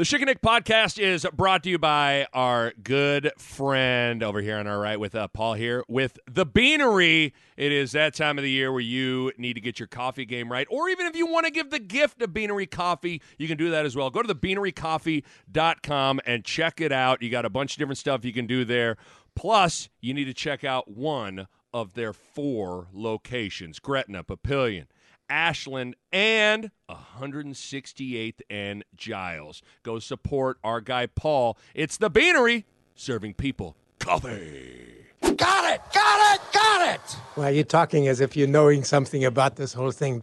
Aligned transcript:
The 0.00 0.06
Schick 0.06 0.26
and 0.26 0.40
podcast 0.40 0.98
is 0.98 1.26
brought 1.34 1.62
to 1.64 1.68
you 1.68 1.78
by 1.78 2.26
our 2.32 2.72
good 2.82 3.32
friend 3.36 4.22
over 4.22 4.40
here 4.40 4.56
on 4.56 4.66
our 4.66 4.80
right 4.80 4.98
with 4.98 5.14
uh, 5.14 5.28
Paul 5.28 5.52
here 5.52 5.84
with 5.88 6.18
the 6.26 6.46
Beanery. 6.46 7.34
It 7.58 7.70
is 7.70 7.92
that 7.92 8.14
time 8.14 8.38
of 8.38 8.42
the 8.42 8.50
year 8.50 8.72
where 8.72 8.80
you 8.80 9.30
need 9.36 9.56
to 9.56 9.60
get 9.60 9.78
your 9.78 9.88
coffee 9.88 10.24
game 10.24 10.50
right, 10.50 10.66
or 10.70 10.88
even 10.88 11.04
if 11.04 11.14
you 11.14 11.26
want 11.26 11.44
to 11.44 11.52
give 11.52 11.68
the 11.68 11.78
gift 11.78 12.22
of 12.22 12.32
Beanery 12.32 12.64
coffee, 12.64 13.20
you 13.36 13.46
can 13.46 13.58
do 13.58 13.68
that 13.72 13.84
as 13.84 13.94
well. 13.94 14.08
Go 14.08 14.22
to 14.22 14.34
thebeanerycoffee.com 14.34 16.20
and 16.24 16.46
check 16.46 16.80
it 16.80 16.92
out. 16.92 17.20
You 17.20 17.28
got 17.28 17.44
a 17.44 17.50
bunch 17.50 17.74
of 17.74 17.78
different 17.78 17.98
stuff 17.98 18.24
you 18.24 18.32
can 18.32 18.46
do 18.46 18.64
there. 18.64 18.96
Plus, 19.36 19.90
you 20.00 20.14
need 20.14 20.24
to 20.24 20.32
check 20.32 20.64
out 20.64 20.90
one 20.90 21.46
of 21.74 21.92
their 21.92 22.14
four 22.14 22.88
locations 22.94 23.78
Gretna, 23.78 24.24
Papillion, 24.24 24.86
Ashland, 25.30 25.96
and 26.12 26.70
168th 26.90 28.40
and 28.50 28.84
Giles. 28.96 29.62
Go 29.82 29.98
support 29.98 30.58
our 30.62 30.80
guy 30.80 31.06
Paul. 31.06 31.56
It's 31.74 31.96
the 31.96 32.10
Beanery, 32.10 32.66
serving 32.94 33.34
people 33.34 33.76
coffee. 34.00 35.06
Got 35.22 35.74
it! 35.74 35.80
Got 35.94 36.34
it! 36.34 36.40
Got 36.52 36.94
it! 36.94 37.16
Why 37.36 37.50
you're 37.50 37.64
talking 37.64 38.08
as 38.08 38.20
if 38.20 38.36
you're 38.36 38.48
knowing 38.48 38.82
something 38.82 39.24
about 39.24 39.56
this 39.56 39.72
whole 39.74 39.92
thing. 39.92 40.22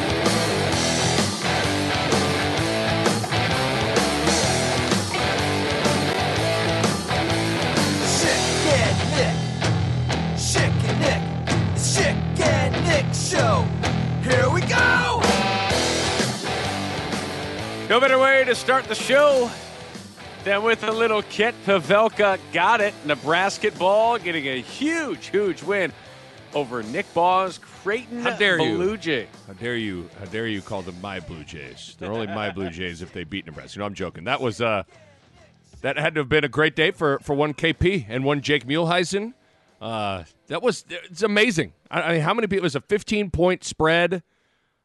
No 17.88 18.00
better 18.00 18.18
way 18.18 18.42
to 18.42 18.54
start 18.56 18.86
the 18.86 18.96
show 18.96 19.48
than 20.42 20.64
with 20.64 20.82
a 20.82 20.90
little 20.90 21.22
Kent 21.22 21.54
Pavelka. 21.64 22.36
Got 22.52 22.80
it. 22.80 22.92
Nebraska 23.04 23.70
ball 23.70 24.18
getting 24.18 24.48
a 24.48 24.60
huge, 24.60 25.28
huge 25.28 25.62
win 25.62 25.92
over 26.52 26.82
Nick 26.82 27.06
Ball's 27.14 27.58
Creighton 27.58 28.22
How 28.22 28.36
dare 28.36 28.60
you. 28.60 28.74
Blue 28.74 28.96
Jay. 28.96 29.28
How 29.46 29.52
dare 29.52 29.76
you? 29.76 30.10
How 30.18 30.24
dare 30.24 30.48
you 30.48 30.62
call 30.62 30.82
them 30.82 31.00
my 31.00 31.20
Blue 31.20 31.44
Jays? 31.44 31.94
They're 32.00 32.10
only 32.10 32.26
my 32.26 32.50
Blue 32.50 32.70
Jays 32.70 33.02
if 33.02 33.12
they 33.12 33.22
beat 33.22 33.46
Nebraska. 33.46 33.78
No, 33.78 33.84
I'm 33.84 33.94
joking. 33.94 34.24
That 34.24 34.40
was 34.40 34.60
uh, 34.60 34.82
that 35.82 35.96
had 35.96 36.16
to 36.16 36.22
have 36.22 36.28
been 36.28 36.42
a 36.42 36.48
great 36.48 36.74
day 36.74 36.90
for 36.90 37.20
for 37.20 37.34
one 37.36 37.54
KP 37.54 38.06
and 38.08 38.24
one 38.24 38.40
Jake 38.40 38.66
Muehlheisen. 38.66 39.34
Uh, 39.80 40.24
that 40.48 40.60
was 40.60 40.84
it's 40.88 41.22
amazing. 41.22 41.72
I, 41.88 42.02
I 42.02 42.12
mean, 42.14 42.22
how 42.22 42.34
many 42.34 42.48
people? 42.48 42.58
It 42.58 42.62
was 42.64 42.74
a 42.74 42.80
15 42.80 43.30
point 43.30 43.62
spread. 43.62 44.24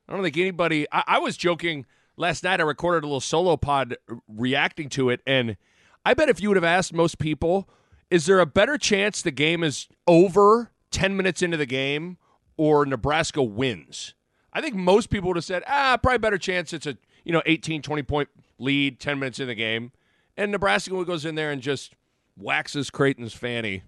I 0.08 0.13
don't 0.13 0.21
think 0.21 0.38
anybody. 0.38 0.86
I, 0.91 1.03
I 1.08 1.17
was 1.17 1.36
joking 1.36 1.88
last 2.17 2.44
night. 2.44 2.59
I 2.59 2.64
recorded 2.64 3.04
a 3.04 3.08
little 3.08 3.22
solo 3.22 3.58
pod 3.58 3.98
reacting 4.28 4.90
to 4.90 5.09
it, 5.09 5.22
and 5.26 5.58
I 6.06 6.14
bet 6.14 6.30
if 6.30 6.42
you 6.42 6.50
would 6.50 6.58
have 6.58 6.64
asked 6.64 6.94
most 6.94 7.20
people, 7.20 7.70
is 8.09 8.26
there 8.26 8.40
a 8.40 8.45
better 8.45 8.78
chance 8.78 9.22
the 9.22 9.31
game 9.31 9.64
is 9.64 9.88
over 10.08 10.72
10 10.92 11.16
minutes 11.16 11.42
into 11.42 11.58
the 11.58 11.66
game 11.66 12.17
or 12.58 12.86
Nebraska 12.86 13.42
wins? 13.42 14.14
I 14.54 14.62
think 14.62 14.76
most 14.76 15.09
people 15.09 15.30
would 15.30 15.38
have 15.38 15.45
said, 15.45 15.64
ah, 15.67 15.98
probably 16.02 16.17
better 16.17 16.38
chance 16.38 16.73
it's 16.73 16.86
a 16.86 16.98
you 17.23 17.32
know 17.32 17.42
18, 17.45 17.82
20 17.82 18.04
point 18.04 18.30
lead 18.59 19.00
10 19.00 19.20
minutes 19.20 19.39
in 19.39 19.48
the 19.48 19.56
game, 19.56 19.92
and 20.38 20.52
Nebraska 20.52 20.92
goes 21.06 21.26
in 21.26 21.36
there 21.36 21.52
and 21.52 21.62
just 21.62 21.95
waxes 22.38 22.89
Creighton's 22.89 23.34
fanny 23.34 23.84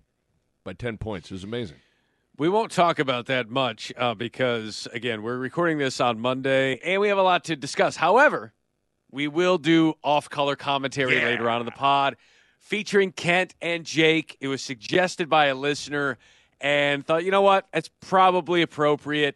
by 0.64 0.74
10 0.74 0.98
points. 0.98 1.32
It 1.32 1.36
was 1.36 1.44
amazing. 1.44 1.78
We 2.36 2.50
won't 2.50 2.72
talk 2.72 2.98
about 2.98 3.28
that 3.28 3.50
much 3.50 3.94
uh, 3.96 4.16
because, 4.16 4.88
again, 4.92 5.22
we're 5.22 5.38
recording 5.38 5.78
this 5.78 6.02
on 6.02 6.20
Monday 6.20 6.80
and 6.84 7.00
we 7.00 7.10
have 7.10 7.20
a 7.20 7.24
lot 7.24 7.44
to 7.46 7.56
discuss. 7.56 7.96
However, 7.96 8.54
we 9.12 9.28
will 9.28 9.60
do 9.60 9.94
off 10.04 10.30
color 10.30 10.56
commentary 10.56 11.18
Yeah. 11.18 11.26
later 11.26 11.48
on 11.50 11.60
in 11.62 11.66
the 11.66 11.72
pod 11.72 12.16
featuring 12.60 13.12
Kent 13.12 13.54
and 13.62 13.86
Jake. 13.86 14.36
It 14.42 14.48
was 14.48 14.64
suggested 14.64 15.30
by 15.30 15.46
a 15.46 15.56
listener 15.56 16.18
and 16.60 17.06
thought, 17.06 17.24
you 17.24 17.30
know 17.30 17.44
what? 17.44 17.68
It's 17.72 17.90
probably 18.02 18.64
appropriate. 18.64 19.36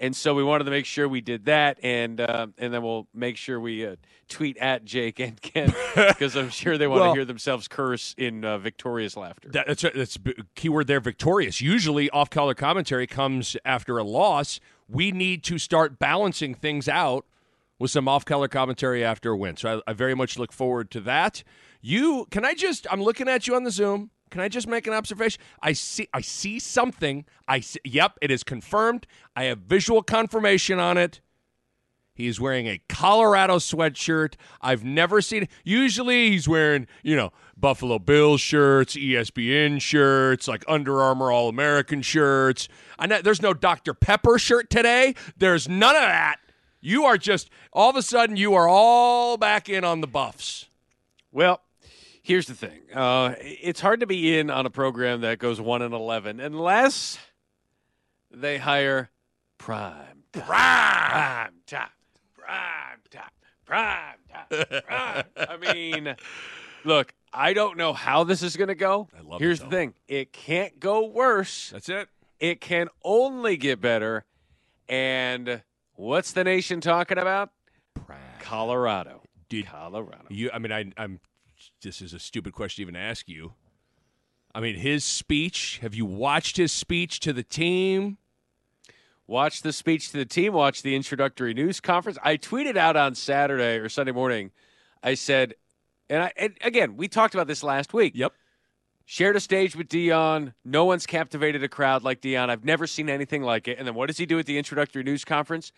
And 0.00 0.14
so 0.14 0.34
we 0.34 0.42
wanted 0.42 0.64
to 0.64 0.70
make 0.70 0.86
sure 0.86 1.08
we 1.08 1.20
did 1.20 1.44
that, 1.44 1.78
and 1.82 2.20
uh, 2.20 2.48
and 2.58 2.74
then 2.74 2.82
we'll 2.82 3.06
make 3.14 3.36
sure 3.36 3.60
we 3.60 3.86
uh, 3.86 3.96
tweet 4.28 4.56
at 4.58 4.84
Jake 4.84 5.20
and 5.20 5.40
Ken 5.40 5.72
because 5.94 6.36
I'm 6.36 6.50
sure 6.50 6.76
they 6.76 6.86
want 6.88 7.00
Well- 7.00 7.12
to 7.12 7.18
hear 7.18 7.24
themselves 7.24 7.68
curse 7.68 8.14
in 8.18 8.44
uh, 8.44 8.58
victorious 8.58 9.16
laughter. 9.16 9.48
That, 9.50 9.66
that's 9.68 9.82
that's 9.82 10.16
b- 10.16 10.34
keyword 10.56 10.88
there. 10.88 11.00
Victorious. 11.00 11.60
Usually, 11.60 12.10
off 12.10 12.28
color 12.28 12.54
commentary 12.54 13.06
comes 13.06 13.56
after 13.64 13.96
a 13.98 14.04
loss. 14.04 14.58
We 14.88 15.12
need 15.12 15.44
to 15.44 15.58
start 15.58 15.98
balancing 15.98 16.54
things 16.54 16.88
out 16.88 17.24
with 17.78 17.90
some 17.90 18.08
off 18.08 18.24
color 18.24 18.48
commentary 18.48 19.04
after 19.04 19.30
a 19.30 19.36
win. 19.36 19.56
So 19.56 19.80
I, 19.86 19.90
I 19.90 19.94
very 19.94 20.14
much 20.14 20.38
look 20.38 20.52
forward 20.52 20.90
to 20.92 21.00
that. 21.02 21.42
You 21.80 22.26
can 22.30 22.44
I 22.44 22.54
just? 22.54 22.86
I'm 22.90 23.02
looking 23.02 23.28
at 23.28 23.46
you 23.46 23.54
on 23.54 23.62
the 23.64 23.70
Zoom. 23.70 24.10
Can 24.34 24.40
I 24.40 24.48
just 24.48 24.66
make 24.66 24.88
an 24.88 24.92
observation? 24.92 25.40
I 25.62 25.74
see. 25.74 26.08
I 26.12 26.20
see 26.20 26.58
something. 26.58 27.24
I 27.46 27.60
see, 27.60 27.78
yep. 27.84 28.18
It 28.20 28.32
is 28.32 28.42
confirmed. 28.42 29.06
I 29.36 29.44
have 29.44 29.58
visual 29.58 30.02
confirmation 30.02 30.80
on 30.80 30.98
it. 30.98 31.20
He 32.16 32.26
is 32.26 32.40
wearing 32.40 32.66
a 32.66 32.80
Colorado 32.88 33.58
sweatshirt. 33.58 34.34
I've 34.60 34.82
never 34.82 35.22
seen. 35.22 35.46
Usually, 35.62 36.32
he's 36.32 36.48
wearing 36.48 36.88
you 37.04 37.14
know 37.14 37.30
Buffalo 37.56 38.00
Bills 38.00 38.40
shirts, 38.40 38.96
ESPN 38.96 39.80
shirts, 39.80 40.48
like 40.48 40.64
Under 40.66 41.00
Armour 41.00 41.30
All 41.30 41.48
American 41.48 42.02
shirts. 42.02 42.66
I 42.98 43.06
know 43.06 43.22
there's 43.22 43.40
no 43.40 43.54
Dr 43.54 43.94
Pepper 43.94 44.40
shirt 44.40 44.68
today. 44.68 45.14
There's 45.36 45.68
none 45.68 45.94
of 45.94 46.02
that. 46.02 46.38
You 46.80 47.04
are 47.04 47.18
just 47.18 47.50
all 47.72 47.90
of 47.90 47.94
a 47.94 48.02
sudden 48.02 48.36
you 48.36 48.54
are 48.54 48.66
all 48.66 49.36
back 49.36 49.68
in 49.68 49.84
on 49.84 50.00
the 50.00 50.08
Buffs. 50.08 50.68
Well, 51.30 51.60
here's 52.24 52.46
the 52.46 52.54
thing. 52.54 52.80
Uh, 52.92 53.34
it's 53.38 53.80
hard 53.80 54.00
to 54.00 54.06
be 54.06 54.36
in 54.36 54.50
on 54.50 54.66
a 54.66 54.70
program 54.70 55.20
that 55.20 55.38
goes 55.38 55.60
one 55.60 55.82
and 55.82 55.94
eleven 55.94 56.40
unless 56.40 57.18
they 58.32 58.58
hire 58.58 59.10
prime, 59.58 60.24
time, 60.32 60.42
prime 60.44 61.52
time, 61.66 61.88
prime 62.34 62.98
time, 63.10 63.30
prime 63.64 64.18
time. 64.28 64.82
Prime. 64.88 65.24
I 65.36 65.56
mean, 65.72 66.16
look, 66.84 67.14
I 67.32 67.52
don't 67.52 67.76
know 67.76 67.92
how 67.92 68.24
this 68.24 68.42
is 68.42 68.56
going 68.56 68.68
to 68.68 68.74
go. 68.74 69.08
I 69.16 69.22
love 69.22 69.40
Here's 69.40 69.60
though. 69.60 69.66
the 69.66 69.70
thing: 69.70 69.94
it 70.08 70.32
can't 70.32 70.80
go 70.80 71.06
worse. 71.06 71.70
That's 71.70 71.88
it. 71.88 72.08
It 72.40 72.60
can 72.60 72.88
only 73.04 73.56
get 73.56 73.80
better. 73.80 74.24
And 74.88 75.62
what's 75.94 76.32
the 76.32 76.42
nation 76.44 76.80
talking 76.80 77.16
about? 77.18 77.50
prime. 78.04 78.18
Colorado. 78.40 79.22
Did 79.48 79.66
Colorado. 79.66 80.24
you? 80.30 80.50
I 80.52 80.58
mean, 80.58 80.72
I, 80.72 80.92
I'm. 80.98 81.20
This 81.82 82.00
is 82.00 82.12
a 82.12 82.18
stupid 82.18 82.52
question 82.52 82.84
to 82.84 82.90
even 82.90 82.96
ask 82.96 83.28
you. 83.28 83.54
I 84.54 84.60
mean, 84.60 84.76
his 84.76 85.04
speech. 85.04 85.78
Have 85.82 85.94
you 85.94 86.06
watched 86.06 86.56
his 86.56 86.72
speech 86.72 87.20
to 87.20 87.32
the 87.32 87.42
team? 87.42 88.18
Watch 89.26 89.62
the 89.62 89.72
speech 89.72 90.10
to 90.10 90.18
the 90.18 90.26
team, 90.26 90.52
watch 90.52 90.82
the 90.82 90.94
introductory 90.94 91.54
news 91.54 91.80
conference. 91.80 92.18
I 92.22 92.36
tweeted 92.36 92.76
out 92.76 92.94
on 92.94 93.14
Saturday 93.14 93.78
or 93.78 93.88
Sunday 93.88 94.12
morning. 94.12 94.50
I 95.02 95.14
said, 95.14 95.54
and, 96.10 96.24
I, 96.24 96.32
and 96.36 96.54
again, 96.60 96.96
we 96.98 97.08
talked 97.08 97.34
about 97.34 97.46
this 97.46 97.62
last 97.62 97.94
week. 97.94 98.12
Yep. 98.14 98.34
Shared 99.06 99.36
a 99.36 99.40
stage 99.40 99.76
with 99.76 99.88
Deion. 99.88 100.52
No 100.64 100.84
one's 100.84 101.06
captivated 101.06 101.62
a 101.62 101.68
crowd 101.68 102.04
like 102.04 102.20
Deion. 102.20 102.50
I've 102.50 102.64
never 102.64 102.86
seen 102.86 103.08
anything 103.08 103.42
like 103.42 103.66
it. 103.66 103.78
And 103.78 103.86
then 103.86 103.94
what 103.94 104.06
does 104.06 104.18
he 104.18 104.26
do 104.26 104.38
at 104.38 104.46
the 104.46 104.58
introductory 104.58 105.02
news 105.02 105.24
conference? 105.24 105.72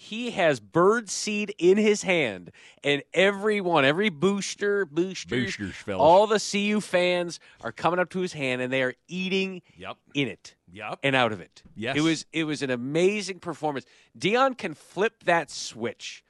He 0.00 0.30
has 0.30 0.60
bird 0.60 1.10
seed 1.10 1.52
in 1.58 1.76
his 1.76 2.02
hand, 2.04 2.52
and 2.84 3.02
everyone, 3.12 3.84
every 3.84 4.10
booster, 4.10 4.86
boosters, 4.86 5.56
Boosters, 5.56 5.74
all 5.98 6.28
the 6.28 6.38
CU 6.38 6.80
fans 6.80 7.40
are 7.62 7.72
coming 7.72 7.98
up 7.98 8.08
to 8.10 8.20
his 8.20 8.32
hand, 8.32 8.62
and 8.62 8.72
they 8.72 8.84
are 8.84 8.94
eating 9.08 9.60
Yep. 9.76 9.96
in 10.14 10.28
it 10.28 10.54
Yep. 10.72 11.00
and 11.02 11.16
out 11.16 11.32
of 11.32 11.40
it. 11.40 11.64
Yes. 11.74 11.96
It 11.96 12.02
was 12.02 12.26
it 12.32 12.44
was 12.44 12.62
an 12.62 12.70
amazing 12.70 13.40
performance. 13.40 13.86
Deion 14.16 14.56
can 14.56 14.72
flip 14.74 15.24
that 15.24 15.50
switch 15.50 16.22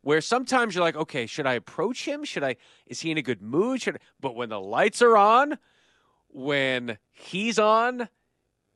where 0.00 0.20
sometimes 0.20 0.74
you're 0.74 0.82
like, 0.82 0.96
okay, 0.96 1.26
should 1.26 1.46
I 1.46 1.52
approach 1.54 2.04
him? 2.06 2.24
Should 2.24 2.42
I 2.42 2.56
is 2.88 3.02
he 3.02 3.12
in 3.12 3.18
a 3.18 3.22
good 3.22 3.40
mood? 3.40 3.82
Should 3.82 3.94
I, 3.94 3.98
but 4.20 4.34
when 4.34 4.48
the 4.48 4.60
lights 4.60 5.00
are 5.00 5.16
on, 5.16 5.58
when 6.28 6.98
he's 7.12 7.56
on, 7.60 8.08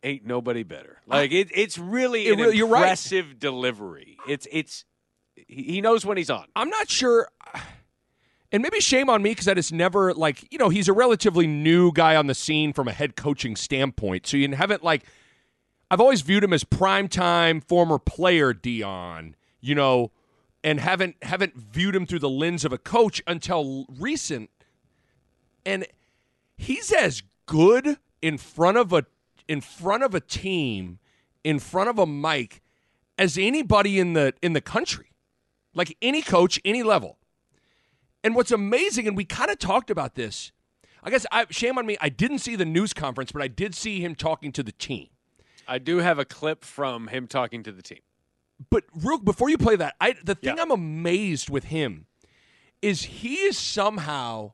ain't 0.07 0.25
nobody 0.25 0.63
better. 0.63 0.99
Like 1.07 1.33
it, 1.33 1.49
it's 1.53 1.77
really 1.79 2.27
It 2.29 2.35
an 2.35 2.39
really- 2.41 2.57
you're 2.57 2.69
right. 2.69 2.81
impressive 2.83 3.39
delivery. 3.39 4.17
It's 4.29 4.47
it's 4.51 4.85
he 5.35 5.63
he 5.65 5.81
knows 5.81 6.07
when 6.07 6.17
he's 6.17 6.31
on. 6.31 6.47
I'm 6.57 6.71
not 6.71 6.89
sure. 6.89 7.29
And 8.53 8.63
maybe 8.63 8.81
shame 8.81 9.11
on 9.11 9.23
me 9.23 9.31
because 9.33 9.49
I 9.49 9.55
just 9.55 9.73
never 9.73 10.15
like 10.15 10.51
you 10.53 10.59
know 10.59 10.69
he's 10.69 10.89
a 10.89 10.93
relatively 10.93 11.47
new 11.47 11.93
guy 11.93 12.15
on 12.17 12.27
the 12.29 12.35
scene 12.35 12.73
from 12.73 12.87
a 12.89 12.93
head 12.93 13.17
coaching 13.17 13.57
standpoint. 13.57 14.27
So 14.27 14.37
you 14.37 14.55
haven't 14.55 14.83
like 14.85 15.03
I've 15.91 16.01
always 16.01 16.23
viewed 16.23 16.45
him 16.45 16.53
as 16.53 16.65
prime 16.65 17.09
time 17.09 17.61
former 17.61 17.99
player 17.99 18.55
Deion, 18.55 19.35
you 19.61 19.75
know, 19.75 20.13
and 20.65 20.79
haven't 20.81 21.17
haven't 21.23 21.57
viewed 21.57 21.95
him 21.97 22.07
through 22.07 22.21
the 22.21 22.31
lens 22.31 22.65
of 22.65 22.73
a 22.73 22.79
coach 22.79 23.21
until 23.27 23.85
recent. 23.99 24.49
And 25.67 25.85
he's 26.57 26.93
as 26.93 27.23
good 27.47 27.99
in 28.23 28.39
front 28.39 28.77
of 28.79 28.93
a 28.93 29.07
in 29.49 29.61
front 29.61 30.03
of 30.03 30.15
a 30.15 30.21
team 30.21 30.99
in 31.45 31.59
front 31.59 31.89
of 31.89 31.99
a 31.99 32.07
mic 32.07 32.63
as 33.19 33.39
anybody 33.39 33.99
in 33.99 34.13
the 34.15 34.35
in 34.43 34.53
the 34.53 34.61
country. 34.61 35.13
Like 35.75 35.97
any 36.01 36.23
coach, 36.23 36.59
any 36.65 36.83
level. 36.83 37.19
And 38.25 38.35
what's 38.35 38.51
amazing, 38.51 39.07
and 39.07 39.17
we 39.17 39.25
kind 39.25 39.51
of 39.51 39.59
talked 39.59 39.91
about 39.91 40.15
this. 40.15 40.51
I 41.03 41.11
guess 41.11 41.25
I, 41.31 41.47
shame 41.51 41.79
on 41.79 41.87
me. 41.87 41.97
I 42.01 42.09
didn't 42.09 42.39
see 42.39 42.57
the 42.57 42.65
news 42.65 42.93
conference, 42.93 43.31
but 43.31 43.43
I 43.43 43.47
did 43.47 43.75
see 43.75 44.01
him 44.01 44.17
talking 44.17 44.51
to 44.53 44.63
the 44.63 44.73
team. 44.73 45.09
I 45.69 45.79
do 45.79 45.99
have 45.99 46.19
a 46.19 46.25
clip 46.25 46.65
from 46.65 47.09
him 47.09 47.27
talking 47.29 47.63
to 47.63 47.73
the 47.73 47.83
team. 47.83 48.01
But 48.71 48.85
real 48.95 49.19
before 49.19 49.51
you 49.51 49.59
play 49.59 49.77
that, 49.77 49.95
I 50.01 50.15
the 50.25 50.35
thing 50.35 50.57
Yeah. 50.57 50.63
I'm 50.63 50.71
amazed 50.71 51.51
with 51.51 51.65
him 51.65 52.07
is 52.83 53.03
he 53.03 53.35
is 53.37 53.59
somehow 53.59 54.53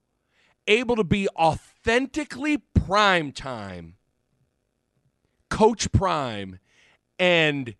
able 0.66 0.96
to 0.96 1.04
be 1.04 1.28
authentically 1.36 2.58
prime 2.58 3.32
time, 3.32 3.96
coach 5.52 5.92
prime, 5.92 6.58
and 7.18 7.74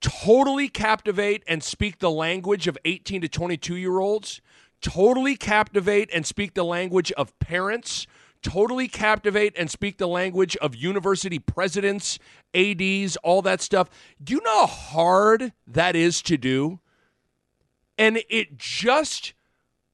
totally 0.00 0.70
captivate 0.70 1.44
and 1.46 1.62
speak 1.62 1.98
the 1.98 2.10
language 2.10 2.66
of 2.66 2.78
18 2.86 3.20
to 3.20 3.28
22 3.28 3.76
year 3.76 3.98
olds, 3.98 4.40
totally 4.80 5.36
captivate 5.36 6.08
and 6.14 6.24
speak 6.24 6.54
the 6.54 6.64
language 6.64 7.12
of 7.12 7.38
parents, 7.40 8.06
totally 8.42 8.88
captivate 8.88 9.52
and 9.54 9.70
speak 9.70 9.98
the 9.98 10.08
language 10.08 10.56
of 10.56 10.74
university 10.74 11.38
presidents, 11.38 12.18
ADs, 12.54 13.16
all 13.16 13.42
that 13.42 13.60
stuff. 13.60 13.90
Do 14.24 14.32
you 14.32 14.40
know 14.42 14.60
how 14.60 14.66
hard 14.66 15.52
that 15.66 15.94
is 15.94 16.22
to 16.22 16.38
do? 16.38 16.80
And 17.98 18.22
it 18.30 18.56
just 18.56 19.34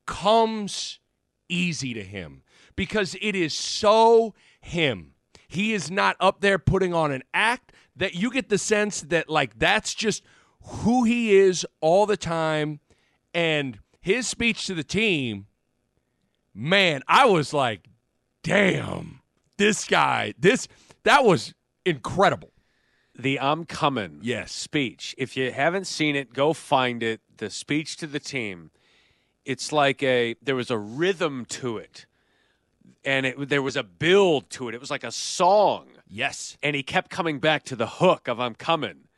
comes 0.06 1.00
easy 1.48 1.92
to 1.92 2.04
him 2.04 2.42
because 2.76 3.16
it 3.20 3.34
is 3.34 3.52
so 3.52 4.32
him. 4.60 5.15
He 5.48 5.72
is 5.72 5.90
not 5.90 6.16
up 6.20 6.40
there 6.40 6.58
putting 6.58 6.92
on 6.94 7.12
an 7.12 7.22
act 7.32 7.72
that 7.96 8.14
you 8.14 8.30
get 8.30 8.48
the 8.48 8.58
sense 8.58 9.00
that 9.02 9.28
like 9.28 9.58
that's 9.58 9.94
just 9.94 10.22
who 10.60 11.04
he 11.04 11.34
is 11.34 11.66
all 11.80 12.06
the 12.06 12.16
time 12.16 12.80
and 13.32 13.78
his 14.00 14.26
speech 14.26 14.66
to 14.66 14.74
the 14.74 14.84
team 14.84 15.46
man, 16.54 17.02
I 17.06 17.26
was 17.26 17.52
like 17.52 17.88
damn. 18.42 19.20
This 19.58 19.84
guy, 19.84 20.34
this 20.38 20.68
that 21.04 21.24
was 21.24 21.54
incredible. 21.84 22.52
The 23.18 23.40
I'm 23.40 23.64
coming 23.64 24.18
Yes. 24.22 24.52
speech. 24.52 25.14
If 25.16 25.36
you 25.36 25.50
haven't 25.50 25.86
seen 25.86 26.14
it, 26.16 26.34
go 26.34 26.52
find 26.52 27.02
it. 27.02 27.20
The 27.38 27.48
speech 27.48 27.96
to 27.98 28.06
the 28.06 28.20
team. 28.20 28.70
It's 29.44 29.72
like 29.72 30.02
a 30.02 30.36
there 30.42 30.56
was 30.56 30.70
a 30.70 30.78
rhythm 30.78 31.44
to 31.46 31.78
it, 31.78 32.06
and 33.06 33.24
it 33.24 33.48
there 33.48 33.62
was 33.62 33.76
a 33.76 33.82
build 33.82 34.50
to 34.50 34.68
it. 34.68 34.74
It 34.74 34.80
was 34.80 34.90
like 34.90 35.04
a 35.04 35.10
song, 35.12 35.86
Yes. 36.08 36.58
and 36.62 36.76
he 36.76 36.82
kept 36.82 37.10
coming 37.10 37.38
back 37.38 37.62
to 37.64 37.76
the 37.76 37.86
hook 37.86 38.28
of 38.28 38.38
"I'm 38.38 38.54
coming," 38.54 39.08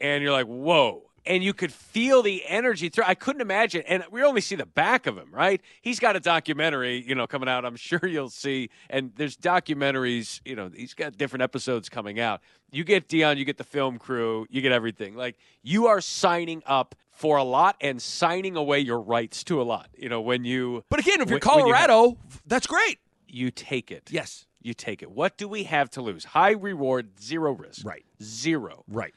and 0.00 0.22
you're 0.22 0.32
like, 0.32 0.46
"Whoa!" 0.46 1.02
And 1.28 1.42
you 1.42 1.52
could 1.52 1.72
feel 1.72 2.22
the 2.22 2.44
energy 2.46 2.88
through. 2.88 3.02
I 3.04 3.16
couldn't 3.16 3.42
imagine, 3.42 3.82
and 3.88 4.04
we 4.12 4.22
only 4.22 4.40
see 4.40 4.54
the 4.54 4.64
back 4.64 5.08
of 5.08 5.18
him, 5.18 5.28
right? 5.32 5.60
He's 5.82 5.98
got 5.98 6.14
a 6.14 6.20
documentary, 6.20 7.02
you 7.04 7.16
know, 7.16 7.26
coming 7.26 7.48
out. 7.48 7.64
I'm 7.64 7.74
sure 7.90 8.00
you'll 8.06 8.30
see, 8.30 8.70
and 8.88 9.12
there's 9.16 9.36
documentaries. 9.36 10.40
You 10.44 10.54
know, 10.56 10.70
he's 10.74 10.94
got 10.94 11.18
different 11.18 11.42
episodes 11.42 11.88
coming 11.88 12.20
out. 12.20 12.40
You 12.70 12.84
get 12.84 13.08
Deion, 13.08 13.38
you 13.38 13.44
get 13.44 13.58
the 13.58 13.64
film 13.64 13.98
crew, 13.98 14.46
you 14.50 14.60
get 14.60 14.70
everything. 14.72 15.16
Like 15.16 15.36
you 15.62 15.86
are 15.88 16.00
signing 16.00 16.62
up 16.66 16.94
for 17.10 17.38
a 17.38 17.44
lot 17.44 17.76
and 17.80 18.00
signing 18.02 18.56
away 18.56 18.78
your 18.80 19.00
rights 19.00 19.42
to 19.44 19.60
a 19.60 19.64
lot. 19.64 19.88
You 19.96 20.08
know, 20.08 20.20
when 20.20 20.44
you 20.44 20.84
But 20.90 21.00
again, 21.00 21.20
if 21.20 21.30
you're 21.30 21.38
When- 21.40 21.56
when 21.56 21.66
you 21.68 21.72
have- 21.72 21.86
Colorado, 21.88 22.18
that's 22.46 22.66
great. 22.66 22.98
You 23.28 23.50
take 23.50 23.90
it. 23.90 24.08
Yes. 24.10 24.46
You 24.60 24.74
take 24.74 25.02
it. 25.02 25.10
What 25.10 25.36
do 25.36 25.46
we 25.48 25.64
have 25.64 25.90
to 25.90 26.02
lose? 26.02 26.24
High 26.24 26.52
reward, 26.52 27.20
zero 27.20 27.52
risk. 27.52 27.86
Right. 27.86 28.04
Zero. 28.22 28.84
Right. 28.88 29.14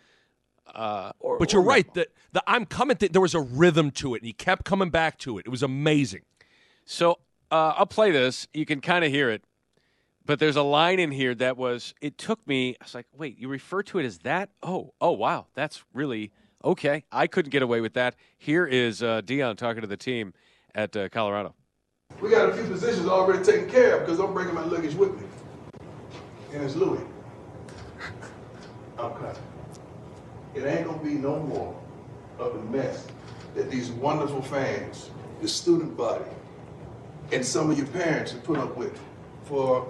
Uh, 0.74 1.12
or, 1.20 1.40
But 1.40 1.54
you're 1.54 1.64
right. 1.64 1.88
minimal. 1.96 2.12
The, 2.32 2.40
the 2.40 2.44
I'm 2.46 2.66
coming 2.66 2.98
thing, 2.98 3.10
there 3.12 3.22
was 3.22 3.34
a 3.34 3.42
rhythm 3.42 3.90
to 3.92 4.14
it, 4.14 4.22
and 4.22 4.28
he 4.28 4.34
kept 4.34 4.66
coming 4.66 4.92
back 4.92 5.18
to 5.20 5.40
it. 5.40 5.46
It 5.48 5.50
was 5.50 5.64
amazing. 5.64 6.22
So 6.86 7.20
uh, 7.52 7.74
I'll 7.78 7.88
play 7.88 8.12
this. 8.12 8.48
You 8.54 8.66
can 8.66 8.80
kind 8.82 9.04
of 9.04 9.12
hear 9.12 9.30
it. 9.30 9.44
But 10.26 10.38
there's 10.38 10.58
a 10.58 10.62
line 10.62 11.00
in 11.00 11.10
here 11.10 11.34
that 11.34 11.58
was, 11.58 11.96
it 12.02 12.20
took 12.20 12.46
me, 12.48 12.76
I 12.80 12.84
was 12.84 12.94
like, 12.94 13.08
wait, 13.18 13.40
you 13.40 13.48
refer 13.48 13.82
to 13.82 13.98
it 13.98 14.06
as 14.06 14.20
that? 14.20 14.52
Oh, 14.62 14.94
oh, 15.02 15.14
wow. 15.14 15.48
That's 15.56 15.84
really 15.92 16.32
okay. 16.64 17.04
I 17.12 17.26
couldn't 17.26 17.50
get 17.50 17.64
away 17.64 17.82
with 17.82 17.94
that. 17.94 18.16
Here 18.38 18.68
is 18.68 19.02
uh, 19.02 19.22
Deion 19.24 19.58
talking 19.58 19.82
to 19.82 19.88
the 19.88 19.98
team 19.98 20.36
at 20.76 20.96
uh, 20.96 21.10
Colorado. 21.10 21.56
We 22.22 22.30
got 22.30 22.50
a 22.50 22.54
few 22.54 22.66
positions 22.66 23.08
already 23.08 23.44
taken 23.44 23.70
care 23.70 23.96
of 23.96 24.06
because 24.06 24.20
I'm 24.20 24.34
bringing 24.34 24.54
my 24.54 24.66
luggage 24.66 24.94
with 24.94 25.18
me. 25.20 25.26
And 26.54 26.64
it's 26.64 26.76
Louis. 26.76 27.02
I'm 28.98 29.14
coming. 29.14 29.36
It 30.54 30.66
ain't 30.66 30.86
gonna 30.86 31.02
be 31.02 31.14
no 31.14 31.40
more 31.40 31.80
of 32.38 32.56
a 32.56 32.62
mess 32.64 33.08
that 33.56 33.72
these 33.72 33.90
wonderful 33.92 34.42
fans, 34.42 35.10
the 35.42 35.48
student 35.48 35.96
body, 35.96 36.26
and 37.32 37.46
some 37.46 37.72
of 37.72 37.78
your 37.78 37.88
parents 37.88 38.34
have 38.34 38.44
put 38.44 38.58
up 38.58 38.76
with 38.76 39.00
for 39.46 39.88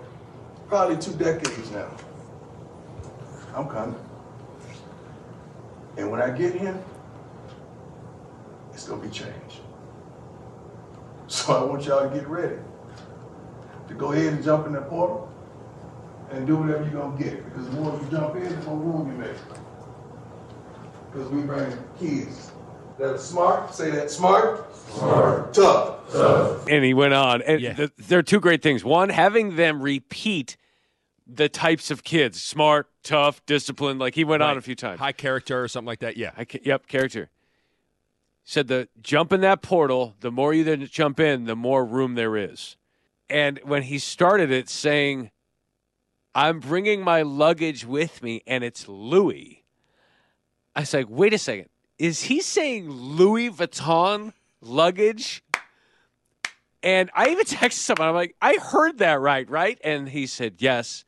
probably 0.68 0.98
two 0.98 1.14
decades 1.14 1.72
now. 1.72 1.90
I'm 3.56 3.68
coming. 3.68 4.00
And 5.98 6.12
when 6.12 6.22
I 6.22 6.30
get 6.30 6.54
here, 6.54 6.80
it's 8.72 8.88
gonna 8.88 9.02
be 9.02 9.10
changed. 9.10 9.62
So 11.30 11.56
I 11.56 11.64
want 11.64 11.86
y'all 11.86 12.10
to 12.10 12.16
get 12.16 12.28
ready 12.28 12.56
to 13.88 13.94
go 13.94 14.12
ahead 14.14 14.34
and 14.34 14.44
jump 14.44 14.66
in 14.66 14.74
that 14.74 14.90
portal 14.90 15.32
and 16.32 16.46
do 16.48 16.56
whatever 16.58 16.84
you're 16.84 17.02
gonna 17.02 17.18
get. 17.18 17.46
Because 17.46 17.66
the 17.68 17.72
more 17.74 17.94
you 17.94 18.08
jump 18.10 18.36
in, 18.36 18.50
the 18.50 18.66
more 18.66 18.78
room 18.78 19.12
you 19.12 19.18
make. 19.18 19.38
Because 21.12 21.30
we 21.30 21.42
bring 21.42 21.72
kids 22.00 22.52
that 22.98 23.10
are 23.14 23.18
smart, 23.20 23.74
say 23.74 23.92
that 23.92 24.10
smart, 24.12 24.76
smart, 24.76 25.54
tough. 25.54 26.12
tough. 26.12 26.68
And 26.68 26.84
he 26.84 26.94
went 26.94 27.14
on. 27.14 27.42
And 27.44 27.62
Yeah. 27.62 27.74
th- 27.74 27.92
there 27.98 28.20
are 28.20 28.24
two 28.24 28.40
great 28.40 28.62
things. 28.62 28.84
One, 28.84 29.10
having 29.10 29.56
them 29.56 29.82
repeat 29.82 30.58
the 31.28 31.48
types 31.48 31.92
of 31.92 32.04
kids 32.04 32.42
smart, 32.42 32.90
tough, 33.04 33.46
disciplined. 33.46 34.00
Like 34.00 34.16
he 34.16 34.24
went 34.24 34.42
on 34.42 34.58
a 34.58 34.62
few 34.62 34.76
times. 34.76 35.00
High 35.00 35.12
character 35.12 35.62
or 35.64 35.68
something 35.68 35.86
like 35.88 36.00
that. 36.00 36.18
Yeah. 36.18 36.32
I 36.38 36.46
ca- 36.46 36.62
yep, 36.64 36.88
character. 36.88 37.30
Said 38.50 38.68
the 38.68 38.90
jump 39.00 39.32
in 39.32 39.42
that 39.42 39.62
portal, 39.62 40.16
the 40.22 40.32
more 40.32 40.56
you 40.56 40.64
then 40.64 40.88
jump 40.88 41.20
in, 41.20 41.46
the 41.46 41.56
more 41.56 41.86
room 41.86 42.16
there 42.16 42.36
is. 42.36 42.78
And 43.30 43.60
when 43.64 43.84
he 43.84 44.00
started 44.00 44.50
it 44.50 44.70
saying, 44.70 45.30
I'm 46.34 46.60
bringing 46.60 47.04
my 47.04 47.22
luggage 47.22 47.86
with 47.86 48.24
me 48.24 48.42
and 48.48 48.64
it's 48.64 48.88
Louis, 48.88 49.64
I 50.76 50.80
was 50.80 50.92
like, 50.96 51.06
wait 51.08 51.32
a 51.36 51.38
second. 51.38 51.70
Is 52.00 52.24
he 52.24 52.42
saying 52.42 52.90
Louis 52.90 53.52
Vuitton 53.52 54.34
luggage? 54.62 55.44
And 56.82 57.12
I 57.14 57.30
even 57.30 57.46
texted 57.46 57.74
someone, 57.74 58.08
I'm 58.08 58.16
like, 58.16 58.36
I 58.42 58.56
heard 58.56 58.98
that 58.98 59.22
right, 59.22 59.48
right? 59.48 59.80
And 59.84 60.10
he 60.10 60.26
said, 60.26 60.56
yes, 60.58 61.06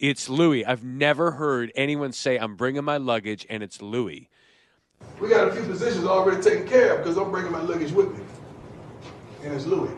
it's 0.00 0.28
Louis. 0.28 0.66
I've 0.66 0.82
never 0.82 1.30
heard 1.30 1.70
anyone 1.76 2.10
say, 2.10 2.36
I'm 2.36 2.56
bringing 2.56 2.82
my 2.82 2.96
luggage 2.96 3.46
and 3.48 3.62
it's 3.62 3.80
Louis. 3.80 4.28
We 5.20 5.28
got 5.28 5.48
a 5.48 5.52
few 5.52 5.64
positions 5.64 6.04
already 6.04 6.42
taken 6.42 6.66
care 6.66 6.94
of 6.94 6.98
because 6.98 7.16
I'm 7.16 7.30
bringing 7.30 7.52
my 7.52 7.60
luggage 7.60 7.92
with 7.92 8.16
me. 8.16 8.24
And 9.42 9.54
it's 9.54 9.66
Louis. 9.66 9.92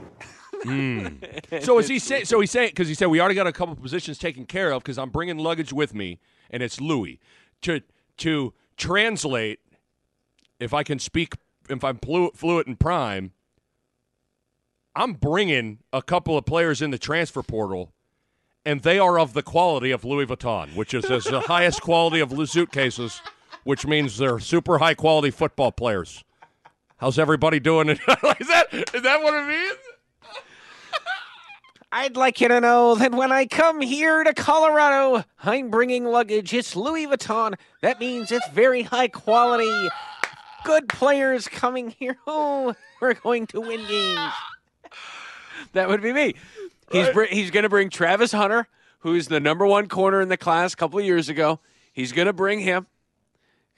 Hmm. 0.63 1.07
So 1.61 1.79
is 1.79 1.89
he 1.89 1.99
saying? 1.99 2.25
So 2.25 2.41
he's 2.41 2.51
saying 2.51 2.71
because 2.71 2.89
he 2.89 2.95
said 2.95 3.07
we 3.07 3.21
already 3.21 3.35
got 3.35 3.47
a 3.47 3.53
couple 3.53 3.75
positions 3.77 4.19
taken 4.19 4.47
care 4.47 4.73
of 4.73 4.83
because 4.83 4.99
I'm 4.99 5.11
bringing 5.11 5.39
luggage 5.39 5.73
with 5.73 5.95
me, 5.95 6.19
and 6.51 6.63
it's 6.63 6.81
Louis. 6.81 7.21
To 7.63 7.83
to 8.19 8.55
translate, 8.77 9.61
if 10.59 10.75
I 10.75 10.83
can 10.83 10.99
speak, 10.99 11.35
if 11.69 11.85
I'm 11.85 11.99
flu- 11.99 12.33
fluent 12.35 12.67
in 12.67 12.77
prime, 12.77 13.33
I'm 14.95 15.13
bringing 15.13 15.79
a 15.93 16.03
couple 16.03 16.39
of 16.39 16.47
players 16.47 16.81
in 16.81 16.91
the 16.91 16.99
transfer 16.99 17.43
portal, 17.43 17.93
and 18.65 18.83
they 18.83 18.99
are 18.99 19.19
of 19.19 19.35
the 19.35 19.43
quality 19.43 19.91
of 19.91 20.05
Louis 20.05 20.27
Vuitton, 20.27 20.75
which 20.75 20.95
is, 20.95 21.05
is 21.11 21.25
the 21.25 21.41
highest 21.41 21.83
quality 21.83 22.21
of 22.21 22.33
suitcases, 22.49 23.21
which 23.67 23.85
means 23.85 24.17
they're 24.17 24.39
super 24.39 24.79
high 24.79 24.95
quality 24.95 25.33
football 25.33 25.73
players. 25.73 26.23
How's 26.99 27.19
everybody 27.19 27.59
doing? 27.59 27.89
is 27.89 27.99
that 27.99 28.69
is 28.73 29.03
that 29.03 29.23
what 29.23 29.35
it 29.35 29.49
means? 29.49 29.79
I'd 31.93 32.17
like 32.17 32.41
you 32.41 32.47
to 32.47 32.61
know 32.61 32.95
that 32.95 33.13
when 33.13 33.33
I 33.33 33.47
come 33.47 33.81
here 33.81 34.23
to 34.23 34.33
Colorado, 34.35 35.25
I'm 35.43 35.71
bringing 35.71 36.05
luggage. 36.05 36.55
It's 36.55 36.77
Louis 36.77 37.09
Vuitton. 37.09 37.55
That 37.83 37.99
means 37.99 38.31
it's 38.31 38.49
very 38.51 38.83
high 38.83 39.09
quality. 39.09 39.89
Good 40.65 40.89
players 40.89 41.49
coming 41.49 41.91
here. 41.91 42.17
Oh, 42.29 42.75
we're 43.01 43.15
going 43.15 43.47
to 43.49 43.61
win 43.61 43.85
games. 43.87 44.33
That 45.73 45.89
would 45.89 46.03
be 46.03 46.13
me. 46.13 46.35
He's 46.93 47.09
br- 47.11 47.25
he's 47.25 47.51
going 47.51 47.65
to 47.65 47.69
bring 47.69 47.91
Travis 47.91 48.31
Hunter, 48.31 48.69
who's 49.01 49.27
the 49.27 49.41
number 49.41 49.67
one 49.67 49.89
corner 49.89 50.21
in 50.21 50.29
the 50.29 50.37
class 50.37 50.73
a 50.73 50.77
couple 50.77 51.01
of 51.01 51.05
years 51.05 51.29
ago. 51.29 51.59
He's 51.93 52.13
going 52.13 52.27
to 52.27 52.33
bring 52.33 52.61
him. 52.61 52.87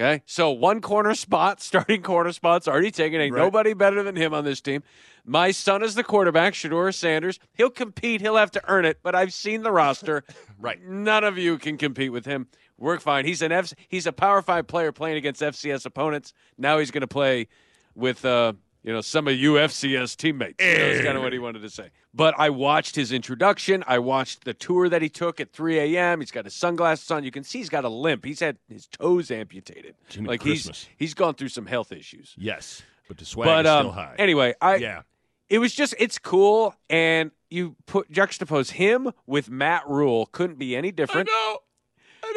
Okay, 0.00 0.22
so 0.26 0.50
one 0.50 0.80
corner 0.80 1.14
spot, 1.14 1.60
starting 1.62 2.02
corner 2.02 2.32
spot's 2.32 2.68
already 2.68 2.90
taken. 2.90 3.20
Ain't 3.20 3.34
Right. 3.34 3.42
nobody 3.42 3.72
better 3.74 4.02
than 4.02 4.14
him 4.16 4.32
on 4.32 4.44
this 4.44 4.60
team. 4.60 4.82
My 5.24 5.50
son 5.50 5.82
is 5.82 5.94
the 5.94 6.04
quarterback, 6.04 6.54
Shedeur 6.54 6.94
Sanders. 6.94 7.38
He'll 7.54 7.68
compete. 7.70 8.20
He'll 8.20 8.36
have 8.36 8.52
to 8.52 8.62
earn 8.68 8.84
it, 8.84 8.98
but 9.02 9.14
I've 9.14 9.32
seen 9.34 9.62
the 9.62 9.72
roster. 9.72 10.24
Right. 10.60 10.82
None 10.82 11.22
of 11.22 11.38
you 11.38 11.56
can 11.56 11.76
compete 11.78 12.10
with 12.10 12.26
him. 12.26 12.48
work 12.78 13.00
fine. 13.00 13.24
He's 13.24 13.42
an 13.42 13.52
F. 13.52 13.72
He's 13.88 14.06
a 14.08 14.12
Power 14.12 14.42
Five 14.42 14.66
player 14.66 14.90
playing 14.90 15.16
against 15.16 15.40
FCS 15.40 15.86
opponents. 15.86 16.32
Now 16.56 16.78
he's 16.80 16.90
going 16.90 17.02
to 17.02 17.06
play 17.06 17.46
with 17.94 18.24
uh, 18.24 18.54
you 18.88 18.94
know 18.94 19.02
some 19.02 19.28
of 19.28 19.34
UFCS 19.34 20.16
teammates. 20.16 20.64
You 20.64 20.78
know, 20.78 20.88
That's 20.92 21.04
kind 21.04 21.18
of 21.18 21.22
what 21.22 21.34
he 21.34 21.38
wanted 21.38 21.60
to 21.60 21.68
say. 21.68 21.90
But 22.14 22.34
I 22.38 22.48
watched 22.48 22.96
his 22.96 23.12
introduction. 23.12 23.84
I 23.86 23.98
watched 23.98 24.44
the 24.44 24.54
tour 24.54 24.88
that 24.88 25.02
he 25.02 25.10
took 25.10 25.40
at 25.40 25.52
3 25.52 25.78
a.m. 25.78 26.20
He's 26.20 26.30
got 26.30 26.46
his 26.46 26.54
sunglasses 26.54 27.10
on. 27.10 27.22
You 27.22 27.30
can 27.30 27.44
see 27.44 27.58
he's 27.58 27.68
got 27.68 27.84
a 27.84 27.90
limp. 27.90 28.24
He's 28.24 28.40
had 28.40 28.56
his 28.66 28.86
toes 28.86 29.30
amputated. 29.30 29.94
Jimmy 30.08 30.28
like 30.28 30.40
Christmas. 30.40 30.84
he's 30.84 30.96
he's 30.96 31.14
gone 31.14 31.34
through 31.34 31.50
some 31.50 31.66
health 31.66 31.92
issues. 31.92 32.34
Yes, 32.38 32.80
but 33.08 33.18
the 33.18 33.26
swag 33.26 33.44
But 33.44 33.66
is 33.66 33.70
um, 33.70 33.82
still 33.82 33.92
high. 33.92 34.14
anyway, 34.18 34.54
I 34.58 34.76
yeah, 34.76 35.02
it 35.50 35.58
was 35.58 35.74
just 35.74 35.94
it's 35.98 36.18
cool 36.18 36.74
and 36.88 37.30
you 37.50 37.76
put 37.84 38.10
juxtapose 38.10 38.70
him 38.70 39.12
with 39.26 39.50
Matt 39.50 39.86
Rhule 39.86 40.24
couldn't 40.32 40.58
be 40.58 40.74
any 40.74 40.92
different. 40.92 41.28
know. 41.28 41.58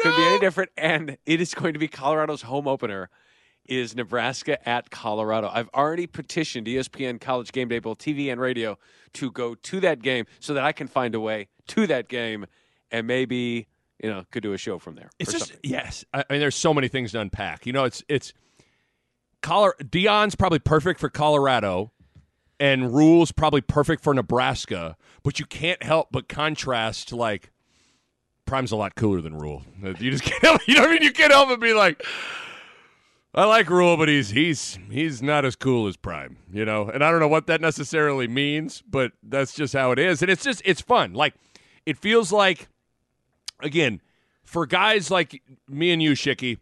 Couldn't 0.02 0.18
be 0.18 0.22
any 0.24 0.38
different 0.38 0.70
and 0.76 1.16
it 1.24 1.40
is 1.40 1.54
going 1.54 1.72
to 1.72 1.78
be 1.78 1.88
Colorado's 1.88 2.42
home 2.42 2.68
opener 2.68 3.08
is 3.66 3.94
Nebraska 3.94 4.66
at 4.68 4.90
Colorado. 4.90 5.50
I've 5.52 5.68
already 5.74 6.06
petitioned 6.06 6.66
ESPN 6.66 7.20
College 7.20 7.52
Game 7.52 7.68
Day 7.68 7.78
both 7.78 7.98
TV 7.98 8.30
and 8.30 8.40
radio 8.40 8.78
to 9.14 9.30
go 9.30 9.54
to 9.54 9.80
that 9.80 10.02
game 10.02 10.26
so 10.40 10.54
that 10.54 10.64
I 10.64 10.72
can 10.72 10.88
find 10.88 11.14
a 11.14 11.20
way 11.20 11.48
to 11.68 11.86
that 11.86 12.08
game 12.08 12.46
and 12.90 13.06
maybe 13.06 13.68
you 14.02 14.10
know 14.10 14.24
could 14.30 14.42
do 14.42 14.52
a 14.52 14.58
show 14.58 14.78
from 14.78 14.94
there. 14.94 15.10
It's 15.18 15.32
just 15.32 15.48
something. 15.48 15.60
yes. 15.62 16.04
I, 16.12 16.24
I 16.28 16.32
mean, 16.32 16.40
there's 16.40 16.56
so 16.56 16.74
many 16.74 16.88
things 16.88 17.12
to 17.12 17.20
unpack. 17.20 17.66
You 17.66 17.72
know, 17.72 17.84
it's 17.84 18.02
it's 18.08 18.32
Color 19.40 19.74
Deion's 19.80 20.34
probably 20.34 20.58
perfect 20.58 21.00
for 21.00 21.08
Colorado, 21.08 21.92
and 22.60 22.94
Rhule's 22.94 23.32
probably 23.32 23.60
perfect 23.60 24.02
for 24.02 24.14
Nebraska. 24.14 24.96
But 25.22 25.38
you 25.38 25.46
can't 25.46 25.82
help 25.82 26.08
but 26.10 26.28
contrast 26.28 27.12
like 27.12 27.52
Prime's 28.44 28.72
a 28.72 28.76
lot 28.76 28.94
cooler 28.96 29.20
than 29.20 29.36
Rhule. 29.36 29.62
You 29.82 30.10
just 30.10 30.24
can't. 30.24 30.42
Help, 30.42 30.60
you 30.68 30.74
know 30.74 30.82
what 30.82 30.90
I 30.90 30.92
mean? 30.94 31.02
You 31.02 31.12
can't 31.12 31.32
help 31.32 31.48
but 31.48 31.60
be 31.60 31.72
like. 31.72 32.04
I 33.34 33.46
like 33.46 33.70
Rhule, 33.70 33.96
but 33.96 34.08
he's 34.08 34.30
he's 34.30 34.78
he's 34.90 35.22
not 35.22 35.46
as 35.46 35.56
cool 35.56 35.86
as 35.86 35.96
Prime, 35.96 36.36
you 36.52 36.66
know. 36.66 36.88
And 36.88 37.02
I 37.02 37.10
don't 37.10 37.20
know 37.20 37.28
what 37.28 37.46
that 37.46 37.62
necessarily 37.62 38.28
means, 38.28 38.82
but 38.82 39.12
that's 39.22 39.54
just 39.54 39.72
how 39.72 39.90
it 39.90 39.98
is. 39.98 40.20
And 40.20 40.30
it's 40.30 40.44
just 40.44 40.60
it's 40.66 40.82
fun. 40.82 41.14
Like 41.14 41.34
it 41.86 41.96
feels 41.96 42.30
like 42.30 42.68
again, 43.60 44.02
for 44.44 44.66
guys 44.66 45.10
like 45.10 45.42
me 45.66 45.92
and 45.92 46.02
you, 46.02 46.12
Shicky, 46.12 46.58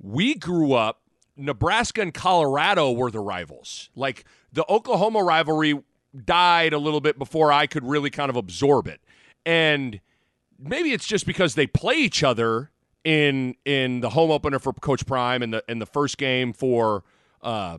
we 0.00 0.34
grew 0.34 0.72
up. 0.72 1.02
Nebraska 1.36 2.00
and 2.00 2.14
Colorado 2.14 2.90
were 2.90 3.10
the 3.10 3.20
rivals. 3.20 3.90
Like 3.94 4.24
the 4.52 4.64
Oklahoma 4.68 5.22
rivalry 5.22 5.78
died 6.24 6.72
a 6.72 6.78
little 6.78 7.02
bit 7.02 7.18
before 7.18 7.52
I 7.52 7.66
could 7.66 7.84
really 7.84 8.10
kind 8.10 8.30
of 8.30 8.36
absorb 8.36 8.88
it, 8.88 9.00
and 9.44 10.00
maybe 10.58 10.92
it's 10.92 11.06
just 11.06 11.26
because 11.26 11.54
they 11.54 11.66
play 11.68 11.96
each 11.96 12.24
other 12.24 12.72
in 13.06 13.54
in 13.64 14.00
the 14.00 14.10
home 14.10 14.32
opener 14.32 14.58
for 14.58 14.72
Coach 14.72 15.06
Prime 15.06 15.40
and 15.40 15.54
the 15.54 15.64
in 15.68 15.78
the 15.78 15.86
first 15.86 16.18
game 16.18 16.52
for 16.52 17.04
uh 17.40 17.78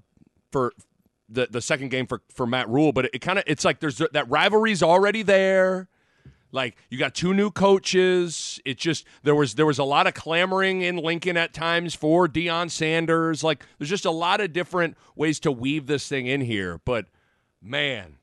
for 0.54 0.72
the 1.28 1.48
the 1.52 1.60
second 1.60 1.90
game 1.90 2.08
for 2.08 2.22
for 2.34 2.48
Matt 2.48 2.70
Rhule. 2.70 2.94
But 2.94 3.10
it, 3.14 3.20
kind 3.20 3.38
of 3.38 3.44
it's 3.46 3.66
like 3.66 3.82
there's 3.82 3.98
that 3.98 4.30
rivalry's 4.30 4.82
already 4.82 5.24
there. 5.24 5.90
Like 6.54 6.78
you 6.90 6.98
got 6.98 7.14
two 7.14 7.34
new 7.34 7.52
coaches. 7.52 8.62
It 8.64 8.78
just 8.78 9.06
there 9.24 9.36
was 9.36 9.56
there 9.56 9.66
was 9.66 9.80
a 9.80 9.84
lot 9.84 10.08
of 10.08 10.14
clamoring 10.14 10.82
in 10.82 10.96
Lincoln 10.96 11.36
at 11.36 11.54
times 11.54 11.94
for 11.94 12.30
Deion 12.30 12.72
Sanders. 12.72 13.44
Like 13.44 13.66
there's 13.78 13.90
just 13.90 14.06
a 14.06 14.12
lot 14.12 14.40
of 14.40 14.54
different 14.54 14.96
ways 15.18 15.42
to 15.42 15.52
weave 15.52 15.88
this 15.88 16.08
thing 16.08 16.28
in 16.28 16.40
here. 16.40 16.80
But 16.86 17.08
man, 17.62 18.16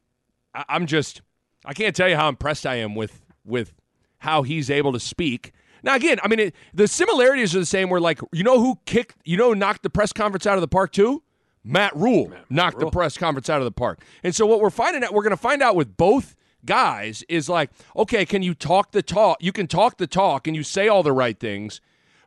I, 0.55 0.65
I'm 0.71 0.87
just 0.87 1.21
I 1.67 1.75
can't 1.75 1.95
tell 1.95 2.09
you 2.09 2.17
how 2.17 2.31
impressed 2.31 2.65
I 2.65 2.77
am 2.77 2.95
with 2.95 3.21
with 3.45 3.75
how 4.21 4.43
he's 4.43 4.71
able 4.71 4.95
to 4.95 5.01
speak. 5.01 5.53
Now 5.85 5.95
again, 5.95 6.19
I 6.23 6.29
mean 6.29 6.41
it, 6.41 6.55
the 6.73 6.88
similarities 6.88 7.55
are 7.55 7.61
the 7.61 7.67
same. 7.67 7.91
Where 7.91 8.00
like 8.00 8.21
you 8.33 8.43
know 8.43 8.59
who 8.59 8.81
kicked 8.87 9.17
you 9.25 9.37
know 9.37 9.53
knocked 9.53 9.83
the 9.83 9.91
press 9.91 10.12
conference 10.12 10.47
out 10.47 10.57
of 10.57 10.62
the 10.62 10.69
park 10.69 10.93
too. 10.93 11.23
Matt 11.62 11.97
Rhule 11.97 12.31
knocked 12.50 12.79
the 12.79 12.91
press 12.91 13.17
conference 13.17 13.49
out 13.49 13.61
of 13.61 13.64
the 13.64 13.73
park. 13.73 14.03
And 14.23 14.35
so 14.35 14.45
what 14.45 14.61
we're 14.61 14.69
finding 14.71 15.03
out, 15.03 15.14
we're 15.14 15.23
going 15.23 15.31
to 15.31 15.37
find 15.37 15.62
out 15.62 15.76
with 15.76 15.97
both 15.97 16.37
guys 16.67 17.25
is 17.29 17.49
like, 17.49 17.71
okay, 17.97 18.26
can 18.26 18.43
you 18.43 18.55
talk 18.55 18.93
the 18.93 19.03
talk? 19.03 19.38
You 19.41 19.50
can 19.50 19.67
talk 19.67 19.97
the 19.97 20.07
talk 20.07 20.47
and 20.47 20.55
you 20.55 20.62
say 20.62 20.88
all 20.88 21.03
the 21.03 21.12
right 21.12 21.38
things, 21.38 21.81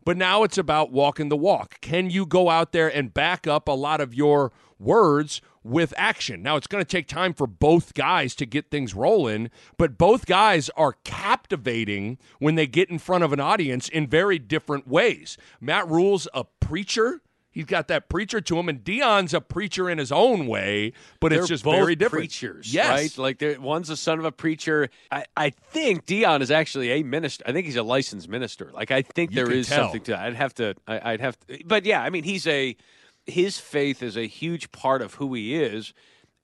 but 0.03 0.17
now 0.17 0.41
it's 0.43 0.57
about 0.57 0.91
walking 0.91 1.29
the 1.29 1.37
walk. 1.37 1.79
Can 1.81 2.09
you 2.09 2.25
go 2.25 2.49
out 2.49 2.71
there 2.71 2.87
and 2.87 3.13
back 3.13 3.45
up 3.45 3.67
a 3.67 3.73
lot 3.73 4.01
of 4.01 4.13
your 4.13 4.51
words 4.79 5.39
with 5.67 5.93
action? 5.97 6.41
Now 6.41 6.55
it's 6.55 6.67
going 6.67 6.83
to 6.83 6.89
take 6.89 7.07
time 7.07 7.33
for 7.33 7.47
both 7.47 7.93
guys 7.93 8.35
to 8.35 8.45
get 8.45 8.71
things 8.71 8.93
rolling, 8.93 9.49
but 9.77 9.97
both 9.97 10.25
guys 10.25 10.69
are 10.77 10.93
captivating 11.03 12.17
when 12.39 12.55
they 12.55 12.67
get 12.67 12.89
in 12.89 12.99
front 12.99 13.23
of 13.23 13.33
an 13.33 13.39
audience 13.39 13.87
in 13.89 14.07
very 14.07 14.39
different 14.39 14.87
ways. 14.87 15.37
Matt 15.61 15.87
Rhule's 15.87 16.27
a 16.33 16.45
preacher. 16.59 17.21
He's 17.49 17.65
got 17.65 17.87
that 17.87 18.07
preacher 18.07 18.39
to 18.39 18.59
him, 18.59 18.69
and 18.69 18.83
Deion's 18.83 19.33
a 19.33 19.41
preacher 19.41 19.89
in 19.89 19.97
his 19.97 20.11
own 20.11 20.45
way, 20.45 20.93
but 21.19 21.29
They're 21.29 21.39
it's 21.39 21.47
just 21.47 21.63
very 21.63 21.95
different. 21.95 22.21
Preachers, 22.25 22.71
yes, 22.71 23.17
right? 23.17 23.39
Like 23.41 23.59
one's 23.59 23.87
the 23.87 23.97
son 23.97 24.19
of 24.19 24.25
a 24.25 24.31
preacher. 24.31 24.89
I, 25.11 25.25
I 25.35 25.49
think 25.49 26.05
Deion 26.05 26.41
is 26.41 26.51
actually 26.51 26.91
a 26.91 27.01
minister. 27.01 27.43
I 27.47 27.53
think 27.53 27.65
he's 27.65 27.75
a 27.75 27.81
licensed 27.81 28.29
minister. 28.29 28.69
Like 28.73 28.91
I 28.91 29.01
think 29.01 29.31
You 29.31 29.37
there 29.37 29.51
is 29.51 29.67
tell. 29.67 29.85
something 29.85 30.01
to 30.01 30.11
that. 30.11 30.19
I'd 30.19 30.35
have 30.35 30.53
to. 30.55 30.75
I, 30.87 31.13
I'd 31.13 31.19
have 31.21 31.39
to. 31.47 31.59
But 31.65 31.85
yeah, 31.85 32.03
I 32.03 32.11
mean, 32.11 32.23
he's 32.25 32.45
a 32.45 32.77
his 33.27 33.59
faith 33.59 34.01
is 34.01 34.17
a 34.17 34.27
huge 34.27 34.71
part 34.71 35.01
of 35.01 35.15
who 35.15 35.33
he 35.33 35.55
is. 35.55 35.93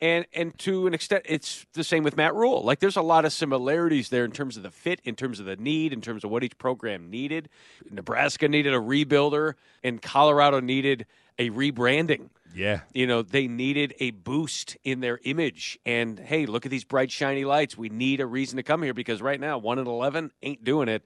And 0.01 0.25
and 0.33 0.57
to 0.59 0.85
an 0.85 0.93
extent, 0.93 1.25
it's 1.27 1.65
the 1.73 1.83
same 1.83 2.03
with 2.03 2.17
Matt 2.17 2.35
Rhule. 2.35 2.61
Like 2.63 2.79
there's 2.79 2.97
a 2.97 3.01
lot 3.01 3.23
of 3.23 3.31
similarities 3.31 4.09
there 4.09 4.25
in 4.25 4.31
terms 4.31 4.57
of 4.57 4.63
the 4.63 4.71
fit, 4.71 4.99
in 5.05 5.15
terms 5.15 5.39
of 5.39 5.45
the 5.45 5.55
need, 5.55 5.93
in 5.93 6.01
terms 6.01 6.23
of 6.25 6.31
what 6.31 6.43
each 6.43 6.57
program 6.57 7.09
needed. 7.09 7.47
Nebraska 7.89 8.49
needed 8.49 8.73
a 8.73 8.79
rebuilder, 8.79 9.53
and 9.81 10.01
Colorado 10.01 10.59
needed 10.59 11.05
a 11.39 11.49
rebranding 11.51 12.29
yeah. 12.53 12.81
you 12.93 13.07
know 13.07 13.21
they 13.21 13.47
needed 13.47 13.93
a 13.99 14.11
boost 14.11 14.77
in 14.83 14.99
their 14.99 15.19
image 15.23 15.79
and 15.85 16.19
hey 16.19 16.45
look 16.45 16.65
at 16.65 16.71
these 16.71 16.83
bright 16.83 17.11
shiny 17.11 17.45
lights 17.45 17.77
we 17.77 17.89
need 17.89 18.19
a 18.19 18.25
reason 18.25 18.57
to 18.57 18.63
come 18.63 18.83
here 18.83 18.93
because 18.93 19.21
right 19.21 19.39
now 19.39 19.57
1 19.57 19.79
and 19.79 19.87
11 19.87 20.31
ain't 20.41 20.63
doing 20.63 20.87
it 20.87 21.03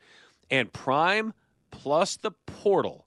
and 0.49 0.71
prime 0.71 1.33
plus 1.71 2.17
the 2.17 2.31
portal 2.45 3.05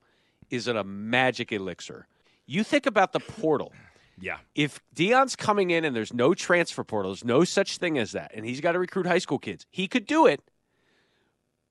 is 0.50 0.68
at 0.68 0.76
a 0.76 0.84
magic 0.84 1.52
elixir 1.52 2.06
you 2.50 2.64
think 2.64 2.86
about 2.86 3.12
the 3.12 3.20
portal 3.20 3.72
Yeah. 4.22 4.36
if 4.54 4.80
Deion's 4.94 5.34
coming 5.34 5.70
in 5.70 5.84
and 5.86 5.96
there's 5.96 6.12
no 6.12 6.34
transfer 6.34 6.84
portal, 6.84 7.10
there's 7.12 7.24
no 7.24 7.42
such 7.44 7.78
thing 7.78 7.96
as 7.96 8.12
that, 8.12 8.32
and 8.34 8.44
he's 8.44 8.60
got 8.60 8.72
to 8.72 8.78
recruit 8.78 9.06
high 9.06 9.18
school 9.18 9.38
kids, 9.38 9.64
he 9.70 9.88
could 9.88 10.06
do 10.06 10.26
it, 10.26 10.42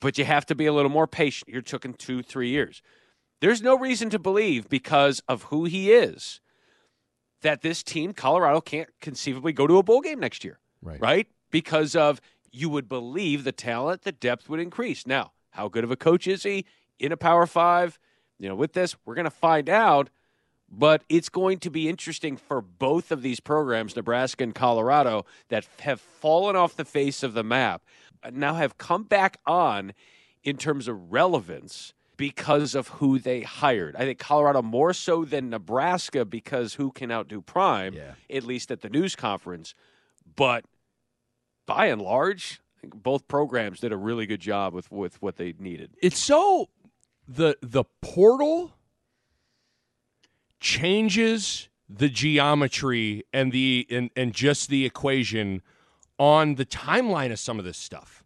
but 0.01 0.17
you 0.17 0.25
have 0.25 0.47
to 0.47 0.55
be 0.55 0.65
a 0.65 0.73
little 0.73 0.89
more 0.89 1.05
patient. 1.05 1.49
You're 1.49 1.61
talking 1.61 1.93
two, 1.93 2.23
three 2.23 2.49
years. 2.49 2.81
There's 3.39 3.61
no 3.61 3.77
reason 3.77 4.09
to 4.09 4.19
believe 4.19 4.67
because 4.67 5.21
of 5.27 5.43
who 5.43 5.65
he 5.65 5.91
is 5.91 6.41
that 7.41 7.61
this 7.61 7.83
team, 7.83 8.13
Colorado, 8.13 8.61
can't 8.61 8.89
conceivably 8.99 9.53
go 9.53 9.67
to 9.67 9.77
a 9.77 9.83
bowl 9.83 10.01
game 10.01 10.19
next 10.19 10.43
year. 10.43 10.59
Right. 10.81 10.99
Right? 10.99 11.27
Because 11.51 11.95
of 11.95 12.19
you 12.51 12.67
would 12.69 12.89
believe 12.89 13.43
the 13.43 13.51
talent, 13.51 14.01
the 14.01 14.11
depth 14.11 14.49
would 14.49 14.59
increase. 14.59 15.05
Now, 15.05 15.33
how 15.51 15.67
good 15.67 15.83
of 15.83 15.91
a 15.91 15.95
coach 15.95 16.25
is 16.27 16.43
he 16.43 16.65
in 16.97 17.11
a 17.11 17.17
Power 17.17 17.45
Five? 17.45 17.99
You 18.39 18.49
know, 18.49 18.55
with 18.55 18.73
this, 18.73 18.95
we're 19.05 19.15
going 19.15 19.25
to 19.25 19.29
find 19.31 19.69
out. 19.69 20.09
But 20.71 21.03
it's 21.09 21.29
going 21.29 21.59
to 21.59 21.69
be 21.71 21.89
interesting 21.89 22.37
for 22.37 22.61
both 22.61 23.11
of 23.11 23.21
these 23.21 23.39
programs, 23.39 23.95
Nebraska 23.95 24.43
and 24.43 24.53
Colorado, 24.53 25.25
that 25.49 25.65
have 25.79 25.99
fallen 25.99 26.55
off 26.55 26.75
the 26.75 26.85
face 26.85 27.23
of 27.23 27.33
the 27.33 27.43
map, 27.43 27.81
now 28.31 28.53
have 28.53 28.77
come 28.77 29.03
back 29.03 29.39
on 29.47 29.93
in 30.43 30.57
terms 30.57 30.87
of 30.87 31.11
relevance 31.11 31.93
because 32.17 32.75
of 32.75 32.89
who 32.89 33.17
they 33.17 33.41
hired. 33.41 33.95
I 33.95 33.99
think 33.99 34.19
Colorado 34.19 34.61
more 34.61 34.93
so 34.93 35.25
than 35.25 35.49
Nebraska 35.49 36.25
because 36.25 36.75
who 36.75 36.91
can 36.91 37.11
outdo 37.11 37.41
Prime, 37.41 37.93
Yeah. 37.93 38.13
at 38.29 38.43
least 38.43 38.69
at 38.71 38.81
the 38.81 38.89
news 38.89 39.15
conference. 39.15 39.73
But 40.35 40.65
by 41.65 41.87
and 41.87 42.01
large, 42.01 42.61
both 42.83 43.27
programs 43.27 43.79
did 43.79 43.91
a 43.91 43.97
really 43.97 44.25
good 44.25 44.41
job 44.41 44.73
with, 44.73 44.91
with 44.91 45.21
what 45.21 45.37
they 45.37 45.53
needed. 45.57 45.91
It's 46.01 46.19
so 46.19 46.69
the 47.27 47.57
the 47.61 47.85
portal 48.01 48.73
changes 50.59 51.69
the 51.89 52.09
geometry 52.09 53.25
and 53.33 53.51
the 53.51 53.87
and, 53.89 54.09
and 54.15 54.33
just 54.33 54.69
the 54.69 54.85
equation 54.85 55.61
on 56.17 56.55
the 56.55 56.65
timeline 56.65 57.31
of 57.31 57.39
some 57.39 57.57
of 57.59 57.65
this 57.65 57.77
stuff. 57.77 58.23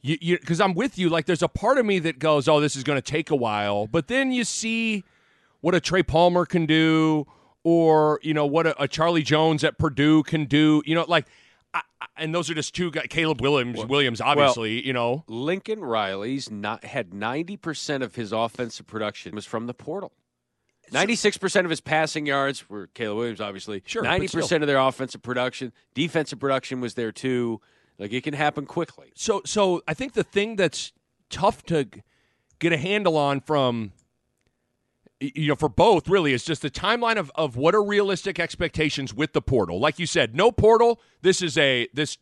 You 0.00 0.16
you 0.20 0.38
because 0.38 0.60
I'm 0.60 0.74
with 0.74 0.98
you. 0.98 1.08
Like 1.10 1.26
there's 1.26 1.42
a 1.42 1.48
part 1.48 1.76
of 1.78 1.84
me 1.84 1.98
that 2.00 2.18
goes, 2.18 2.48
"Oh, 2.48 2.60
this 2.60 2.74
is 2.76 2.84
going 2.84 2.96
to 2.96 3.02
take 3.02 3.30
a 3.30 3.36
while," 3.36 3.86
but 3.86 4.08
then 4.08 4.32
you 4.32 4.44
see 4.44 5.04
what 5.60 5.74
a 5.74 5.80
Trey 5.80 6.02
Palmer 6.02 6.46
can 6.46 6.64
do, 6.64 7.26
or 7.64 8.18
you 8.22 8.32
know 8.32 8.46
what 8.46 8.66
a, 8.66 8.82
a 8.82 8.88
Charlie 8.88 9.22
Jones 9.22 9.62
at 9.62 9.76
Purdue 9.78 10.22
can 10.22 10.44
do. 10.46 10.82
You 10.86 10.94
know, 10.94 11.04
like. 11.06 11.26
I, 11.72 11.82
I- 12.00 12.06
and 12.16 12.34
those 12.34 12.50
are 12.50 12.54
just 12.54 12.74
two 12.74 12.90
guys. 12.90 13.06
Caleb 13.08 13.40
Williams, 13.40 13.84
Williams, 13.86 14.20
obviously. 14.20 14.84
you 14.84 14.92
know, 14.92 15.22
Lincoln 15.28 15.80
Riley's 15.80 16.50
not 16.50 16.84
had 16.84 17.14
ninety 17.14 17.56
percent 17.56 18.02
of 18.02 18.14
his 18.16 18.32
offensive 18.32 18.86
production 18.88 19.34
was 19.36 19.46
from 19.46 19.66
the 19.68 19.72
portal. 19.74 20.10
Ninety-six 20.92 21.36
percent 21.36 21.64
of 21.64 21.70
his 21.70 21.80
passing 21.80 22.26
yards 22.26 22.68
were 22.68 22.88
Caleb 22.88 23.18
Williams, 23.18 23.40
obviously. 23.40 23.82
Sure, 23.86 24.02
ninety 24.02 24.28
percent 24.28 24.62
of 24.62 24.66
their 24.66 24.78
offensive 24.78 25.22
production, 25.22 25.72
defensive 25.94 26.38
production 26.38 26.80
was 26.80 26.94
there 26.94 27.12
too. 27.12 27.60
Like 27.98 28.12
it 28.12 28.24
can 28.24 28.34
happen 28.34 28.64
quickly. 28.66 29.12
so 29.14 29.42
so 29.44 29.82
I 29.86 29.94
think 29.94 30.14
the 30.14 30.24
thing 30.24 30.56
that's 30.56 30.92
tough 31.28 31.62
to 31.64 31.86
get 32.58 32.72
a 32.72 32.76
handle 32.76 33.16
on 33.16 33.40
from 33.40 33.92
you 35.20 35.48
know 35.48 35.54
for 35.54 35.68
both 35.68 36.08
really 36.08 36.32
is 36.32 36.44
just 36.44 36.62
the 36.62 36.70
timeline 36.70 37.16
of, 37.16 37.30
of 37.34 37.56
what 37.56 37.74
are 37.74 37.82
realistic 37.82 38.40
expectations 38.40 39.12
with 39.12 39.32
the 39.32 39.42
portal 39.42 39.78
like 39.78 39.98
you 39.98 40.06
said 40.06 40.34
no 40.34 40.50
portal 40.50 41.00
this 41.22 41.42
is 41.42 41.58
a 41.58 41.88
this 41.92 42.16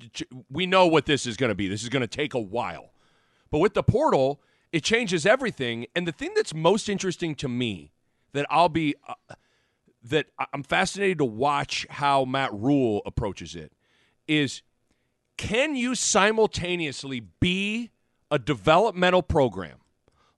we 0.51 0.67
know 0.67 0.87
what 0.87 1.07
this 1.07 1.27
is 1.27 1.37
going 1.37 1.49
to 1.49 1.55
be 1.55 1.69
this 1.69 1.83
is 1.83 1.89
going 1.89 2.01
to 2.01 2.09
take 2.09 2.35
a 2.35 2.41
while 2.41 2.91
but 3.51 3.59
with 3.59 3.75
the 3.75 3.83
portal 3.83 4.41
it 4.73 4.83
changes 4.83 5.25
everything 5.25 5.87
and 5.95 6.07
the 6.07 6.13
thing 6.13 6.33
that's 6.35 6.53
most 6.53 6.89
interesting 6.89 7.35
to 7.35 7.49
me 7.49 7.93
that 8.39 8.47
i'll 8.51 8.69
be 8.69 8.95
uh, 9.07 9.15
that 10.03 10.27
i'm 10.53 10.63
fascinated 10.63 11.19
to 11.19 11.25
watch 11.25 11.87
how 11.91 12.25
matt 12.25 12.53
rhule 12.55 13.03
approaches 13.05 13.55
it 13.55 13.73
is 14.27 14.63
can 15.37 15.77
you 15.77 15.95
simultaneously 15.95 17.21
be 17.41 17.91
a 18.31 18.39
developmental 18.39 19.23
program 19.23 19.79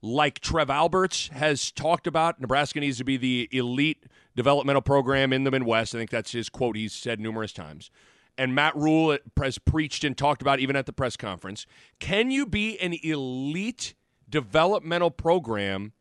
like 0.02 0.40
Trev 0.40 0.70
Alberts 0.70 1.28
has 1.28 1.72
talked 1.72 2.06
about? 2.06 2.40
Nebraska 2.40 2.80
needs 2.80 2.98
to 2.98 3.04
be 3.04 3.16
the 3.16 3.48
elite 3.50 4.04
developmental 4.36 4.82
program 4.82 5.32
in 5.32 5.44
the 5.44 5.50
Midwest. 5.50 5.94
I 5.94 5.98
think 5.98 6.10
that's 6.10 6.32
his 6.32 6.48
quote 6.48 6.76
he's 6.76 6.92
said 6.92 7.18
numerous 7.18 7.52
times. 7.52 7.90
And 8.38 8.54
Matt 8.54 8.76
Rhule 8.76 9.18
has 9.38 9.58
preached 9.58 10.04
and 10.04 10.16
talked 10.16 10.40
about 10.40 10.60
even 10.60 10.76
at 10.76 10.86
the 10.86 10.92
press 10.92 11.16
conference. 11.16 11.66
Can 11.98 12.30
you 12.30 12.46
be 12.46 12.78
an 12.78 12.94
elite 13.02 13.94
developmental 14.28 15.10
program 15.10 15.92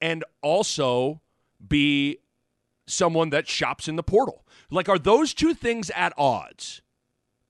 and 0.00 0.24
also 0.40 1.20
be 1.66 2.18
someone 2.86 3.30
that 3.30 3.48
shops 3.48 3.88
in 3.88 3.96
the 3.96 4.02
portal? 4.02 4.44
Like, 4.70 4.88
are 4.88 4.98
those 4.98 5.34
two 5.34 5.54
things 5.54 5.90
at 5.90 6.12
odds? 6.16 6.82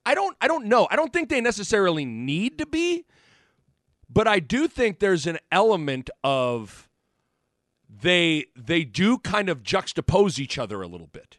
I 0.05 0.15
don't 0.15 0.37
I 0.41 0.49
don't 0.49 0.67
know. 0.67 0.87
I 0.91 0.97
don't 0.97 1.13
think 1.13 1.29
they 1.29 1.41
necessarily 1.41 2.05
need 2.05 2.59
to 2.59 2.67
be, 2.67 3.07
but 4.09 4.29
I 4.29 4.39
do 4.39 4.69
think 4.69 5.01
there's 5.01 5.27
an 5.27 5.39
element 5.51 6.11
of 6.23 6.89
they 7.89 8.47
they 8.55 8.85
do 8.85 9.19
kind 9.19 9.49
of 9.49 9.63
juxtapose 9.63 10.39
each 10.39 10.59
other 10.59 10.83
a 10.83 10.87
little 10.87 11.09
bit. 11.09 11.39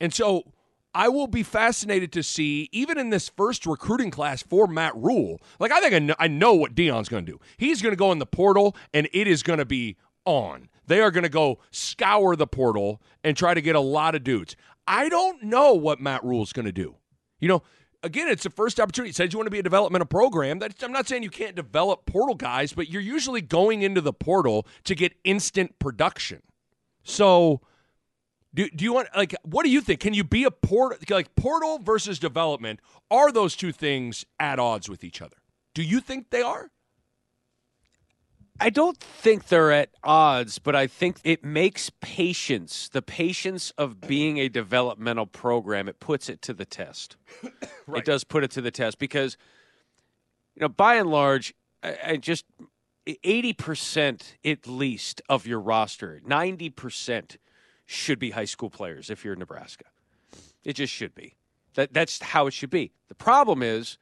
And 0.00 0.12
so 0.12 0.52
I 0.96 1.08
will 1.08 1.26
be 1.26 1.42
fascinated 1.42 2.10
to 2.12 2.22
see, 2.22 2.70
even 2.72 2.96
in 2.98 3.10
this 3.10 3.28
first 3.28 3.66
recruiting 3.66 4.10
class 4.10 4.42
for 4.42 4.66
Matt 4.66 4.96
Rhule. 4.96 5.42
Like, 5.60 5.70
I 5.70 5.80
think 5.80 5.92
I 5.92 5.98
know, 5.98 6.14
I 6.18 6.26
know 6.26 6.54
what 6.54 6.74
Deion's 6.74 7.10
going 7.10 7.26
to 7.26 7.32
do. 7.32 7.38
He's 7.58 7.82
going 7.82 7.92
to 7.92 7.98
go 7.98 8.12
in 8.12 8.18
the 8.18 8.24
portal, 8.24 8.74
and 8.94 9.06
it 9.12 9.26
is 9.28 9.42
going 9.42 9.58
to 9.58 9.66
be 9.66 9.98
on. 10.26 10.68
They 10.86 11.00
are 11.00 11.10
going 11.10 11.24
to 11.24 11.30
go 11.30 11.60
scour 11.70 12.36
the 12.36 12.46
portal 12.46 13.00
and 13.24 13.36
try 13.36 13.54
to 13.54 13.62
get 13.62 13.74
a 13.74 13.80
lot 13.80 14.14
of 14.14 14.22
dudes. 14.22 14.54
I 14.86 15.08
don't 15.08 15.42
know 15.42 15.72
what 15.72 16.00
Matt 16.00 16.22
Rhule's 16.22 16.52
going 16.52 16.66
to 16.66 16.72
do. 16.72 16.96
You 17.40 17.48
know, 17.48 17.62
again, 18.02 18.28
it's 18.28 18.44
the 18.44 18.50
first 18.50 18.78
opportunity. 18.78 19.10
It 19.10 19.16
says 19.16 19.32
you 19.32 19.38
want 19.38 19.46
to 19.46 19.50
be 19.52 19.58
a 19.58 19.64
developmental 19.64 20.06
program. 20.06 20.58
That 20.60 20.82
I'm 20.82 20.92
not 20.92 21.08
saying 21.08 21.22
you 21.22 21.30
can't 21.30 21.56
develop 21.56 22.06
portal 22.06 22.34
guys, 22.34 22.72
but 22.72 22.88
you're 22.88 23.02
usually 23.02 23.40
going 23.40 23.82
into 23.82 24.00
the 24.00 24.12
portal 24.12 24.66
to 24.84 24.94
get 24.94 25.14
instant 25.24 25.78
production. 25.78 26.42
So, 27.02 27.60
do, 28.54 28.68
do 28.70 28.84
you 28.84 28.92
want 28.92 29.08
like 29.14 29.34
what 29.42 29.64
do 29.64 29.70
you 29.70 29.80
think? 29.80 30.00
Can 30.00 30.14
you 30.14 30.24
be 30.24 30.44
a 30.44 30.50
portal 30.50 30.98
like 31.10 31.34
portal 31.34 31.78
versus 31.78 32.18
development? 32.18 32.80
Are 33.10 33.30
those 33.30 33.54
two 33.54 33.72
things 33.72 34.24
at 34.40 34.58
odds 34.58 34.88
with 34.88 35.04
each 35.04 35.20
other? 35.20 35.36
Do 35.74 35.82
you 35.82 36.00
think 36.00 36.30
they 36.30 36.42
are? 36.42 36.70
I 38.60 38.70
don't 38.70 38.98
think 38.98 39.48
they're 39.48 39.72
at 39.72 39.90
odds, 40.02 40.58
but 40.58 40.74
I 40.74 40.86
think 40.86 41.18
it 41.24 41.44
makes 41.44 41.90
patience, 42.00 42.88
the 42.88 43.02
patience 43.02 43.70
of 43.72 44.00
being 44.00 44.38
a 44.38 44.48
developmental 44.48 45.26
program, 45.26 45.88
it 45.88 46.00
puts 46.00 46.28
it 46.28 46.42
to 46.42 46.54
the 46.54 46.64
test. 46.64 47.16
It 47.94 48.04
does 48.04 48.24
put 48.24 48.42
it 48.42 48.50
to 48.50 48.60
the 48.60 48.72
test 48.72 48.98
because, 48.98 49.36
you 50.56 50.60
know, 50.62 50.68
by 50.68 50.96
and 50.96 51.08
large, 51.08 51.54
I, 51.84 51.96
I 52.04 52.16
just 52.16 52.44
80% 53.06 54.34
at 54.44 54.66
least 54.66 55.22
of 55.28 55.46
your 55.46 55.60
roster, 55.60 56.20
90% 56.26 57.36
should 57.86 58.18
be 58.18 58.30
high 58.30 58.44
school 58.44 58.68
players 58.68 59.08
if 59.08 59.24
you're 59.24 59.34
in 59.34 59.38
Nebraska. 59.38 59.84
It 60.64 60.72
just 60.72 60.92
should 60.92 61.14
be. 61.14 61.36
That, 61.74 61.92
that's 61.94 62.20
how 62.20 62.48
it 62.48 62.54
should 62.54 62.70
be. 62.70 62.90
The 63.06 63.14
problem 63.14 63.62
is, 63.62 63.98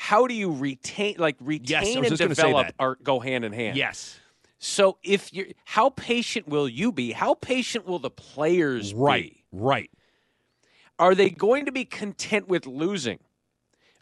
how 0.00 0.28
do 0.28 0.34
you 0.34 0.52
retain, 0.52 1.16
like 1.18 1.34
retain 1.40 1.80
was 1.80 1.96
and 1.96 2.06
just 2.06 2.22
gonna 2.22 2.34
say 2.36 2.42
develop, 2.42 2.72
are 2.78 2.96
go 3.02 3.18
hand 3.18 3.44
in 3.44 3.52
hand? 3.52 3.76
Yes. 3.76 4.20
So 4.60 4.96
if 5.02 5.32
you, 5.34 5.42
are 5.42 5.46
how 5.64 5.90
patient 5.90 6.46
will 6.46 6.68
you 6.68 6.92
be? 6.92 7.10
How 7.10 7.34
patient 7.34 7.84
will 7.84 7.98
the 7.98 8.08
players 8.08 8.94
Right. 8.94 9.32
be? 9.32 9.44
Right. 9.50 9.90
Are 11.00 11.16
they 11.16 11.30
going 11.30 11.66
to 11.66 11.72
be 11.72 11.84
content 11.84 12.46
with 12.46 12.64
losing 12.64 13.18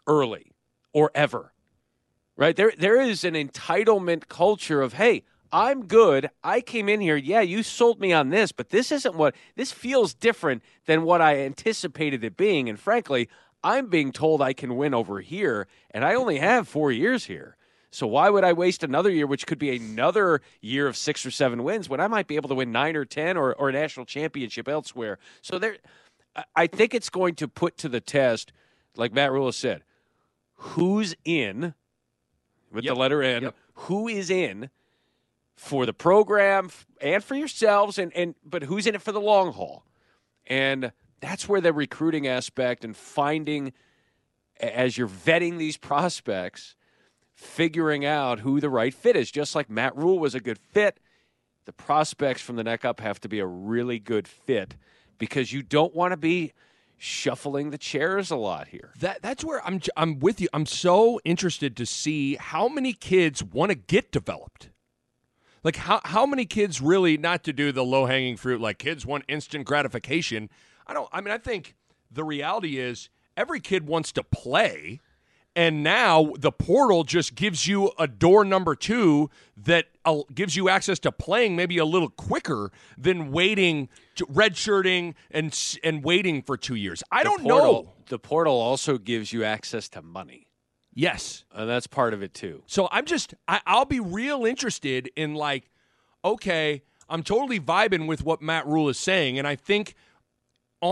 early 0.06 0.52
or 0.92 1.10
ever? 1.14 1.54
Right? 2.36 2.54
There 2.54 2.74
there 2.76 3.00
is 3.00 3.24
an 3.24 3.32
entitlement 3.32 4.28
culture 4.28 4.82
of, 4.82 4.92
hey, 4.92 5.22
I'm 5.50 5.86
good. 5.86 6.28
I 6.44 6.60
came 6.60 6.90
in 6.90 7.00
here. 7.00 7.16
Yeah, 7.16 7.40
you 7.40 7.62
sold 7.62 8.00
me 8.00 8.12
on 8.12 8.28
this, 8.28 8.52
but 8.52 8.68
this 8.68 8.92
isn't 8.92 9.14
what 9.14 9.34
this 9.54 9.72
feels 9.72 10.12
different 10.12 10.62
than 10.84 11.04
what 11.04 11.22
I 11.22 11.38
anticipated 11.38 12.22
it 12.22 12.36
being. 12.36 12.68
And 12.68 12.78
frankly, 12.78 13.30
I'm 13.66 13.88
being 13.88 14.12
told 14.12 14.40
I 14.40 14.52
can 14.52 14.76
win 14.76 14.94
over 14.94 15.20
here, 15.20 15.66
and 15.90 16.04
I 16.04 16.14
only 16.14 16.38
have 16.38 16.68
four 16.68 16.92
years 16.92 17.24
here. 17.24 17.56
So 17.90 18.06
why 18.06 18.30
would 18.30 18.44
I 18.44 18.52
waste 18.52 18.84
another 18.84 19.10
year, 19.10 19.26
which 19.26 19.46
could 19.46 19.58
be 19.58 19.74
another 19.74 20.40
year 20.60 20.86
of 20.86 20.96
six 20.96 21.26
or 21.26 21.30
seven 21.32 21.64
wins, 21.64 21.88
when 21.88 22.00
I 22.00 22.06
might 22.06 22.28
be 22.28 22.36
able 22.36 22.48
to 22.50 22.54
win 22.54 22.70
nine 22.70 22.94
or 22.94 23.04
ten 23.04 23.36
or, 23.36 23.54
or 23.54 23.70
a 23.70 23.72
national 23.72 24.06
championship 24.06 24.68
elsewhere? 24.68 25.18
So 25.42 25.58
there, 25.58 25.78
I- 26.54 26.68
think 26.68 26.94
it's 26.94 27.10
going 27.10 27.34
to 27.36 27.48
put 27.48 27.76
to 27.78 27.88
the 27.88 28.00
test, 28.00 28.52
like 28.96 29.12
Matt 29.12 29.32
Rhule 29.32 29.50
said, 29.50 29.82
who's 30.54 31.16
in 31.24 31.74
with 32.70 32.84
Yep. 32.84 32.94
the 32.94 33.00
letter 33.00 33.22
N, 33.22 33.42
Yep. 33.44 33.54
who 33.74 34.06
is 34.06 34.30
in 34.30 34.70
for 35.56 35.86
the 35.86 35.94
program 35.94 36.70
and 37.00 37.24
for 37.24 37.34
yourselves, 37.34 37.98
and, 37.98 38.12
and 38.14 38.34
but 38.44 38.62
who's 38.64 38.86
in 38.86 38.94
it 38.94 39.02
for 39.02 39.12
the 39.12 39.20
long 39.20 39.52
haul? 39.52 39.84
And 40.46 40.92
that's 41.20 41.48
where 41.48 41.60
the 41.60 41.72
recruiting 41.72 42.26
aspect 42.26 42.84
and 42.84 42.96
finding, 42.96 43.72
as 44.60 44.98
you're 44.98 45.08
vetting 45.08 45.58
these 45.58 45.76
prospects, 45.76 46.74
figuring 47.34 48.04
out 48.04 48.40
who 48.40 48.60
the 48.60 48.70
right 48.70 48.94
fit 48.94 49.16
is. 49.16 49.30
Just 49.30 49.54
like 49.54 49.70
Matt 49.70 49.96
Rhule 49.96 50.18
was 50.18 50.34
a 50.34 50.40
good 50.40 50.58
fit, 50.58 51.00
the 51.64 51.72
prospects 51.72 52.40
from 52.40 52.56
the 52.56 52.64
neck 52.64 52.84
up 52.84 53.00
have 53.00 53.20
to 53.20 53.28
be 53.28 53.40
a 53.40 53.46
really 53.46 53.98
good 53.98 54.28
fit 54.28 54.76
because 55.18 55.52
you 55.52 55.62
don't 55.62 55.94
want 55.94 56.12
to 56.12 56.16
be 56.16 56.52
shuffling 56.98 57.70
the 57.70 57.78
chairs 57.78 58.30
a 58.30 58.36
lot 58.36 58.68
here. 58.68 58.92
That 59.00 59.22
that's 59.22 59.44
where 59.44 59.64
I'm 59.66 59.80
I'm 59.96 60.18
with 60.18 60.40
you. 60.40 60.48
I'm 60.52 60.66
so 60.66 61.20
interested 61.24 61.76
to 61.76 61.86
see 61.86 62.36
how 62.36 62.68
many 62.68 62.92
kids 62.92 63.42
want 63.42 63.70
to 63.70 63.74
get 63.74 64.10
developed. 64.10 64.70
Like 65.62 65.76
how 65.76 66.00
how 66.04 66.26
many 66.26 66.46
kids 66.46 66.80
really 66.80 67.18
not 67.18 67.44
to 67.44 67.52
do 67.52 67.72
the 67.72 67.84
low 67.84 68.06
hanging 68.06 68.36
fruit 68.36 68.60
like 68.60 68.78
kids 68.78 69.04
want 69.04 69.24
instant 69.28 69.66
gratification. 69.66 70.48
I 70.86 70.92
don't 70.94 71.08
I 71.12 71.20
mean 71.20 71.32
I 71.32 71.38
think 71.38 71.74
the 72.10 72.24
reality 72.24 72.78
is 72.78 73.08
every 73.36 73.60
kid 73.60 73.86
wants 73.86 74.12
to 74.12 74.22
play 74.22 75.00
and 75.54 75.82
now 75.82 76.32
the 76.38 76.52
portal 76.52 77.02
just 77.02 77.34
gives 77.34 77.66
you 77.66 77.90
a 77.98 78.06
door 78.06 78.44
number 78.44 78.74
2 78.74 79.30
that 79.64 79.86
uh, 80.04 80.18
gives 80.34 80.54
you 80.54 80.68
access 80.68 80.98
to 80.98 81.10
playing 81.10 81.56
maybe 81.56 81.78
a 81.78 81.84
little 81.86 82.10
quicker 82.10 82.70
than 82.98 83.32
waiting 83.32 83.88
to 84.16 84.26
redshirting 84.26 85.14
and 85.30 85.58
and 85.82 86.04
waiting 86.04 86.42
for 86.42 86.56
2 86.58 86.74
years. 86.74 87.02
I 87.10 87.22
The 87.22 87.30
don't 87.30 87.42
portal- 87.42 87.72
know. 87.84 87.92
The 88.08 88.18
portal 88.18 88.54
also 88.54 88.98
gives 88.98 89.32
you 89.32 89.42
access 89.44 89.88
to 89.88 90.02
money, 90.02 90.46
Yes. 90.94 91.44
and 91.52 91.68
that's 91.68 91.86
part 91.88 92.12
of 92.14 92.22
it 92.22 92.34
too. 92.34 92.62
So 92.66 92.88
I'm 92.92 93.04
just, 93.06 93.34
I, 93.48 93.60
I'll 93.66 93.84
be 93.86 93.98
real 93.98 94.44
interested 94.44 95.10
in 95.16 95.34
like, 95.34 95.70
okay, 96.24 96.82
I'm 97.08 97.22
totally 97.22 97.58
vibing 97.60 98.06
with 98.06 98.22
what 98.24 98.40
Matt 98.42 98.66
Rhule 98.66 98.88
is 98.88 98.98
saying, 98.98 99.38
and 99.38 99.48
I 99.48 99.56
think 99.56 99.94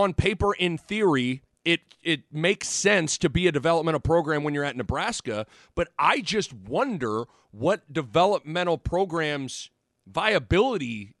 on 0.01 0.13
paper, 0.13 0.53
in 0.53 0.77
theory, 0.77 1.41
it 1.63 1.81
it 2.03 2.21
makes 2.31 2.67
sense 2.67 3.17
to 3.17 3.29
be 3.29 3.47
a 3.47 3.51
developmental 3.51 3.99
program 3.99 4.43
when 4.43 4.53
you're 4.53 4.63
at 4.63 4.75
Nebraska. 4.75 5.45
But 5.73 5.89
I 5.97 6.21
just 6.21 6.53
wonder 6.53 7.25
what 7.51 7.91
developmental 7.91 8.77
programs 8.77 9.71
viability 10.07 11.15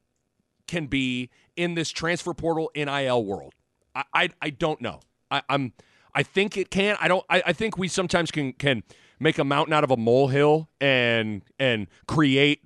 can 0.67 0.87
be 0.87 1.29
in 1.55 1.73
this 1.75 1.89
transfer 1.89 2.33
portal 2.33 2.71
NIL 2.75 3.25
world. 3.25 3.53
I 3.95 4.03
I, 4.13 4.29
I 4.41 4.49
don't 4.51 4.81
know. 4.81 4.99
I, 5.31 5.41
I'm 5.49 5.73
I 6.13 6.23
think 6.23 6.57
it 6.57 6.69
can. 6.69 6.95
I 7.01 7.07
don't. 7.07 7.25
I, 7.29 7.43
I 7.47 7.53
think 7.53 7.77
we 7.77 7.87
sometimes 7.87 8.31
can 8.31 8.53
can 8.53 8.83
make 9.19 9.37
a 9.37 9.43
mountain 9.43 9.73
out 9.73 9.83
of 9.83 9.91
a 9.91 9.97
molehill 9.97 10.69
and 10.79 11.41
and 11.59 11.87
create 12.07 12.64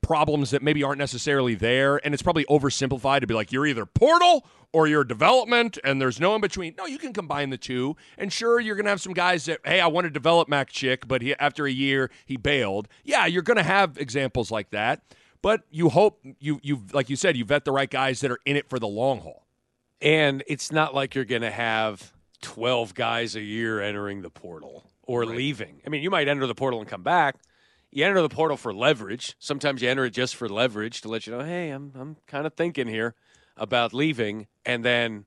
problems 0.00 0.50
that 0.50 0.62
maybe 0.62 0.82
aren't 0.82 0.98
necessarily 0.98 1.54
there 1.54 2.00
and 2.04 2.14
it's 2.14 2.22
probably 2.22 2.44
oversimplified 2.46 3.20
to 3.20 3.26
be 3.26 3.34
like 3.34 3.52
you're 3.52 3.66
either 3.66 3.86
portal 3.86 4.46
or 4.72 4.86
you're 4.86 5.04
development 5.04 5.78
and 5.84 6.00
there's 6.00 6.20
no 6.20 6.34
in 6.34 6.40
between 6.40 6.74
no 6.76 6.86
you 6.86 6.98
can 6.98 7.12
combine 7.12 7.50
the 7.50 7.58
two 7.58 7.96
and 8.18 8.32
sure 8.32 8.60
you're 8.60 8.76
gonna 8.76 8.88
have 8.90 9.00
some 9.00 9.12
guys 9.12 9.44
that 9.44 9.60
hey 9.64 9.80
i 9.80 9.86
want 9.86 10.04
to 10.04 10.10
develop 10.10 10.48
mac 10.48 10.68
chick 10.70 11.06
but 11.06 11.22
he, 11.22 11.34
after 11.36 11.66
a 11.66 11.72
year 11.72 12.10
he 12.26 12.36
bailed 12.36 12.88
yeah 13.04 13.26
you're 13.26 13.42
gonna 13.42 13.62
have 13.62 13.98
examples 13.98 14.50
like 14.50 14.70
that 14.70 15.02
but 15.42 15.62
you 15.70 15.88
hope 15.88 16.24
you 16.40 16.60
you 16.62 16.82
like 16.92 17.10
you 17.10 17.16
said 17.16 17.36
you 17.36 17.44
vet 17.44 17.64
the 17.64 17.72
right 17.72 17.90
guys 17.90 18.20
that 18.20 18.30
are 18.30 18.38
in 18.44 18.56
it 18.56 18.68
for 18.68 18.78
the 18.78 18.88
long 18.88 19.20
haul 19.20 19.46
And 20.00 20.42
it's 20.48 20.72
not 20.72 20.94
like 20.94 21.14
you're 21.14 21.24
going 21.24 21.42
to 21.42 21.50
have 21.50 22.12
12 22.42 22.94
guys 22.94 23.36
a 23.36 23.40
year 23.40 23.80
entering 23.80 24.22
the 24.22 24.30
portal 24.30 24.90
or 25.04 25.24
leaving. 25.24 25.80
I 25.86 25.90
mean, 25.90 26.02
you 26.02 26.10
might 26.10 26.26
enter 26.28 26.46
the 26.46 26.54
portal 26.56 26.80
and 26.80 26.88
come 26.88 27.04
back. 27.04 27.36
You 27.92 28.04
enter 28.04 28.20
the 28.22 28.28
portal 28.28 28.56
for 28.56 28.72
leverage. 28.74 29.36
Sometimes 29.38 29.82
you 29.82 29.88
enter 29.88 30.04
it 30.06 30.10
just 30.10 30.34
for 30.34 30.48
leverage 30.48 31.02
to 31.02 31.08
let 31.08 31.26
you 31.26 31.32
know, 31.36 31.44
hey, 31.44 31.70
I'm 31.70 31.92
I'm 31.94 32.16
kind 32.26 32.46
of 32.46 32.54
thinking 32.54 32.88
here 32.88 33.14
about 33.56 33.92
leaving, 33.92 34.46
and 34.64 34.84
then 34.84 35.26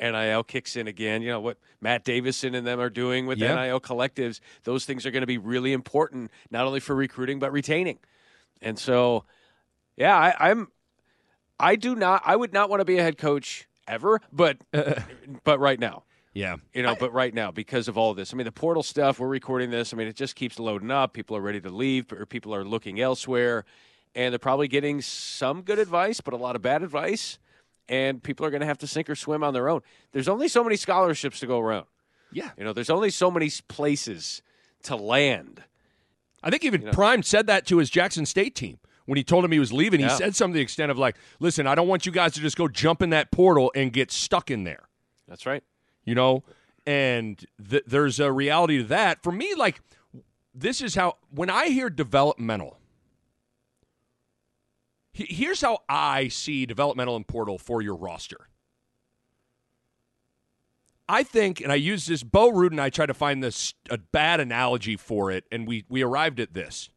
NIL 0.00 0.42
kicks 0.44 0.76
in 0.76 0.86
again. 0.86 1.22
You 1.22 1.30
know 1.30 1.40
what 1.40 1.58
Matt 1.80 2.04
Davison 2.04 2.54
and 2.54 2.66
them 2.66 2.80
are 2.80 2.90
doing 2.90 3.26
with 3.26 3.38
Yeah. 3.38 3.54
NIL 3.54 3.80
collectives. 3.80 4.40
Those 4.64 4.84
things 4.84 5.06
are 5.06 5.10
going 5.10 5.22
to 5.22 5.26
be 5.26 5.38
really 5.38 5.72
important, 5.72 6.30
not 6.50 6.66
only 6.66 6.80
for 6.80 6.94
recruiting 6.94 7.38
but 7.38 7.50
retaining. 7.52 7.98
And 8.60 8.78
so, 8.78 9.24
yeah, 9.96 10.16
I, 10.16 10.50
I'm. 10.50 10.68
I 11.58 11.76
do 11.76 11.94
not. 11.94 12.22
I 12.24 12.36
would 12.36 12.52
not 12.52 12.68
want 12.70 12.80
to 12.80 12.84
be 12.84 12.98
a 12.98 13.02
head 13.02 13.18
coach 13.18 13.68
ever, 13.88 14.20
but 14.32 14.58
but 15.44 15.58
right 15.60 15.78
now. 15.80 16.04
Yeah. 16.32 16.56
You 16.72 16.82
know, 16.82 16.94
but 16.98 17.12
right 17.12 17.34
now, 17.34 17.50
because 17.50 17.88
of 17.88 17.98
all 17.98 18.14
this, 18.14 18.32
I 18.32 18.36
mean, 18.36 18.46
the 18.46 18.52
portal 18.52 18.82
stuff, 18.82 19.18
we're 19.18 19.28
recording 19.28 19.70
this. 19.70 19.92
I 19.92 19.96
mean, 19.96 20.08
it 20.08 20.16
just 20.16 20.34
keeps 20.34 20.58
loading 20.58 20.90
up. 20.90 21.12
People 21.12 21.36
are 21.36 21.40
ready 21.40 21.60
to 21.60 21.70
leave, 21.70 22.12
or 22.12 22.24
people 22.24 22.54
are 22.54 22.64
looking 22.64 23.00
elsewhere, 23.00 23.64
and 24.14 24.32
they're 24.32 24.38
probably 24.38 24.68
getting 24.68 25.02
some 25.02 25.62
good 25.62 25.78
advice, 25.78 26.20
but 26.20 26.32
a 26.32 26.36
lot 26.38 26.56
of 26.56 26.62
bad 26.62 26.82
advice. 26.82 27.38
And 27.88 28.22
people 28.22 28.46
are 28.46 28.50
going 28.50 28.60
to 28.60 28.66
have 28.66 28.78
to 28.78 28.86
sink 28.86 29.10
or 29.10 29.14
swim 29.14 29.44
on 29.44 29.52
their 29.52 29.68
own. 29.68 29.80
There's 30.12 30.28
only 30.28 30.48
so 30.48 30.62
many 30.64 30.76
scholarships 30.76 31.40
to 31.40 31.46
go 31.46 31.58
around. 31.58 31.86
Yeah. 32.32 32.50
You 32.56 32.64
know, 32.64 32.72
there's 32.72 32.90
only 32.90 33.10
so 33.10 33.30
many 33.30 33.50
places 33.68 34.40
to 34.84 34.96
land. 34.96 35.64
I 36.42 36.50
think 36.50 36.64
even 36.64 36.90
Prime 36.92 37.22
said 37.22 37.46
that 37.48 37.66
to 37.66 37.78
his 37.78 37.90
Jackson 37.90 38.24
State 38.24 38.54
team 38.54 38.78
when 39.06 39.16
he 39.16 39.24
told 39.24 39.44
him 39.44 39.52
he 39.52 39.58
was 39.58 39.72
leaving. 39.72 40.00
He 40.00 40.08
said 40.08 40.34
something 40.34 40.54
to 40.54 40.58
the 40.58 40.62
extent 40.62 40.90
of 40.90 40.98
like, 40.98 41.16
"Listen, 41.38 41.66
I 41.66 41.74
don't 41.74 41.88
want 41.88 42.06
you 42.06 42.12
guys 42.12 42.32
to 42.34 42.40
just 42.40 42.56
go 42.56 42.68
jump 42.68 43.02
in 43.02 43.10
that 43.10 43.30
portal 43.30 43.70
and 43.74 43.92
get 43.92 44.10
stuck 44.10 44.50
in 44.50 44.64
there." 44.64 44.88
That's 45.28 45.46
right. 45.46 45.62
You 46.04 46.14
know, 46.14 46.42
and 46.86 47.44
th- 47.70 47.84
there's 47.86 48.18
a 48.20 48.32
reality 48.32 48.78
to 48.78 48.84
that. 48.84 49.22
For 49.22 49.32
me, 49.32 49.54
like 49.54 49.80
this 50.54 50.80
is 50.80 50.94
how 50.94 51.16
when 51.30 51.50
I 51.50 51.68
hear 51.68 51.88
developmental. 51.90 52.78
he- 55.12 55.26
Here's 55.34 55.60
how 55.60 55.78
I 55.88 56.28
see 56.28 56.66
developmental 56.66 57.16
and 57.16 57.26
portal 57.26 57.58
for 57.58 57.82
your 57.82 57.94
roster. 57.96 58.48
I 61.08 61.22
think, 61.24 61.60
and 61.60 61.70
I 61.70 61.74
use 61.74 62.06
this. 62.06 62.22
Bo 62.22 62.50
Ruud 62.50 62.70
and 62.70 62.80
I 62.80 62.88
tried 62.88 63.06
to 63.06 63.14
find 63.14 63.42
this 63.42 63.74
a 63.90 63.98
bad 63.98 64.40
analogy 64.40 64.96
for 64.96 65.30
it, 65.30 65.44
and 65.52 65.66
we 65.66 65.84
we 65.88 66.02
arrived 66.02 66.40
at 66.40 66.54
this. 66.54 66.88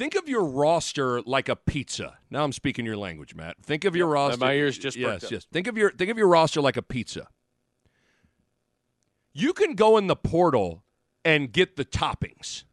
Think 0.00 0.14
of 0.14 0.30
your 0.30 0.46
roster 0.46 1.20
like 1.20 1.50
a 1.50 1.56
pizza. 1.56 2.16
Now 2.30 2.42
I'm 2.42 2.52
speaking 2.52 2.86
your 2.86 2.96
language, 2.96 3.34
Matt. 3.34 3.58
Think 3.62 3.84
of 3.84 3.94
your 3.94 4.06
roster. 4.06 4.38
my 4.40 4.54
ears 4.54 4.78
just 4.78 4.96
yes, 4.96 5.30
yes. 5.30 5.44
Think 5.52 5.66
of 5.66 5.76
your 5.76 5.90
think 5.90 6.10
of 6.10 6.16
your 6.16 6.26
roster 6.26 6.62
like 6.62 6.78
a 6.78 6.82
pizza. 6.82 7.28
You 9.34 9.52
can 9.52 9.74
go 9.74 9.98
in 9.98 10.06
the 10.06 10.16
portal 10.16 10.84
and 11.22 11.52
get 11.52 11.76
the 11.76 11.84
toppings. 11.84 12.64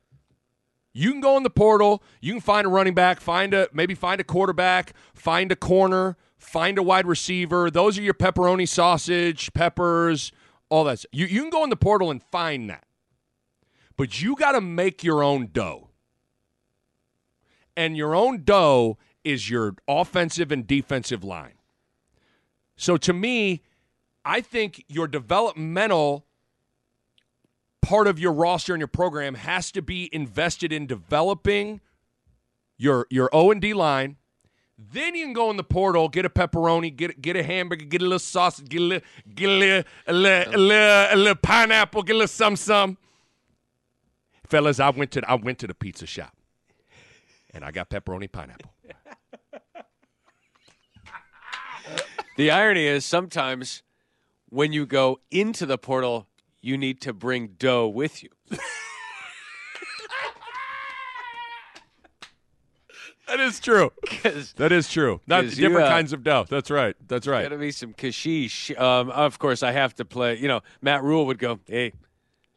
You 0.94 1.12
can 1.12 1.20
go 1.20 1.36
in 1.36 1.44
the 1.44 1.50
portal. 1.50 2.02
You 2.22 2.32
can 2.32 2.40
find 2.40 2.66
a 2.66 2.70
running 2.70 2.94
back, 2.94 3.20
find 3.20 3.54
a 3.54 3.68
maybe 3.74 3.94
find 3.94 4.22
a 4.22 4.24
quarterback, 4.24 4.94
find 5.14 5.52
a 5.52 5.58
corner, 5.58 6.16
find 6.38 6.78
a 6.78 6.84
wide 6.84 7.06
receiver. 7.06 7.70
Those 7.70 7.98
are 8.00 8.04
your 8.04 8.14
pepperoni 8.14 8.70
sausage, 8.70 9.52
peppers, 9.52 10.32
all 10.70 10.86
that. 10.86 11.04
You 11.12 11.26
you 11.26 11.42
can 11.42 11.50
go 11.50 11.66
in 11.66 11.72
the 11.72 11.76
portal 11.76 12.10
and 12.10 12.24
find 12.24 12.70
that, 12.70 12.86
but 13.98 14.22
you 14.22 14.38
got 14.38 14.54
to 14.54 14.62
make 14.62 15.04
your 15.04 15.22
own 15.22 15.50
dough. 15.52 15.87
And 17.78 17.96
your 17.96 18.14
own 18.14 18.44
dough 18.44 18.98
is 19.24 19.50
your 19.50 19.76
offensive 19.88 20.52
and 20.52 20.68
defensive 20.68 21.24
line. 21.24 21.54
So 22.76 22.98
to 22.98 23.14
me, 23.14 23.62
I 24.26 24.42
think 24.42 24.84
your 24.90 25.08
developmental 25.08 26.26
part 27.82 28.08
of 28.08 28.20
your 28.20 28.34
roster 28.34 28.74
and 28.74 28.82
your 28.82 28.88
program 28.88 29.36
has 29.36 29.72
to 29.72 29.82
be 29.82 30.10
invested 30.12 30.74
in 30.74 30.88
developing 30.88 31.80
your 32.78 33.08
your 33.10 33.30
O 33.32 33.52
and 33.52 33.62
D 33.62 33.74
line. 33.74 34.18
Then 34.78 35.16
you 35.16 35.26
can 35.26 35.34
go 35.34 35.50
in 35.50 35.58
the 35.58 35.64
portal, 35.64 36.08
get 36.08 36.26
a 36.26 36.30
pepperoni, 36.30 36.96
get 36.96 37.22
get 37.22 37.36
a 37.36 37.44
hamburger, 37.44 37.86
get 37.86 38.02
a 38.02 38.06
little 38.06 38.20
sausage, 38.20 38.70
get 38.70 38.82
a 38.82 38.84
little 38.84 39.08
get 39.34 39.50
a 39.50 39.54
little, 39.54 39.84
a 40.06 40.14
little, 40.14 40.56
a 40.56 40.58
little, 40.58 41.08
a 41.12 41.16
little 41.16 41.36
pineapple, 41.36 42.04
get 42.04 42.14
a 42.14 42.18
little 42.18 42.28
some 42.28 42.56
some. 42.56 42.98
Fellas, 44.46 44.80
I 44.80 44.90
went 44.92 45.12
to 45.12 45.24
I 45.28 45.36
went 45.36 45.58
to 45.60 45.68
the 45.68 45.74
pizza 45.74 46.06
shop, 46.06 46.36
and 47.58 47.66
I 47.66 47.72
got 47.72 47.90
pepperoni 47.90 48.32
pineapple. 48.32 48.72
The 52.38 52.52
irony 52.52 52.86
is 52.86 53.04
sometimes 53.04 53.82
when 54.50 54.72
you 54.72 54.86
go 54.86 55.20
into 55.32 55.66
the 55.66 55.80
portal, 55.80 56.28
you 56.62 56.78
need 56.78 57.02
to 57.02 57.14
bring 57.14 57.56
dough 57.58 57.88
with 57.88 58.22
you. 58.24 58.30
That 63.28 63.40
is 63.42 63.60
true. 63.60 63.92
That 64.56 64.72
is 64.72 64.90
true. 64.90 65.20
Not 65.28 65.44
'Cause 65.44 65.58
you, 65.60 65.68
different 65.68 65.88
uh, 65.88 65.92
kinds 65.92 66.14
of 66.14 66.24
dough. 66.24 66.46
That's 66.50 66.72
right. 66.72 66.96
That's 67.08 67.28
right. 67.28 67.42
Got 67.44 67.50
to 67.50 67.58
be 67.58 67.72
some 67.72 67.94
kashish. 67.94 68.80
Um, 68.80 69.10
of 69.10 69.38
course, 69.38 69.64
I 69.64 69.72
have 69.74 69.94
to 69.96 70.06
play. 70.06 70.38
You 70.38 70.48
know, 70.48 70.62
Matt 70.82 71.04
Rhule 71.04 71.26
would 71.26 71.38
go, 71.38 71.60
"Hey, 71.68 71.92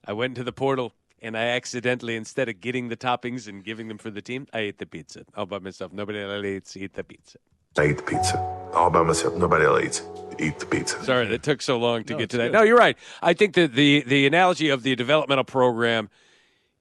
I 0.04 0.12
went 0.12 0.32
into 0.32 0.44
the 0.44 0.52
portal 0.52 0.92
and 1.22 1.36
I 1.36 1.46
accidentally, 1.48 2.16
instead 2.16 2.48
of 2.48 2.60
getting 2.60 2.88
the 2.88 2.96
toppings 2.96 3.46
and 3.48 3.62
giving 3.64 3.88
them 3.88 3.98
for 3.98 4.10
the 4.10 4.22
team, 4.22 4.46
I 4.52 4.60
ate 4.60 4.78
the 4.78 4.86
pizza 4.86 5.24
all 5.36 5.46
by 5.46 5.58
myself. 5.58 5.92
Nobody 5.92 6.20
else 6.20 6.44
eats. 6.44 6.76
Eat 6.76 6.94
the 6.94 7.04
pizza. 7.04 7.38
I 7.78 7.86
eat 7.88 7.98
the 7.98 8.02
pizza 8.02 8.38
all 8.72 8.90
by 8.90 9.02
myself. 9.02 9.34
Nobody 9.36 9.64
else 9.64 9.82
eats. 9.84 10.02
Eat 10.38 10.58
the 10.58 10.66
pizza. 10.66 11.02
Sorry, 11.04 11.26
that 11.26 11.42
took 11.42 11.62
so 11.62 11.78
long 11.78 12.04
to 12.04 12.14
No, 12.14 12.18
get 12.18 12.30
to 12.30 12.36
that. 12.38 12.44
good. 12.46 12.52
No, 12.52 12.62
you're 12.62 12.76
right. 12.78 12.96
I 13.22 13.34
think 13.34 13.54
that 13.54 13.74
the 13.74 14.02
the 14.06 14.26
analogy 14.26 14.70
of 14.70 14.82
the 14.82 14.96
developmental 14.96 15.44
program 15.44 16.08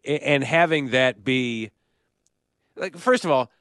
and 0.06 0.44
having 0.44 0.92
that 0.92 1.24
be 1.24 1.72
like, 2.76 2.98
first 2.98 3.26
of 3.26 3.32
all, 3.32 3.52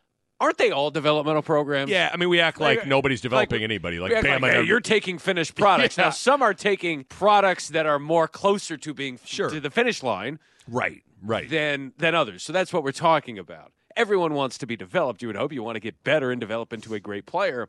aren't 0.41 0.57
they 0.57 0.71
all 0.71 0.91
developmental 0.93 1.43
programs? 1.43 1.91
Yeah, 1.91 2.09
I 2.13 2.17
mean, 2.17 2.29
we 2.29 2.39
act 2.41 2.61
like, 2.61 2.79
Like- 2.81 2.87
nobody's 2.89 3.21
developing 3.21 3.57
like- 3.59 3.65
anybody. 3.65 3.99
Like, 3.99 4.11
We 4.11 4.17
act 4.17 4.27
Bama, 4.27 4.41
like, 4.43 4.53
hey, 4.53 4.63
you're 4.63 4.81
taking 4.81 5.19
finished 5.19 5.57
products. 5.57 5.99
Yeah. 5.99 6.05
Now, 6.05 6.11
some 6.11 6.41
are 6.43 6.55
taking 6.55 7.03
products 7.05 7.69
that 7.71 7.87
are 7.87 7.99
more 7.99 8.29
closer 8.29 8.77
to 8.77 8.95
being 8.95 9.15
f- 9.15 9.27
Sure. 9.27 9.51
to 9.51 9.59
the 9.59 9.71
finish 9.71 10.03
line 10.05 10.39
right, 10.69 11.03
right. 11.23 11.49
than 11.49 11.93
than 11.99 12.15
others. 12.15 12.43
So 12.43 12.53
that's 12.53 12.73
what 12.73 12.83
we're 12.85 12.93
talking 12.93 13.39
about. 13.39 13.73
Everyone 13.97 14.35
wants 14.35 14.59
to 14.59 14.67
be 14.67 14.77
developed. 14.77 15.23
You 15.23 15.29
would 15.29 15.37
hope 15.37 15.53
you 15.53 15.63
want 15.63 15.77
to 15.77 15.81
get 15.81 16.05
better 16.05 16.31
and 16.31 16.41
develop 16.41 16.73
into 16.73 16.95
a 16.95 17.01
great 17.01 17.27
player, 17.27 17.69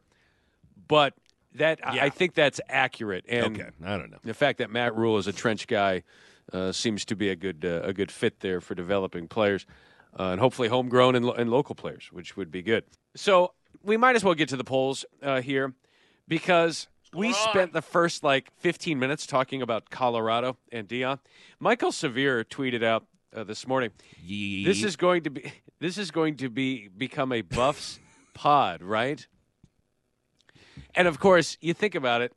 but 0.88 1.14
that 1.56 1.80
I- 1.86 1.96
Yeah. 1.96 2.04
I 2.06 2.10
think 2.10 2.36
that's 2.36 2.62
accurate. 2.70 3.26
And 3.28 3.60
okay, 3.60 3.70
I 3.84 3.98
don't 3.98 4.12
know. 4.12 4.20
the 4.24 4.34
fact 4.36 4.60
that 4.60 4.70
Matt 4.70 4.96
Rhule 4.96 5.18
is 5.18 5.26
a 5.28 5.34
trench 5.34 5.66
guy 5.68 6.04
uh, 6.54 6.72
seems 6.72 7.06
to 7.06 7.16
be 7.16 7.30
a 7.30 7.36
good 7.36 7.66
uh, 7.66 7.82
a 7.84 7.94
good 7.94 8.12
fit 8.12 8.40
there 8.42 8.62
for 8.62 8.76
developing 8.76 9.28
players, 9.28 9.66
uh, 10.20 10.24
and 10.32 10.40
hopefully 10.40 10.68
homegrown 10.68 11.16
and, 11.16 11.26
lo- 11.26 11.34
and 11.34 11.50
local 11.50 11.74
players, 11.76 12.10
which 12.12 12.36
would 12.38 12.52
be 12.52 12.62
good. 12.62 12.84
So 13.16 13.54
we 13.84 13.98
might 13.98 14.16
as 14.16 14.24
well 14.24 14.34
get 14.36 14.50
to 14.50 14.58
the 14.58 14.64
polls 14.64 15.06
uh, 15.24 15.42
here 15.42 15.74
because 16.28 16.88
we 17.14 17.34
spent 17.34 17.74
the 17.74 17.82
first 17.82 18.24
like 18.24 18.52
15 18.58 19.00
minutes 19.00 19.26
talking 19.26 19.62
about 19.62 19.90
Colorado 19.90 20.58
and 20.72 20.88
Deion. 20.88 21.20
Michael 21.60 21.92
Severe 21.92 22.44
tweeted 22.44 22.84
out 22.84 23.06
uh, 23.36 23.44
this 23.44 23.68
morning. 23.68 23.92
This 24.66 24.84
is 24.84 24.96
going 24.96 25.24
to 25.24 25.30
be 25.30 25.52
this 25.80 25.98
is 25.98 26.12
going 26.12 26.38
to 26.38 26.50
be 26.50 26.88
become 26.88 27.32
a 27.32 27.42
Buffs 27.42 28.00
pod, 28.34 28.82
right? 28.82 29.26
And 30.96 31.08
of 31.08 31.20
course, 31.20 31.58
you 31.62 31.74
think 31.74 31.96
about 31.96 32.22
it. 32.22 32.34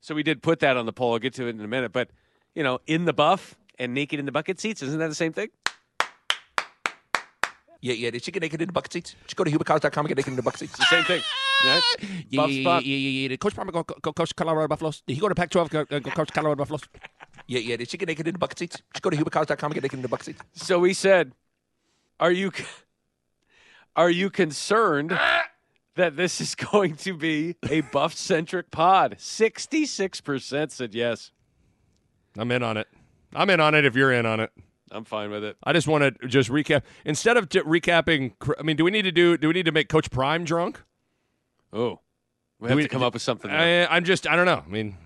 So 0.00 0.14
we 0.14 0.22
did 0.22 0.42
put 0.42 0.60
that 0.60 0.76
on 0.76 0.86
the 0.86 0.92
poll. 0.92 1.12
I'll 1.12 1.18
get 1.18 1.34
to 1.34 1.46
it 1.46 1.50
in 1.50 1.60
a 1.60 1.68
minute. 1.68 1.92
But 1.92 2.10
you 2.54 2.62
know, 2.62 2.80
in 2.86 3.04
the 3.04 3.12
buff 3.12 3.56
and 3.78 3.94
naked 3.94 4.18
in 4.18 4.26
the 4.26 4.32
bucket 4.32 4.60
seats, 4.60 4.82
isn't 4.82 4.98
that 4.98 5.08
the 5.08 5.14
same 5.14 5.32
thing? 5.32 5.48
Yeah, 7.82 7.94
yeah. 7.94 8.10
The 8.10 8.20
chicken 8.20 8.40
naked 8.40 8.60
in 8.60 8.66
the 8.66 8.72
bucket 8.72 8.92
seats. 8.92 9.14
Just 9.24 9.36
go 9.36 9.44
to 9.44 9.50
hubercars.com 9.50 10.04
and 10.04 10.08
get 10.08 10.16
naked 10.16 10.32
in 10.32 10.36
the 10.36 10.42
bucket 10.42 10.60
seats. 10.60 10.72
It's 10.78 10.90
the 10.90 10.96
same 10.96 11.04
thing. 11.04 11.22
Right? 11.64 11.82
Yeah, 12.30 12.40
Buff 12.42 12.50
yeah, 12.50 12.62
spot. 12.62 12.84
yeah, 12.84 12.96
yeah, 12.96 13.08
yeah. 13.22 13.28
Did 13.28 13.40
Coach 13.40 13.54
Palmer 13.54 13.72
go, 13.72 13.82
go 13.82 14.12
coach 14.12 14.34
Colorado 14.34 14.68
Buffaloes? 14.68 15.02
Did 15.06 15.14
he 15.14 15.20
go 15.20 15.28
to 15.28 15.34
Pac-12 15.34 15.68
go, 15.68 15.84
go 15.84 16.00
coach 16.10 16.32
Colorado 16.32 16.56
Buffaloes? 16.56 16.82
Yeah, 17.46 17.60
yeah. 17.60 17.76
The 17.76 17.86
chicken 17.86 18.06
naked 18.06 18.26
in 18.28 18.34
the 18.34 18.38
bucket 18.38 18.58
seats. 18.58 18.82
Just 18.94 19.02
go 19.02 19.10
to 19.10 19.16
hubercars.com 19.16 19.70
and 19.70 19.74
get 19.74 19.82
naked 19.82 19.98
in 19.98 20.02
the 20.02 20.08
bucket 20.08 20.26
seats. 20.26 20.40
So 20.54 20.78
we 20.78 20.94
said, 20.94 21.32
"Are 22.18 22.32
you 22.32 22.52
are 23.96 24.10
you 24.10 24.30
concerned 24.30 25.18
that 25.96 26.16
this 26.16 26.40
is 26.40 26.54
going 26.54 26.96
to 26.96 27.14
be 27.14 27.56
a 27.68 27.80
buff 27.80 28.14
centric 28.14 28.70
pod?" 28.70 29.16
Sixty 29.18 29.84
six 29.86 30.20
percent 30.20 30.72
said 30.72 30.94
yes. 30.94 31.30
I'm 32.38 32.50
in 32.52 32.62
on 32.62 32.76
it. 32.76 32.88
I'm 33.34 33.50
in 33.50 33.60
on 33.60 33.74
it 33.74 33.84
if 33.84 33.96
you're 33.96 34.12
in 34.12 34.26
on 34.26 34.40
it. 34.40 34.50
I'm 34.90 35.04
fine 35.04 35.30
with 35.30 35.44
it. 35.44 35.56
I 35.62 35.72
just 35.72 35.86
want 35.86 36.02
to 36.20 36.26
just 36.28 36.50
recap 36.50 36.82
instead 37.04 37.36
of 37.36 37.48
t- 37.48 37.60
recapping. 37.60 38.32
I 38.58 38.62
mean, 38.62 38.76
do 38.76 38.84
we 38.84 38.90
need 38.90 39.02
to 39.02 39.12
do? 39.12 39.36
Do 39.36 39.48
we 39.48 39.54
need 39.54 39.66
to 39.66 39.72
make 39.72 39.88
Coach 39.88 40.10
Prime 40.10 40.44
drunk? 40.44 40.80
Oh, 41.72 42.00
we 42.58 42.68
have 42.68 42.76
we- 42.76 42.82
to 42.82 42.88
come 42.88 43.02
up 43.02 43.12
with 43.14 43.22
something. 43.22 43.50
there. 43.50 43.88
I, 43.90 43.96
I'm 43.96 44.04
just. 44.04 44.26
I 44.26 44.34
don't 44.36 44.46
know. 44.46 44.62
I 44.66 44.68
mean, 44.68 44.96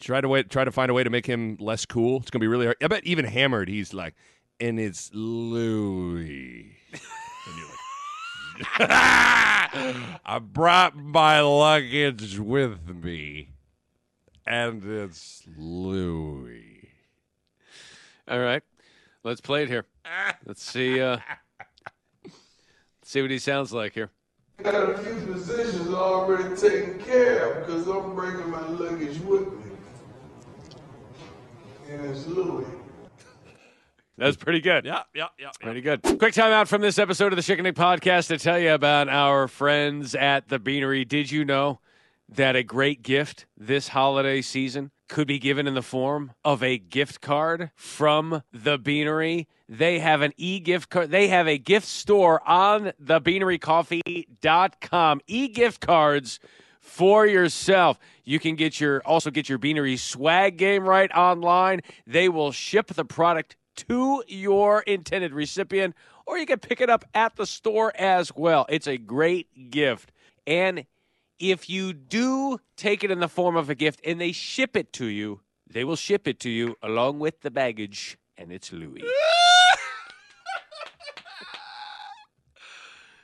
try 0.00 0.20
to 0.20 0.28
wait. 0.28 0.48
Try 0.50 0.64
to 0.64 0.70
find 0.70 0.90
a 0.90 0.94
way 0.94 1.02
to 1.04 1.10
make 1.10 1.26
him 1.26 1.56
less 1.58 1.84
cool. 1.86 2.18
It's 2.20 2.30
gonna 2.30 2.40
be 2.40 2.46
really 2.46 2.66
hard. 2.66 2.76
I 2.82 2.86
bet 2.86 3.04
even 3.04 3.24
hammered, 3.24 3.68
he's 3.68 3.92
like, 3.92 4.14
and 4.60 4.78
it's 4.78 5.10
Louis. 5.12 6.76
and 6.92 7.56
you're 7.58 7.66
like, 8.88 8.90
I 10.24 10.38
brought 10.40 10.96
my 10.96 11.40
luggage 11.40 12.38
with 12.38 12.88
me, 12.88 13.48
and 14.46 14.84
it's 14.84 15.42
Louis. 15.56 16.88
All 18.28 18.38
right, 18.38 18.62
let's 19.24 19.40
play 19.40 19.62
it 19.62 19.68
here. 19.68 19.84
Let's 20.46 20.62
see. 20.62 21.00
Uh, 21.00 21.18
See 23.04 23.20
what 23.20 23.30
he 23.30 23.38
sounds 23.38 23.72
like 23.72 23.92
here. 23.92 24.10
I 24.58 24.62
Got 24.62 24.90
a 24.90 24.98
few 24.98 25.32
positions 25.32 25.88
already 25.92 26.56
taken 26.56 26.98
care 27.00 27.52
of 27.52 27.66
because 27.66 27.86
I'm 27.86 28.14
bringing 28.14 28.48
my 28.48 28.66
luggage 28.68 29.18
with 29.20 29.52
me. 29.52 29.72
And 31.90 32.06
it's 32.06 32.26
Louis. 32.26 32.64
That's 34.16 34.36
pretty 34.36 34.60
good. 34.60 34.84
Yeah, 34.84 35.02
yeah, 35.14 35.26
yeah. 35.38 35.46
yeah. 35.46 35.50
Pretty 35.60 35.80
good. 35.80 36.02
Quick 36.18 36.32
time 36.32 36.52
out 36.52 36.68
from 36.68 36.80
this 36.80 36.98
episode 36.98 37.32
of 37.32 37.36
the 37.36 37.42
Schick 37.42 37.54
and 37.54 37.64
Nick 37.64 37.74
Podcast 37.74 38.28
to 38.28 38.38
tell 38.38 38.58
you 38.58 38.72
about 38.72 39.08
our 39.08 39.48
friends 39.48 40.14
at 40.14 40.48
the 40.48 40.58
Beanery. 40.58 41.04
Did 41.04 41.30
you 41.30 41.44
know 41.44 41.80
that 42.28 42.54
a 42.54 42.62
great 42.62 43.02
gift 43.02 43.46
this 43.56 43.88
holiday 43.88 44.40
season 44.40 44.90
could 45.12 45.28
be 45.28 45.38
given 45.38 45.66
in 45.66 45.74
the 45.74 45.82
form 45.82 46.32
of 46.42 46.62
a 46.62 46.78
gift 46.78 47.20
card 47.20 47.70
from 47.76 48.42
the 48.50 48.78
Beanery? 48.78 49.46
They 49.68 49.98
have 49.98 50.22
an 50.22 50.32
e-gift 50.38 50.88
card. 50.88 51.10
They 51.10 51.28
have 51.28 51.46
a 51.46 51.58
gift 51.58 51.86
store 51.86 52.40
on 52.48 52.94
thebeanerycoffee.com. 53.02 55.20
E-gift 55.26 55.82
cards 55.82 56.40
for 56.80 57.26
yourself. 57.26 57.98
You 58.24 58.38
can 58.38 58.56
get 58.56 58.80
your 58.80 59.02
also 59.02 59.30
get 59.30 59.50
your 59.50 59.58
Beanery 59.58 59.98
swag 59.98 60.56
game 60.56 60.88
right 60.88 61.12
online. 61.12 61.82
They 62.06 62.30
will 62.30 62.50
ship 62.50 62.86
the 62.86 63.04
product 63.04 63.56
to 63.76 64.24
your 64.26 64.80
intended 64.80 65.34
recipient, 65.34 65.94
or 66.24 66.38
you 66.38 66.46
can 66.46 66.58
pick 66.58 66.80
it 66.80 66.88
up 66.88 67.04
at 67.12 67.36
the 67.36 67.44
store 67.44 67.92
as 67.98 68.34
well. 68.34 68.64
It's 68.70 68.88
a 68.88 68.96
great 68.96 69.70
gift. 69.70 70.10
And 70.46 70.86
if 71.42 71.68
you 71.68 71.92
do 71.92 72.60
take 72.76 73.02
it 73.02 73.10
in 73.10 73.18
the 73.18 73.28
form 73.28 73.56
of 73.56 73.68
a 73.68 73.74
gift 73.74 74.00
and 74.06 74.20
they 74.20 74.30
ship 74.30 74.76
it 74.76 74.92
to 74.94 75.06
you, 75.06 75.40
they 75.68 75.82
will 75.82 75.96
ship 75.96 76.28
it 76.28 76.38
to 76.40 76.48
you 76.50 76.76
along 76.82 77.18
with 77.18 77.40
the 77.40 77.50
baggage, 77.50 78.16
and 78.38 78.52
it's 78.52 78.72
Louis. 78.72 79.02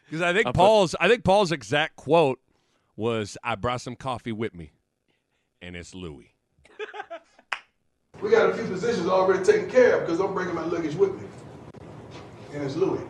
Because 0.04 0.22
I 0.22 0.33
think 0.33 0.46
I'll 0.46 0.54
put- 0.54 0.59
Paul's 0.59 0.94
I 0.98 1.07
think 1.07 1.22
Paul's 1.22 1.52
exact 1.52 1.96
quote 1.96 2.40
was, 2.96 3.37
"I 3.44 3.57
brought 3.57 3.83
some 3.83 3.94
coffee 3.94 4.33
with 4.33 4.54
me, 4.54 4.72
and 5.61 5.76
it's 5.76 5.94
Louis." 5.94 6.33
We 8.22 8.31
got 8.31 8.48
a 8.48 8.54
few 8.54 8.64
positions 8.64 9.07
already 9.07 9.44
taken 9.44 9.68
care 9.70 10.00
of 10.00 10.07
because 10.07 10.18
I'm 10.18 10.33
bringing 10.33 10.54
my 10.54 10.64
luggage 10.64 10.94
with 10.94 11.12
me. 11.20 11.28
And 12.54 12.64
it's 12.64 12.74
Louis. 12.74 13.02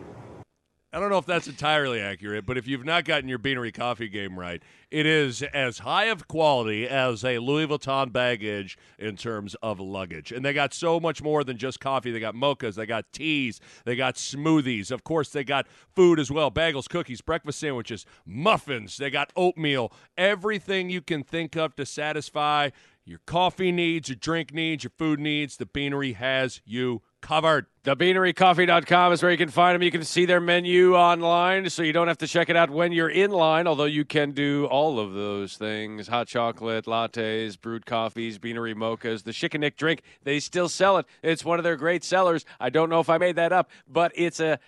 I 0.91 0.99
don't 0.99 1.11
know 1.11 1.19
if 1.19 1.27
that's 1.27 1.47
entirely 1.47 2.01
accurate, 2.01 2.47
but 2.47 2.57
if 2.57 2.67
you've 2.67 2.83
not 2.83 3.05
gotten 3.05 3.29
your 3.29 3.37
Beanery 3.37 3.71
coffee 3.71 4.07
game 4.07 4.39
right, 4.39 4.63
it 4.89 5.05
is 5.05 5.43
as 5.43 5.79
high 5.79 6.05
of 6.05 6.27
quality 6.27 6.87
as 6.87 7.23
a 7.23 7.37
Louis 7.37 7.67
Vuitton 7.67 8.11
baggage 8.11 8.75
in 8.97 9.15
terms 9.15 9.53
of 9.61 9.79
luggage. 9.79 10.31
And 10.31 10.43
they 10.43 10.51
got 10.51 10.73
so 10.73 10.99
much 10.99 11.21
more 11.21 11.43
than 11.43 11.57
just 11.57 11.79
coffee. 11.79 12.09
They 12.09 12.19
got 12.19 12.33
mochas, 12.33 12.73
they 12.73 12.87
got 12.87 13.13
teas, 13.13 13.61
they 13.85 13.95
got 13.95 14.15
smoothies. 14.15 14.89
Of 14.89 15.03
course, 15.03 15.29
they 15.29 15.43
got 15.43 15.67
food 15.95 16.19
as 16.19 16.31
well 16.31 16.49
bagels, 16.49 16.89
cookies, 16.89 17.21
breakfast 17.21 17.59
sandwiches, 17.59 18.07
muffins. 18.25 18.97
They 18.97 19.11
got 19.11 19.31
oatmeal, 19.35 19.93
everything 20.17 20.89
you 20.89 21.01
can 21.01 21.23
think 21.23 21.55
of 21.55 21.75
to 21.75 21.85
satisfy 21.85 22.71
your 23.05 23.19
coffee 23.27 23.71
needs, 23.71 24.09
your 24.09 24.15
drink 24.15 24.55
needs, 24.55 24.83
your 24.83 24.91
food 24.97 25.19
needs. 25.19 25.57
The 25.57 25.67
Beanery 25.67 26.13
has 26.13 26.61
you 26.65 27.03
covered. 27.21 27.65
TheBeaneryCoffee.com 27.83 29.13
is 29.13 29.21
where 29.21 29.31
you 29.31 29.37
can 29.37 29.49
find 29.49 29.75
them. 29.75 29.81
You 29.81 29.91
can 29.91 30.03
see 30.03 30.25
their 30.25 30.39
menu 30.39 30.95
online, 30.95 31.69
so 31.69 31.81
you 31.81 31.93
don't 31.93 32.07
have 32.07 32.17
to 32.19 32.27
check 32.27 32.49
it 32.49 32.55
out 32.55 32.69
when 32.69 32.91
you're 32.91 33.09
in 33.09 33.31
line, 33.31 33.67
although 33.67 33.85
you 33.85 34.05
can 34.05 34.31
do 34.31 34.65
all 34.65 34.99
of 34.99 35.13
those 35.13 35.57
things 35.57 36.07
hot 36.07 36.27
chocolate, 36.27 36.85
lattes, 36.85 37.59
brewed 37.59 37.85
coffees, 37.85 38.37
beanery 38.37 38.75
mochas, 38.75 39.23
the 39.23 39.31
Schick 39.31 39.53
and 39.53 39.61
Nick 39.61 39.77
drink. 39.77 40.01
They 40.23 40.39
still 40.39 40.69
sell 40.69 40.97
it. 40.97 41.05
It's 41.23 41.45
one 41.45 41.59
of 41.59 41.63
their 41.63 41.77
great 41.77 42.03
sellers. 42.03 42.45
I 42.59 42.69
don't 42.69 42.89
know 42.89 42.99
if 42.99 43.09
I 43.09 43.17
made 43.17 43.35
that 43.37 43.51
up, 43.51 43.69
but 43.87 44.11
it's 44.15 44.39
a. 44.39 44.59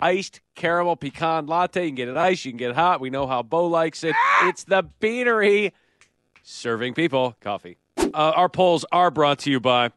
Iced 0.00 0.40
caramel 0.54 0.96
pecan 0.96 1.46
latte. 1.46 1.84
You 1.84 1.88
can 1.88 1.94
get 1.94 2.08
it 2.08 2.16
iced, 2.18 2.44
you 2.44 2.50
can 2.50 2.58
get 2.58 2.70
it 2.70 2.76
hot. 2.76 3.00
We 3.00 3.08
know 3.08 3.26
how 3.26 3.42
Bo 3.42 3.66
likes 3.66 4.04
it. 4.04 4.14
It's 4.42 4.64
the 4.64 4.82
Beanery 4.82 5.72
serving 6.42 6.94
people 6.94 7.36
coffee. 7.40 7.78
Uh, 7.96 8.10
our 8.12 8.48
polls 8.48 8.84
are 8.92 9.10
brought 9.10 9.38
to 9.40 9.50
you 9.50 9.60
by 9.60 9.92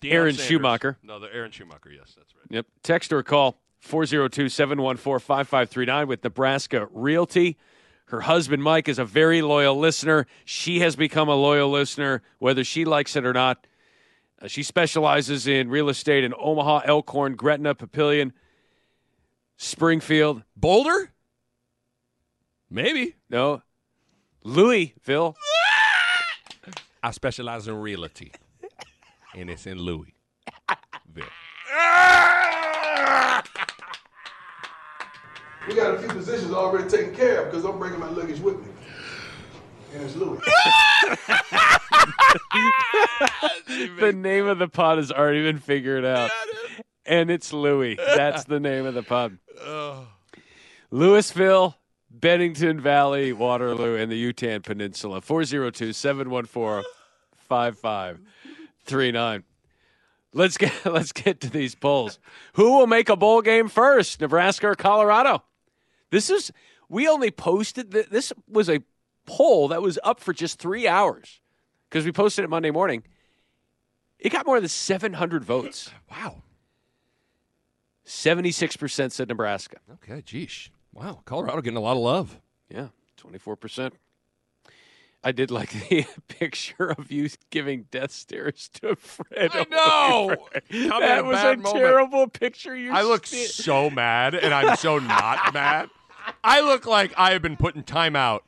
Deion 0.00 0.12
Aaron 0.12 0.34
Sanders. 0.34 0.46
Schumacher. 0.46 0.98
No, 1.02 1.18
the 1.18 1.32
Aaron 1.34 1.50
Schumacher. 1.50 1.90
Yes, 1.90 2.14
that's 2.16 2.34
right. 2.34 2.44
Yep. 2.50 2.66
Text 2.82 3.12
or 3.12 3.22
call 3.22 3.60
402 3.80 4.48
714 4.48 5.18
5539 5.18 6.08
with 6.08 6.24
Nebraska 6.24 6.88
Realty. 6.92 7.56
Her 8.06 8.22
husband, 8.22 8.62
Mike, 8.62 8.88
is 8.88 8.98
a 8.98 9.04
very 9.04 9.42
loyal 9.42 9.78
listener. 9.78 10.26
She 10.44 10.80
has 10.80 10.96
become 10.96 11.28
a 11.28 11.34
loyal 11.34 11.70
listener, 11.70 12.22
whether 12.38 12.64
she 12.64 12.84
likes 12.84 13.16
it 13.16 13.26
or 13.26 13.34
not. 13.34 13.66
Uh, 14.40 14.46
she 14.46 14.62
specializes 14.62 15.46
in 15.46 15.68
real 15.68 15.88
estate 15.88 16.24
in 16.24 16.32
Omaha, 16.38 16.82
Elkhorn, 16.84 17.34
Gretna, 17.34 17.74
Papillion, 17.74 18.32
Springfield. 19.58 20.42
Boulder? 20.56 21.10
Maybe. 22.70 23.16
No, 23.28 23.62
Louisville. 24.42 25.36
I 27.02 27.10
specialize 27.10 27.68
in 27.68 27.74
realty, 27.76 28.32
and 29.40 29.48
it's 29.50 29.66
in 29.66 29.78
Louisville. 29.78 30.12
We 35.66 35.74
got 35.74 35.94
a 35.94 35.98
few 35.98 36.08
positions 36.08 36.52
already 36.52 36.88
taken 36.88 37.14
care 37.14 37.42
of 37.42 37.50
because 37.50 37.64
I'm 37.64 37.78
bringing 37.78 38.00
my 38.00 38.08
luggage 38.08 38.40
with 38.40 38.58
me. 38.60 38.72
And 39.94 40.02
it's 40.02 40.16
Louis. 40.16 40.40
The 44.00 44.12
name 44.12 44.46
of 44.46 44.58
the 44.58 44.68
pod 44.68 44.98
has 44.98 45.12
already 45.12 45.42
been 45.42 45.58
figured 45.58 46.04
out. 46.04 46.30
And 47.06 47.30
it's 47.30 47.52
Louis. 47.52 47.96
That's 47.96 48.44
the 48.44 48.58
name 48.58 48.86
of 48.86 48.94
the 48.94 49.02
pod. 49.02 49.38
Oh. 49.60 50.06
Louisville, 50.90 51.76
Bennington 52.10 52.80
Valley, 52.80 53.32
Waterloo, 53.32 53.96
and 53.96 54.10
the 54.10 54.32
Yutan 54.32 54.62
Peninsula. 54.62 55.20
402 55.20 55.92
714 55.92 56.84
5539. 58.88 59.44
Let's 60.34 60.56
get 60.58 60.72
let's 60.84 61.12
get 61.12 61.40
to 61.40 61.50
these 61.50 61.74
polls. 61.74 62.18
Who 62.54 62.76
will 62.76 62.86
make 62.86 63.08
a 63.08 63.16
bowl 63.16 63.42
game 63.42 63.68
first, 63.68 64.20
Nebraska 64.20 64.68
or 64.68 64.74
Colorado? 64.74 65.42
This 66.10 66.30
is 66.30 66.52
we 66.88 67.08
only 67.08 67.30
posted 67.30 67.92
th- 67.92 68.08
this 68.08 68.32
was 68.48 68.68
a 68.68 68.80
poll 69.26 69.68
that 69.68 69.82
was 69.82 69.98
up 70.02 70.20
for 70.20 70.32
just 70.32 70.58
three 70.58 70.88
hours 70.88 71.40
because 71.88 72.04
we 72.04 72.12
posted 72.12 72.44
it 72.44 72.48
Monday 72.48 72.70
morning. 72.70 73.02
It 74.18 74.30
got 74.30 74.46
more 74.46 74.60
than 74.60 74.68
700 74.68 75.44
votes. 75.44 75.90
Wow. 76.10 76.42
76% 78.04 79.12
said 79.12 79.28
Nebraska. 79.28 79.76
Okay, 79.92 80.22
geesh. 80.22 80.70
Wow, 80.94 81.20
Colorado 81.26 81.60
getting 81.60 81.76
a 81.76 81.80
lot 81.80 81.92
of 81.92 82.02
love. 82.02 82.40
Yeah, 82.70 82.88
24%. 83.22 83.92
I 85.24 85.32
did 85.32 85.50
like 85.50 85.70
the 85.88 86.06
picture 86.28 86.90
of 86.90 87.10
you 87.10 87.28
giving 87.50 87.86
death 87.90 88.12
stares 88.12 88.68
to 88.74 88.96
Fred. 88.96 89.50
I 89.52 89.66
know. 89.70 90.36
That 91.00 91.20
a 91.20 91.24
was 91.24 91.38
a 91.38 91.56
moment. 91.56 91.76
terrible 91.76 92.28
picture. 92.28 92.76
You 92.76 92.92
I 92.92 93.02
look 93.02 93.26
sti- 93.26 93.46
so 93.46 93.90
mad, 93.90 94.34
and 94.34 94.54
I'm 94.54 94.76
so 94.76 94.98
not 94.98 95.52
mad. 95.54 95.90
I 96.44 96.60
look 96.60 96.86
like 96.86 97.12
I 97.16 97.32
have 97.32 97.42
been 97.42 97.56
put 97.56 97.74
in 97.74 97.82
timeout. 97.82 98.40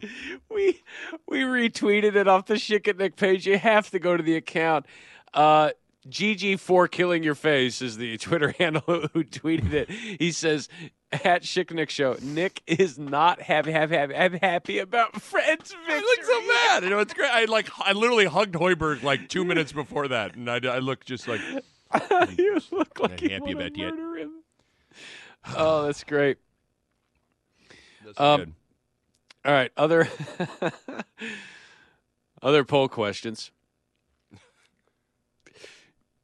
we 0.50 0.82
we 1.26 1.40
retweeted 1.40 2.14
it 2.14 2.28
off 2.28 2.46
the 2.46 2.94
Nick 2.98 3.16
page. 3.16 3.46
You 3.46 3.58
have 3.58 3.90
to 3.90 3.98
go 3.98 4.16
to 4.16 4.22
the 4.22 4.36
account. 4.36 4.86
Uh, 5.32 5.70
GG4 6.08 6.90
killing 6.90 7.22
your 7.22 7.34
face 7.34 7.82
is 7.82 7.96
the 7.96 8.16
Twitter 8.18 8.54
handle 8.58 8.82
who 9.12 9.24
tweeted 9.24 9.72
it. 9.72 9.90
He 9.90 10.32
says 10.32 10.68
at 11.12 11.42
Schick 11.42 11.68
and 11.70 11.76
Nick 11.76 11.90
Show, 11.90 12.16
Nick 12.22 12.62
is 12.66 12.98
not 12.98 13.40
happy, 13.42 13.72
happy, 13.72 13.96
happy, 13.96 14.14
happy, 14.14 14.38
happy 14.40 14.78
about 14.78 15.20
Fred's 15.20 15.72
victory. 15.72 15.94
I 15.94 16.00
look 16.00 16.24
so 16.24 16.46
mad. 16.46 16.82
You 16.84 16.90
know, 16.90 16.98
it's 17.00 17.14
great. 17.14 17.30
I 17.30 17.46
like, 17.46 17.68
I 17.80 17.92
literally 17.92 18.26
hugged 18.26 18.54
Hoiberg 18.54 19.02
like 19.02 19.28
two 19.28 19.44
minutes 19.44 19.72
before 19.72 20.08
that, 20.08 20.36
and 20.36 20.48
I, 20.48 20.56
I 20.66 20.78
look 20.78 21.04
just 21.04 21.26
like 21.26 21.40
you 22.38 22.60
look 22.70 23.00
like 23.00 23.20
you 23.20 23.30
happy 23.30 23.52
about 23.52 23.76
murder 23.76 24.16
him. 24.18 24.32
Oh, 25.56 25.86
that's 25.86 26.04
great. 26.04 26.38
that's 28.04 28.20
Um, 28.20 28.40
good. 28.40 28.54
All 29.46 29.52
right, 29.52 29.72
other 29.76 30.08
other 32.42 32.64
poll 32.64 32.88
questions. 32.88 33.50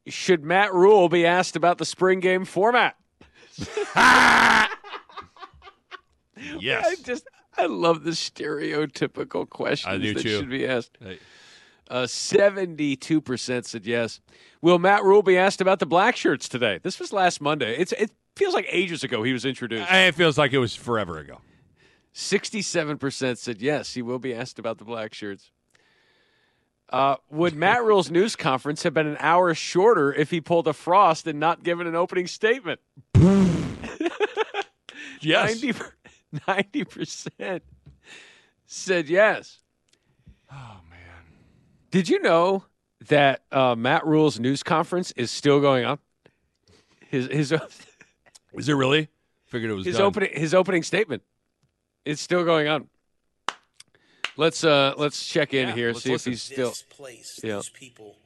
Should 0.07 0.45
Matt 0.45 0.73
Rhule 0.73 1.09
be 1.09 1.27
asked 1.27 1.57
about 1.57 1.79
the 1.79 1.85
spring 1.85 2.21
game 2.21 2.45
format? 2.45 2.97
Yes. 6.59 6.87
I 6.87 7.03
just 7.03 7.27
I 7.57 7.67
love 7.67 8.05
the 8.05 8.11
stereotypical 8.11 9.49
questions 9.49 10.03
that 10.15 10.23
too. 10.23 10.29
should 10.39 10.51
be 10.51 10.67
asked. 10.67 10.99
Uh, 11.89 12.07
Seventy-two 12.07 13.21
percent 13.21 13.65
said 13.65 13.87
yes. 13.87 14.21
Will 14.61 14.79
Matt 14.79 15.03
Rhule 15.03 15.23
be 15.23 15.39
asked 15.39 15.61
about 15.61 15.79
the 15.79 15.87
black 15.87 16.17
shirts 16.17 16.49
today? 16.49 16.79
This 16.83 17.01
was 17.01 17.13
last 17.13 17.41
Monday. 17.41 17.75
It's 17.77 17.93
it 17.93 18.11
feels 18.37 18.53
like 18.55 18.67
ages 18.69 19.03
ago 19.03 19.23
he 19.23 19.33
was 19.33 19.45
introduced. 19.45 19.87
it 19.91 20.15
feels 20.15 20.37
like 20.37 20.53
it 20.53 20.59
was 20.59 20.75
forever 20.75 21.19
ago. 21.19 21.41
Sixty-seven 22.13 22.99
percent 22.99 23.39
said 23.39 23.63
yes. 23.63 23.95
He 23.95 24.03
will 24.03 24.19
be 24.19 24.35
asked 24.35 24.59
about 24.59 24.79
the 24.79 24.85
black 24.85 25.15
shirts. 25.15 25.51
Uh, 26.91 27.17
would 27.31 27.55
Matt 27.55 27.83
Rhule's 27.85 28.11
news 28.11 28.37
conference 28.37 28.83
have 28.85 28.95
been 28.95 29.07
an 29.09 29.17
hour 29.19 29.53
shorter 29.55 30.13
if 30.13 30.31
he 30.31 30.41
pulled 30.41 30.69
a 30.69 30.73
Frost 30.73 31.27
and 31.27 31.41
not 31.41 31.63
given 31.63 31.87
an 31.87 31.95
opening 31.97 32.27
statement? 32.27 32.81
Yes. 35.21 35.63
90 36.47 36.85
percent 36.85 37.63
said 38.67 39.09
yes. 39.09 39.59
Oh 40.53 40.81
man. 40.91 40.99
Did 41.91 42.09
you 42.09 42.21
know 42.21 42.65
that 43.09 43.43
uh, 43.51 43.75
Matt 43.75 44.07
Rhule's 44.07 44.39
news 44.39 44.63
conference 44.63 45.13
is 45.13 45.31
still 45.31 45.61
going 45.61 45.85
on? 45.85 45.99
His 47.09 47.27
his 47.29 47.53
Is 48.53 48.69
it 48.69 48.75
really? 48.75 49.09
Figured 49.47 49.71
it 49.71 49.75
was 49.75 49.87
his 49.87 49.97
done. 49.97 50.07
opening 50.07 50.31
his 50.35 50.55
opening 50.55 50.83
statement. 50.83 51.23
It's 52.05 52.21
still 52.21 52.45
going 52.45 52.69
on. 52.69 52.89
Let's 54.37 54.65
uh 54.65 54.95
let's 54.97 55.25
check 55.27 55.55
in 55.55 55.69
Yeah, 55.69 55.75
here 55.75 55.95
see 55.95 56.13
if 56.13 56.25
he's 56.25 56.43
still 56.43 56.71
this 56.71 56.83
place, 56.83 57.41
Yeah. 57.43 57.57
these 57.57 57.69
people, 57.71 58.17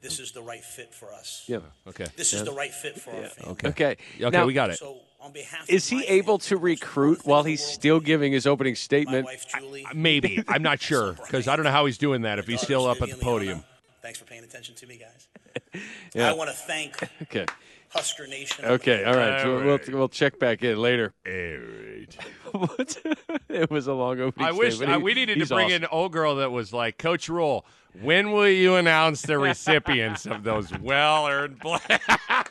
this 0.00 0.18
is 0.20 0.32
the 0.32 0.42
right 0.42 0.64
fit 0.64 0.94
for 0.94 1.12
us. 1.12 1.44
yeah. 1.46 1.58
Okay. 1.86 2.06
This 2.16 2.32
is 2.32 2.44
the 2.44 2.52
right 2.52 2.72
fit 2.72 3.00
for 3.00 3.10
our 3.10 3.24
family. 3.24 3.52
Okay. 3.52 3.68
Okay. 3.68 3.86
Okay. 4.18 4.24
Okay, 4.26 4.36
Now, 4.36 4.46
we 4.46 4.52
got 4.54 4.70
it. 4.70 4.78
So 4.78 4.98
on 5.20 5.32
behalf 5.32 5.68
Is 5.68 5.84
of 5.86 5.90
he 5.90 5.96
my 5.96 6.04
able 6.08 6.38
family, 6.38 6.48
to 6.48 6.56
recruit 6.56 7.20
while 7.26 7.42
he's 7.42 7.64
still 7.64 8.00
giving 8.00 8.32
his 8.32 8.46
opening 8.46 8.72
my 8.72 8.76
statement? 8.76 9.24
wife 9.26 9.46
Julie, 9.58 9.84
Maybe. 9.94 10.42
I'm 10.48 10.62
not 10.62 10.80
sure 10.80 11.12
because 11.14 11.48
I 11.48 11.56
don't 11.56 11.64
know 11.64 11.72
how 11.72 11.86
he's 11.86 11.98
doing 11.98 12.22
that 12.22 12.38
if 12.38 12.46
he's 12.46 12.60
still 12.60 12.86
up 12.86 13.02
at 13.02 13.10
the 13.10 13.16
podium. 13.16 13.58
Leona, 13.58 13.64
Thanks 14.00 14.18
for 14.20 14.24
paying 14.24 14.44
attention 14.44 14.74
to 14.76 14.86
me, 14.86 14.96
guys. 14.98 15.28
Yeah. 16.14 16.30
I 16.30 16.32
want 16.34 16.48
to 16.50 16.56
thank 16.56 16.96
Okay. 17.22 17.44
Husker 17.90 18.26
Nation. 18.26 18.64
Okay. 18.64 19.04
All 19.04 19.14
right. 19.14 19.40
So 19.42 19.58
All 19.58 19.64
we'll, 19.64 19.76
right. 19.78 19.94
we'll 19.94 20.08
check 20.08 20.38
back 20.38 20.62
in 20.62 20.78
later. 20.78 21.14
All 21.26 21.32
right. 21.32 22.16
What? 22.50 22.96
it 23.50 23.70
was 23.70 23.88
a 23.88 23.92
long 23.92 24.20
opening 24.20 24.48
I 24.48 24.52
wish 24.52 24.76
statement. 24.76 25.02
uh, 25.02 25.04
we 25.04 25.12
needed 25.12 25.38
to 25.38 25.46
bring 25.46 25.66
awesome. 25.66 25.82
in 25.82 25.88
old 25.92 26.12
girl 26.12 26.36
that 26.36 26.50
was 26.50 26.72
like, 26.72 26.96
Coach 26.96 27.28
Rhule, 27.28 27.66
when 28.00 28.32
will 28.32 28.48
you 28.48 28.76
announce 28.76 29.20
the 29.20 29.38
recipients 29.38 30.24
of 30.24 30.44
those 30.44 30.72
well-earned 30.78 31.58
black? 31.58 32.50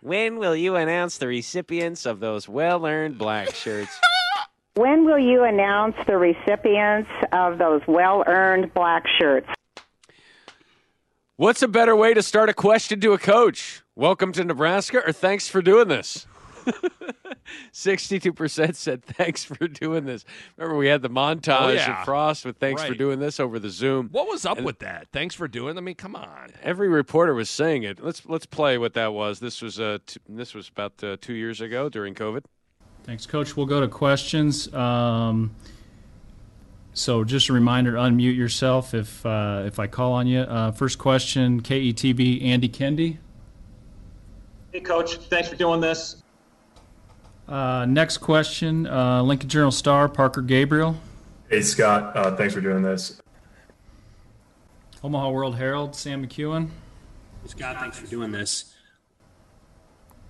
When 0.00 0.38
will 0.38 0.54
you 0.54 0.76
announce 0.76 1.18
the 1.18 1.26
recipients 1.26 2.06
of 2.06 2.20
those 2.20 2.48
well-earned 2.48 3.18
black 3.18 3.52
shirts? 3.52 3.98
When 4.74 5.04
will 5.04 5.18
you 5.18 5.44
announce 5.44 5.96
the 6.06 6.18
recipients 6.18 7.10
of 7.32 7.58
those 7.58 7.80
well 7.88 8.22
earned 8.26 8.72
black 8.74 9.06
shirts? 9.06 9.48
What's 11.36 11.62
a 11.62 11.68
better 11.68 11.96
way 11.96 12.14
to 12.14 12.22
start 12.22 12.48
a 12.48 12.54
question 12.54 13.00
to 13.00 13.12
a 13.12 13.18
coach? 13.18 13.82
Welcome 13.96 14.30
to 14.34 14.44
Nebraska 14.44 15.02
or 15.04 15.12
thanks 15.12 15.48
for 15.48 15.60
doing 15.62 15.88
this? 15.88 16.26
62% 17.72 18.74
said 18.76 19.04
thanks 19.04 19.42
for 19.42 19.66
doing 19.66 20.04
this. 20.04 20.24
Remember, 20.56 20.76
we 20.78 20.86
had 20.86 21.02
the 21.02 21.10
montage 21.10 21.60
Oh, 21.60 21.68
yeah. 21.70 21.98
of 22.00 22.04
Frost 22.04 22.44
with 22.44 22.58
thanks 22.58 22.84
for 22.84 22.94
doing 22.94 23.18
this 23.18 23.40
over 23.40 23.58
the 23.58 23.68
Zoom. 23.68 24.08
What 24.12 24.28
was 24.28 24.46
up 24.46 24.60
with 24.62 24.78
that? 24.78 25.08
Thanks 25.12 25.34
for 25.34 25.48
doing. 25.48 25.76
I 25.76 25.80
mean, 25.80 25.96
come 25.96 26.14
on. 26.14 26.50
Every 26.62 26.88
reporter 26.88 27.34
was 27.34 27.50
saying 27.50 27.82
it. 27.82 28.00
Let's 28.02 28.24
let's 28.26 28.46
play 28.46 28.78
what 28.78 28.94
that 28.94 29.12
was. 29.12 29.40
This 29.40 29.60
was 29.60 29.78
uh, 29.80 29.98
t- 30.06 30.20
this 30.28 30.54
was 30.54 30.68
about 30.68 31.02
uh, 31.02 31.16
two 31.20 31.34
years 31.34 31.60
ago 31.60 31.88
during 31.88 32.14
COVID. 32.14 32.44
Thanks, 33.02 33.26
Coach. 33.26 33.56
We'll 33.56 33.66
go 33.66 33.80
to 33.80 33.88
questions. 33.88 34.72
Um, 34.72 35.54
so 36.94 37.24
just 37.24 37.48
a 37.48 37.52
reminder 37.52 37.92
unmute 37.94 38.36
yourself 38.36 38.94
if 38.94 39.24
uh, 39.26 39.64
if 39.66 39.78
I 39.78 39.86
call 39.86 40.12
on 40.12 40.26
you. 40.26 40.40
Uh, 40.40 40.70
first 40.70 40.98
question, 40.98 41.60
KETV, 41.60 42.42
Andy 42.42 42.68
Kendeigh. 42.68 43.18
Hey, 44.72 44.80
Coach. 44.80 45.16
Thanks 45.16 45.48
for 45.48 45.56
doing 45.56 45.80
this. 45.80 46.22
Uh, 47.46 47.84
next 47.86 48.18
question, 48.18 48.86
uh, 48.86 49.22
Lincoln 49.22 49.48
Journal 49.48 49.70
Star, 49.70 50.08
Parker 50.08 50.40
Gabriel. 50.40 50.96
Hey, 51.50 51.60
Scott. 51.60 52.16
Uh, 52.16 52.34
thanks 52.36 52.54
for 52.54 52.62
doing 52.62 52.82
this. 52.82 53.20
Omaha 55.02 55.28
World 55.30 55.56
Herald, 55.56 55.94
Sam 55.94 56.26
McKewon. 56.26 56.68
Hey, 57.42 57.48
Scott, 57.48 57.76
thanks 57.78 57.98
for 57.98 58.06
doing 58.06 58.32
this. 58.32 58.72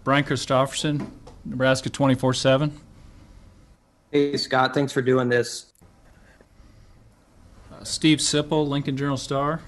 Brian 0.03 0.25
Christofferson, 0.25 1.09
Nebraska 1.45 1.89
24 1.89 2.35
7. 2.35 2.81
Hey, 4.11 4.37
Scott. 4.37 4.75
Thanks 4.75 4.93
for 4.93 5.03
doing 5.03 5.29
this. 5.29 5.73
Uh, 7.75 7.85
Steve 7.85 8.19
Sipple, 8.19 8.69
Lincoln 8.69 8.97
Journal 8.97 9.17
Star. 9.17 9.61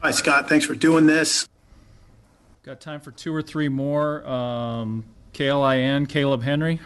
Hi, 0.00 0.10
Scott. 0.10 0.48
Thanks 0.48 0.64
for 0.64 0.74
doing 0.74 1.06
this. 1.06 1.48
Got 2.62 2.80
time 2.80 3.00
for 3.00 3.10
two 3.10 3.34
or 3.34 3.42
three 3.42 3.68
more. 3.68 4.26
Um, 4.28 5.04
KLIN, 5.32 6.08
Caleb 6.08 6.42
Henry. 6.42 6.80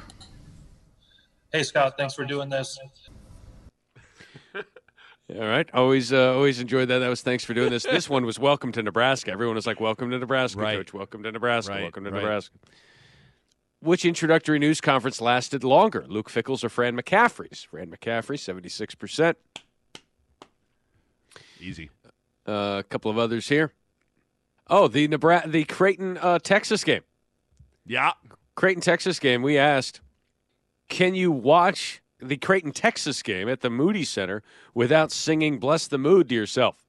Hey, 1.53 1.63
Scott. 1.63 1.95
Thanks 1.99 2.15
for 2.15 2.25
doing 2.25 2.49
this. 2.49 2.79
All 4.55 5.39
right, 5.41 5.69
always 5.73 6.13
uh, 6.13 6.35
always 6.35 6.61
enjoyed 6.61 6.89
that. 6.89 6.99
That 6.99 7.09
was 7.09 7.23
thanks 7.23 7.45
for 7.45 7.55
doing 7.55 7.71
this. 7.71 7.85
This 7.85 8.09
one 8.09 8.27
was 8.27 8.39
welcome 8.39 8.71
to 8.73 8.83
Nebraska. 8.83 9.31
Everyone 9.31 9.57
was 9.57 9.67
like, 9.67 9.81
"Welcome 9.81 10.11
to 10.11 10.19
Nebraska, 10.19 10.61
Right. 10.61 10.77
Coach. 10.77 10.93
Welcome 10.93 11.23
to 11.23 11.33
Nebraska. 11.33 11.73
Right, 11.73 11.83
Welcome 11.83 12.05
to 12.05 12.11
right. 12.11 12.23
Nebraska." 12.23 12.55
Which 13.81 14.05
introductory 14.05 14.59
news 14.59 14.81
conference 14.81 15.21
lasted 15.21 15.65
longer, 15.65 16.05
Luke 16.07 16.29
Fickell's 16.29 16.63
or 16.63 16.69
Fran 16.69 16.97
McCaffery's? 16.97 17.65
Fran 17.65 17.91
McCaffery, 17.91 18.39
seventy 18.39 18.69
six 18.69 18.95
percent. 18.95 19.39
Easy. 21.63 21.91
Uh, 22.47 22.81
a 22.81 22.85
couple 22.89 23.11
of 23.11 23.19
others 23.19 23.49
here. 23.49 23.73
Oh, 24.69 24.89
the 24.89 25.07
Nebraska, 25.07 25.49
the 25.49 25.65
Creighton, 25.65 26.19
uh, 26.19 26.39
Texas 26.39 26.83
game. 26.83 27.03
Yeah. 27.87 28.13
Creighton, 28.55 28.83
Texas 28.83 29.19
game. 29.19 29.43
We 29.43 29.59
asked, 29.59 30.01
can 30.89 31.15
you 31.15 31.31
watch 31.31 32.03
the 32.21 32.37
Creighton, 32.37 32.73
Texas 32.73 33.23
game 33.23 33.49
at 33.49 33.61
the 33.61 33.71
Moody 33.71 34.05
Center 34.05 34.43
without 34.75 35.13
singing 35.13 35.59
"Bless 35.59 35.87
the 35.87 35.99
Mood" 35.99 36.29
to 36.29 36.35
yourself? 36.35 36.85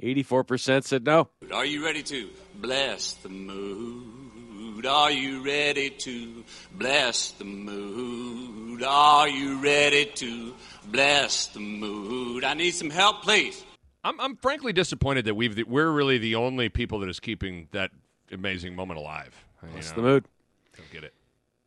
Eighty-four 0.00 0.44
percent 0.44 0.84
said 0.84 1.04
no. 1.04 1.28
Are 1.52 1.64
you 1.64 1.84
ready 1.84 2.02
to 2.04 2.28
bless 2.54 3.12
the 3.14 3.28
mood? 3.28 4.86
Are 4.86 5.10
you 5.10 5.44
ready 5.44 5.90
to 5.90 6.44
bless 6.72 7.32
the 7.32 7.44
mood? 7.44 8.82
Are 8.82 9.28
you 9.28 9.62
ready 9.62 10.06
to 10.06 10.54
bless 10.86 11.46
the 11.48 11.60
mood? 11.60 12.44
I 12.44 12.54
need 12.54 12.70
some 12.70 12.90
help, 12.90 13.22
please. 13.22 13.62
I'm, 14.02 14.20
I'm 14.20 14.36
frankly 14.36 14.72
disappointed 14.72 15.24
that 15.26 15.34
we've 15.34 15.66
we're 15.66 15.90
really 15.90 16.18
the 16.18 16.34
only 16.34 16.68
people 16.68 17.00
that 17.00 17.08
is 17.08 17.20
keeping 17.20 17.68
that 17.72 17.90
amazing 18.32 18.74
moment 18.74 18.98
alive. 18.98 19.44
Know, 19.62 19.80
the 19.80 20.02
mood. 20.02 20.24
Don't 20.76 20.90
get 20.90 21.04
it. 21.04 21.14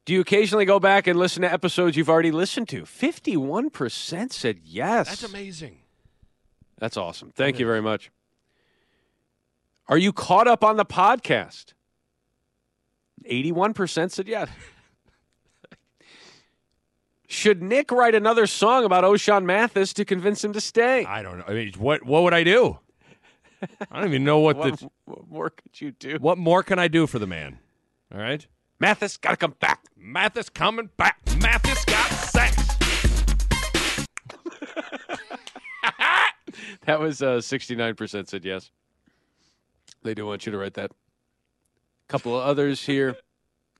Do 0.06 0.14
you 0.14 0.22
occasionally 0.22 0.66
go 0.66 0.80
back 0.80 1.08
and 1.08 1.18
listen 1.18 1.44
to 1.44 1.52
episodes 1.52 1.96
you've 1.96 2.10
already 2.10 2.32
listened 2.32 2.68
to? 2.70 2.86
Fifty-one 2.86 3.70
percent 3.70 4.34
said 4.34 4.60
yes. 4.64 5.08
That's 5.08 5.24
amazing. 5.24 5.78
That's 6.80 6.98
awesome. 6.98 7.32
Thank 7.36 7.60
you 7.60 7.66
very 7.66 7.82
much. 7.82 8.12
Are 9.88 9.98
you 9.98 10.12
caught 10.12 10.48
up 10.48 10.64
on 10.64 10.78
the 10.78 10.86
podcast? 10.86 11.74
81% 13.30 14.12
said 14.12 14.28
yes. 14.28 14.50
Should 17.34 17.64
Nick 17.64 17.92
write 17.92 18.14
another 18.14 18.46
song 18.46 18.86
about 18.86 19.04
Ochaun 19.04 19.44
Mathis 19.44 19.92
to 19.94 20.06
convince 20.06 20.44
him 20.44 20.54
to 20.54 20.62
stay? 20.62 21.04
I 21.04 21.24
don't 21.24 21.40
know. 21.40 21.46
I 21.48 21.54
mean, 21.54 21.74
what 21.80 22.06
what 22.06 22.22
would 22.22 22.34
I 22.34 22.44
do? 22.44 22.78
I 23.90 24.00
don't 24.00 24.08
even 24.08 24.24
know 24.24 24.38
what, 24.38 24.56
What, 24.58 24.80
the 24.80 24.90
what 25.06 25.28
more 25.28 25.50
could 25.50 25.82
you 25.82 25.92
do? 25.94 26.18
what 26.22 26.38
more 26.38 26.62
can 26.62 26.78
I 26.78 26.88
do 26.88 27.08
for 27.08 27.18
the 27.18 27.26
man. 27.26 27.58
All 28.14 28.20
right, 28.22 28.46
Mathis 28.80 29.18
got 29.18 29.32
to 29.32 29.38
come 29.38 29.56
back. 29.60 29.82
Mathis 29.98 30.48
coming 30.48 30.92
back. 30.96 31.18
Mathis 31.42 31.84
got 31.86 32.08
sex. 32.12 32.56
That 36.86 37.00
was 37.00 37.22
uh, 37.22 37.38
69% 37.38 38.28
said 38.28 38.44
yes. 38.46 38.70
They 40.04 40.14
do 40.14 40.26
want 40.26 40.46
you 40.46 40.52
to 40.52 40.58
write 40.58 40.74
that. 40.76 40.92
A 40.92 42.08
couple 42.10 42.38
of 42.38 42.46
others 42.46 42.86
here. 42.86 43.16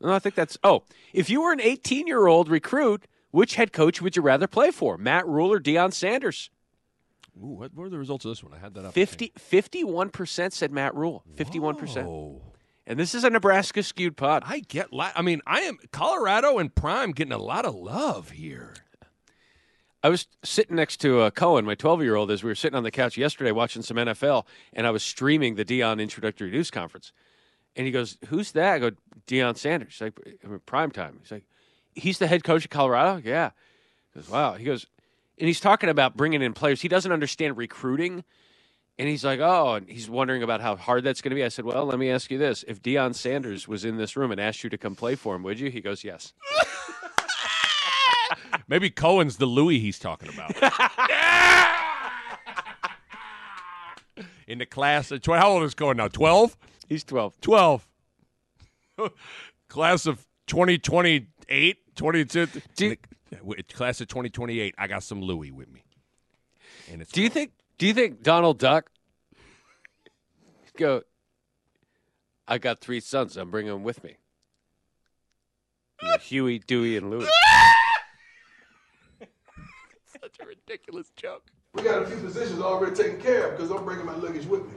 No, 0.02 0.12
I 0.14 0.20
think 0.20 0.36
that's. 0.36 0.58
Oh, 0.64 0.84
if 1.14 1.30
you 1.30 1.42
were 1.42 1.52
an 1.52 1.62
18 1.62 2.08
year 2.08 2.28
old 2.28 2.50
recruit, 2.50 3.06
which 3.34 3.56
head 3.56 3.74
coach 3.74 4.00
would 4.02 4.16
you 4.16 4.22
rather 4.22 4.46
play 4.48 4.70
for? 4.70 4.96
Matt 4.98 5.28
Rhule 5.28 5.52
or 5.52 5.60
Deion 5.60 5.92
Sanders? 5.92 6.50
Ooh, 7.38 7.48
what 7.48 7.74
were 7.74 7.90
the 7.90 7.98
results 7.98 8.26
of 8.26 8.30
this 8.30 8.44
one? 8.44 8.54
I 8.54 8.60
had 8.60 8.76
that 8.76 8.86
up. 8.86 8.94
50, 8.94 9.34
51% 9.38 10.52
said 10.54 10.72
Matt 10.72 10.94
Rhule. 10.94 11.24
51%. 11.36 12.06
Oh, 12.06 12.42
And 12.86 13.00
this 13.00 13.16
is 13.16 13.24
a 13.24 13.32
Nebraska 13.32 13.82
skewed 13.82 14.16
pod. 14.16 14.44
I 14.46 14.60
get. 14.60 14.94
La- 14.94 15.12
I 15.16 15.24
mean, 15.24 15.42
I 15.48 15.62
am 15.62 15.80
Colorado 15.92 16.60
and 16.60 16.74
Prime 16.74 17.12
getting 17.12 17.34
a 17.34 17.40
lot 17.40 17.66
of 17.66 17.74
love 17.74 18.30
here. 18.30 18.76
I 20.04 20.10
was 20.10 20.28
sitting 20.44 20.76
next 20.76 20.98
to 20.98 21.22
uh, 21.22 21.30
Cohen, 21.32 21.66
my 21.66 21.74
12 21.76 22.04
year 22.04 22.16
old, 22.16 22.30
as 22.30 22.44
we 22.44 22.52
were 22.52 22.56
sitting 22.56 22.78
on 22.78 22.84
the 22.84 22.92
couch 22.92 23.18
yesterday 23.18 23.52
watching 23.52 23.82
some 23.82 23.98
NFL, 23.98 24.46
and 24.74 24.86
I 24.86 24.92
was 24.92 25.02
streaming 25.02 25.56
the 25.56 25.66
Deion 25.66 26.00
introductory 26.00 26.52
news 26.52 26.70
conference. 26.70 27.14
And 27.76 27.88
he 27.88 27.92
goes, 27.92 28.18
Who's 28.28 28.52
that? 28.52 28.74
I 28.76 28.80
go, 28.80 28.92
Deion 29.26 29.58
Sanders. 29.58 29.94
He's 29.94 30.02
like, 30.02 30.66
prime 30.68 30.92
time. 30.92 31.18
He's 31.22 31.32
like, 31.32 31.46
He's 31.96 32.20
the 32.20 32.28
head 32.28 32.44
coach 32.44 32.66
of 32.66 32.72
Colorado? 32.72 33.22
Yeah. 33.24 33.52
He 34.14 34.20
goes, 34.20 34.30
Wow. 34.30 34.54
He 34.54 34.66
goes, 34.66 34.86
and 35.38 35.48
he's 35.48 35.60
talking 35.60 35.90
about 35.90 36.16
bringing 36.16 36.42
in 36.42 36.54
players. 36.54 36.82
He 36.82 36.88
doesn't 36.88 37.12
understand 37.12 37.58
recruiting. 37.58 38.24
And 39.00 39.10
he's 39.10 39.26
like, 39.26 39.40
Oh, 39.40 39.74
and 39.76 39.90
he's 39.90 40.10
wondering 40.10 40.44
about 40.44 40.62
how 40.62 40.76
hard 40.76 41.04
that's 41.04 41.22
going 41.22 41.32
to 41.32 41.36
be. 41.36 41.44
I 41.44 41.50
said, 41.50 41.66
Well, 41.66 41.86
let 41.86 42.00
me 42.00 42.10
ask 42.10 42.32
you 42.32 42.38
this. 42.38 42.64
If 42.68 42.82
Deion 42.82 43.16
Sanders 43.16 43.68
was 43.68 43.86
in 43.86 43.98
this 43.98 44.16
room 44.16 44.32
and 44.32 44.40
asked 44.40 44.64
you 44.64 44.70
to 44.70 44.78
come 44.78 44.96
play 44.96 45.16
for 45.16 45.36
him, 45.36 45.44
would 45.44 45.60
you? 45.60 45.70
He 45.70 45.82
goes, 45.82 46.04
Yes. 46.04 46.34
Maybe 48.68 48.90
Cohen's 48.90 49.38
the 49.38 49.46
Louis 49.46 49.80
he's 49.80 50.00
talking 50.00 50.30
about. 50.30 50.56
In 54.48 54.60
the 54.60 54.66
class, 54.66 55.12
of 55.12 55.22
tw- 55.22 55.32
how 55.32 55.50
old 55.52 55.64
is 55.64 55.74
Cohen 55.74 55.98
now? 55.98 56.08
Twelve. 56.08 56.56
He's 56.88 57.04
12. 57.04 57.40
Twelve. 57.42 57.88
class 59.70 60.06
of 60.06 60.26
2028, 60.48 61.78
22. 61.96 62.48
class 63.74 64.02
of 64.02 64.08
2028. 64.08 64.76
I 64.78 64.88
got 64.88 65.04
some 65.04 65.22
Louis 65.22 65.52
with 65.52 65.72
me. 65.72 65.84
And 66.92 67.02
it's 67.02 67.12
Do 67.12 67.22
you 67.22 67.30
think? 67.30 67.52
Do 67.78 67.88
you 67.88 67.94
think 67.94 68.24
Donald 68.24 68.60
Duck 68.60 68.90
go? 70.78 71.02
I 72.48 72.58
got 72.58 72.80
three 72.80 73.00
sons. 73.00 73.38
I'm 73.38 73.50
bringing 73.50 73.72
them 73.72 73.84
with 73.84 74.04
me. 74.04 74.18
You 76.02 76.18
Huey, 76.20 76.60
Dewey, 76.60 76.98
and 76.98 77.10
Louie. 77.10 77.26
such 80.22 80.38
a 80.42 80.46
ridiculous 80.46 81.12
joke. 81.16 81.44
We 81.74 81.84
got 81.84 82.04
a 82.04 82.06
few 82.06 82.18
positions 82.18 82.60
already 82.60 82.96
taken 82.96 83.22
care 83.22 83.48
of 83.48 83.58
because 83.58 83.72
I'm 83.72 83.86
bringing 83.86 84.06
my 84.06 84.16
luggage 84.16 84.46
with 84.46 84.66
me. 84.66 84.74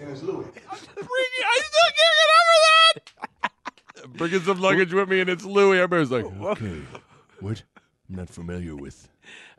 And 0.00 0.10
it's 0.10 0.22
Louis. 0.22 0.46
I 0.70 0.76
still 0.76 0.98
can't 0.98 2.14
get 2.20 2.30
over 2.40 2.56
that. 3.40 3.50
Bringing 4.08 4.40
some 4.40 4.60
luggage 4.60 4.92
with 4.92 5.08
me, 5.08 5.20
and 5.20 5.30
it's 5.30 5.44
Louis. 5.44 5.78
Everybody's 5.78 6.10
like, 6.10 6.24
okay, 6.24 6.82
what? 7.40 7.62
I'm 8.08 8.16
not 8.16 8.28
familiar 8.28 8.76
with. 8.76 9.08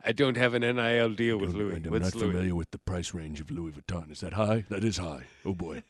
I 0.04 0.12
don't 0.12 0.36
have 0.36 0.54
an 0.54 0.62
NIL 0.62 1.14
deal 1.14 1.36
with 1.38 1.54
Louis. 1.54 1.82
I'm 1.84 1.90
What's 1.90 2.14
not 2.14 2.14
Louis? 2.14 2.30
familiar 2.32 2.54
with 2.54 2.70
the 2.70 2.78
price 2.78 3.12
range 3.12 3.40
of 3.40 3.50
Louis 3.50 3.72
Vuitton. 3.72 4.12
Is 4.12 4.20
that 4.20 4.34
high? 4.34 4.64
That 4.68 4.84
is 4.84 4.98
high. 4.98 5.24
Oh 5.44 5.52
boy. 5.54 5.82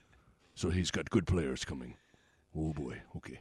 So 0.55 0.71
he's 0.71 0.91
got 0.91 1.11
good 1.11 1.27
players 1.27 1.65
coming. 1.67 1.97
Oh 2.57 2.73
boy. 2.73 3.03
Okay. 3.17 3.41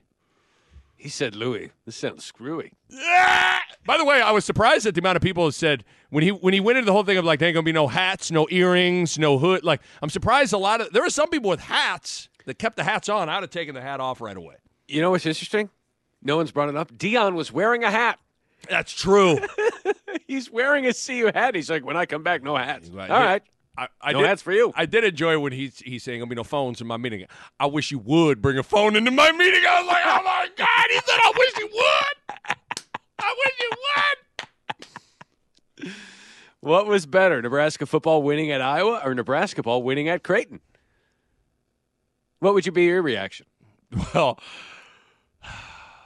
He 0.97 1.07
said 1.07 1.33
Louis. 1.35 1.71
This 1.85 1.95
sounds 1.95 2.25
screwy. 2.25 2.73
Ah! 2.93 3.61
By 3.85 3.97
the 3.97 4.05
way, 4.05 4.21
I 4.21 4.31
was 4.31 4.43
surprised 4.43 4.85
at 4.85 4.95
the 4.95 5.01
amount 5.01 5.15
of 5.15 5.21
people 5.21 5.45
who 5.45 5.51
said 5.51 5.85
when 6.09 6.23
he 6.23 6.29
when 6.31 6.53
he 6.53 6.59
went 6.59 6.77
into 6.77 6.87
the 6.87 6.93
whole 6.93 7.03
thing 7.03 7.17
of 7.17 7.23
like 7.23 7.39
there 7.39 7.47
ain't 7.47 7.53
gonna 7.55 7.63
be 7.63 7.71
no 7.71 7.87
hats, 7.87 8.31
no 8.31 8.47
earrings, 8.49 9.17
no 9.17 9.37
hood. 9.37 9.63
Like 9.63 9.81
I'm 10.01 10.09
surprised 10.09 10.51
a 10.51 10.57
lot 10.57 10.81
of 10.81 10.91
there 10.91 11.03
were 11.03 11.09
some 11.09 11.29
people 11.29 11.49
with 11.49 11.61
hats 11.61 12.27
that 12.45 12.59
kept 12.59 12.75
the 12.75 12.83
hats 12.83 13.07
on. 13.07 13.29
I'd 13.29 13.43
have 13.43 13.49
taken 13.49 13.75
the 13.75 13.81
hat 13.81 13.99
off 14.01 14.19
right 14.19 14.35
away. 14.35 14.55
You 14.87 15.01
know 15.01 15.11
what's 15.11 15.25
interesting? 15.25 15.69
No 16.21 16.37
one's 16.37 16.51
brought 16.51 16.69
it 16.69 16.75
up. 16.75 16.91
Deion 16.91 17.33
was 17.35 17.51
wearing 17.51 17.83
a 17.83 17.91
hat. 17.91 18.19
That's 18.69 18.91
true. 18.91 19.39
He's 20.27 20.49
wearing 20.49 20.85
a 20.87 20.93
CU 20.93 21.31
hat. 21.33 21.55
He's 21.55 21.69
like, 21.69 21.85
when 21.85 21.97
I 21.97 22.05
come 22.05 22.23
back, 22.23 22.41
no 22.43 22.55
hats. 22.55 22.89
All 22.89 22.97
right. 23.07 23.43
I, 23.77 23.87
I 24.01 24.11
No 24.13 24.19
did, 24.21 24.27
hats 24.27 24.41
for 24.41 24.53
you. 24.53 24.71
I 24.75 24.85
did 24.85 25.03
enjoy 25.03 25.37
when 25.37 25.51
he's 25.51 25.79
he's 25.79 26.01
saying 26.01 26.21
"I'll 26.21 26.27
be 26.27 26.35
no 26.35 26.45
phones 26.45 26.79
in 26.79 26.87
my 26.87 26.95
meeting. 26.95 27.25
I 27.59 27.65
wish 27.65 27.91
you 27.91 27.99
would 27.99 28.41
bring 28.41 28.57
a 28.57 28.63
phone 28.63 28.95
into 28.95 29.11
my 29.11 29.31
meeting. 29.33 29.61
I 29.67 29.81
was 29.81 29.87
like, 29.87 30.03
oh 30.05 30.23
my 30.23 30.47
god! 30.55 30.85
He 30.89 30.95
said, 30.95 31.19
I 31.21 31.31
wish 31.37 31.57
you 31.57 31.69
would. 31.73 32.57
I 33.19 33.35
wish 33.37 33.53
you 33.59 33.71
would. 35.81 35.93
What 36.61 36.87
was 36.87 37.05
better, 37.05 37.41
Nebraska 37.41 37.85
football 37.85 38.23
winning 38.23 38.49
at 38.49 38.61
Iowa 38.61 39.01
or 39.03 39.13
Nebraska 39.13 39.61
ball 39.61 39.83
winning 39.83 40.07
at 40.07 40.23
Creighton? 40.23 40.61
What 42.39 42.53
would 42.53 42.65
you 42.65 42.71
be 42.71 42.83
your 42.85 43.01
reaction? 43.01 43.45
Well, 44.13 44.39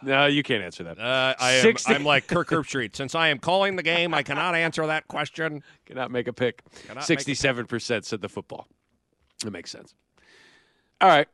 no, 0.04 0.26
you 0.26 0.44
can't 0.44 0.64
answer 0.64 0.84
that. 0.84 1.00
Uh, 1.00 1.36
I 1.40 1.54
am. 1.54 1.62
60 1.62 1.94
I'm 1.94 2.04
like 2.04 2.28
Kirk 2.28 2.50
Herbstreit. 2.50 2.96
Since 2.96 3.16
I 3.16 3.30
am 3.30 3.40
calling 3.40 3.76
the 3.76 3.84
game, 3.84 4.14
I 4.14 4.24
cannot 4.24 4.56
answer 4.56 4.86
that 4.88 5.08
question. 5.08 5.64
Cannot 5.86 6.12
make 6.12 6.28
a 6.28 6.34
pick. 6.34 6.62
Cannot 6.88 7.04
Sixty-seven 7.04 7.66
percent 7.66 8.06
said 8.06 8.22
the 8.22 8.30
football. 8.30 8.68
That 9.44 9.52
makes 9.52 9.72
sense. 9.72 9.96
All 11.02 11.10
right, 11.10 11.28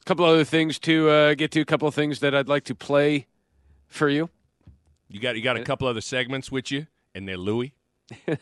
a 0.00 0.04
couple 0.04 0.24
other 0.24 0.44
things 0.44 0.78
to 0.80 1.08
uh, 1.10 1.34
get 1.34 1.50
to. 1.52 1.60
A 1.60 1.64
couple 1.64 1.86
of 1.86 1.94
things 1.94 2.20
that 2.20 2.34
I'd 2.34 2.48
like 2.48 2.64
to 2.64 2.74
play 2.74 3.26
for 3.86 4.08
you. 4.08 4.30
You 5.08 5.20
got 5.20 5.36
you 5.36 5.42
got 5.42 5.56
a 5.56 5.62
couple 5.62 5.86
other 5.86 6.00
segments 6.00 6.50
with 6.50 6.70
you, 6.70 6.86
and 7.14 7.28
they're 7.28 7.36
Louis. 7.36 7.74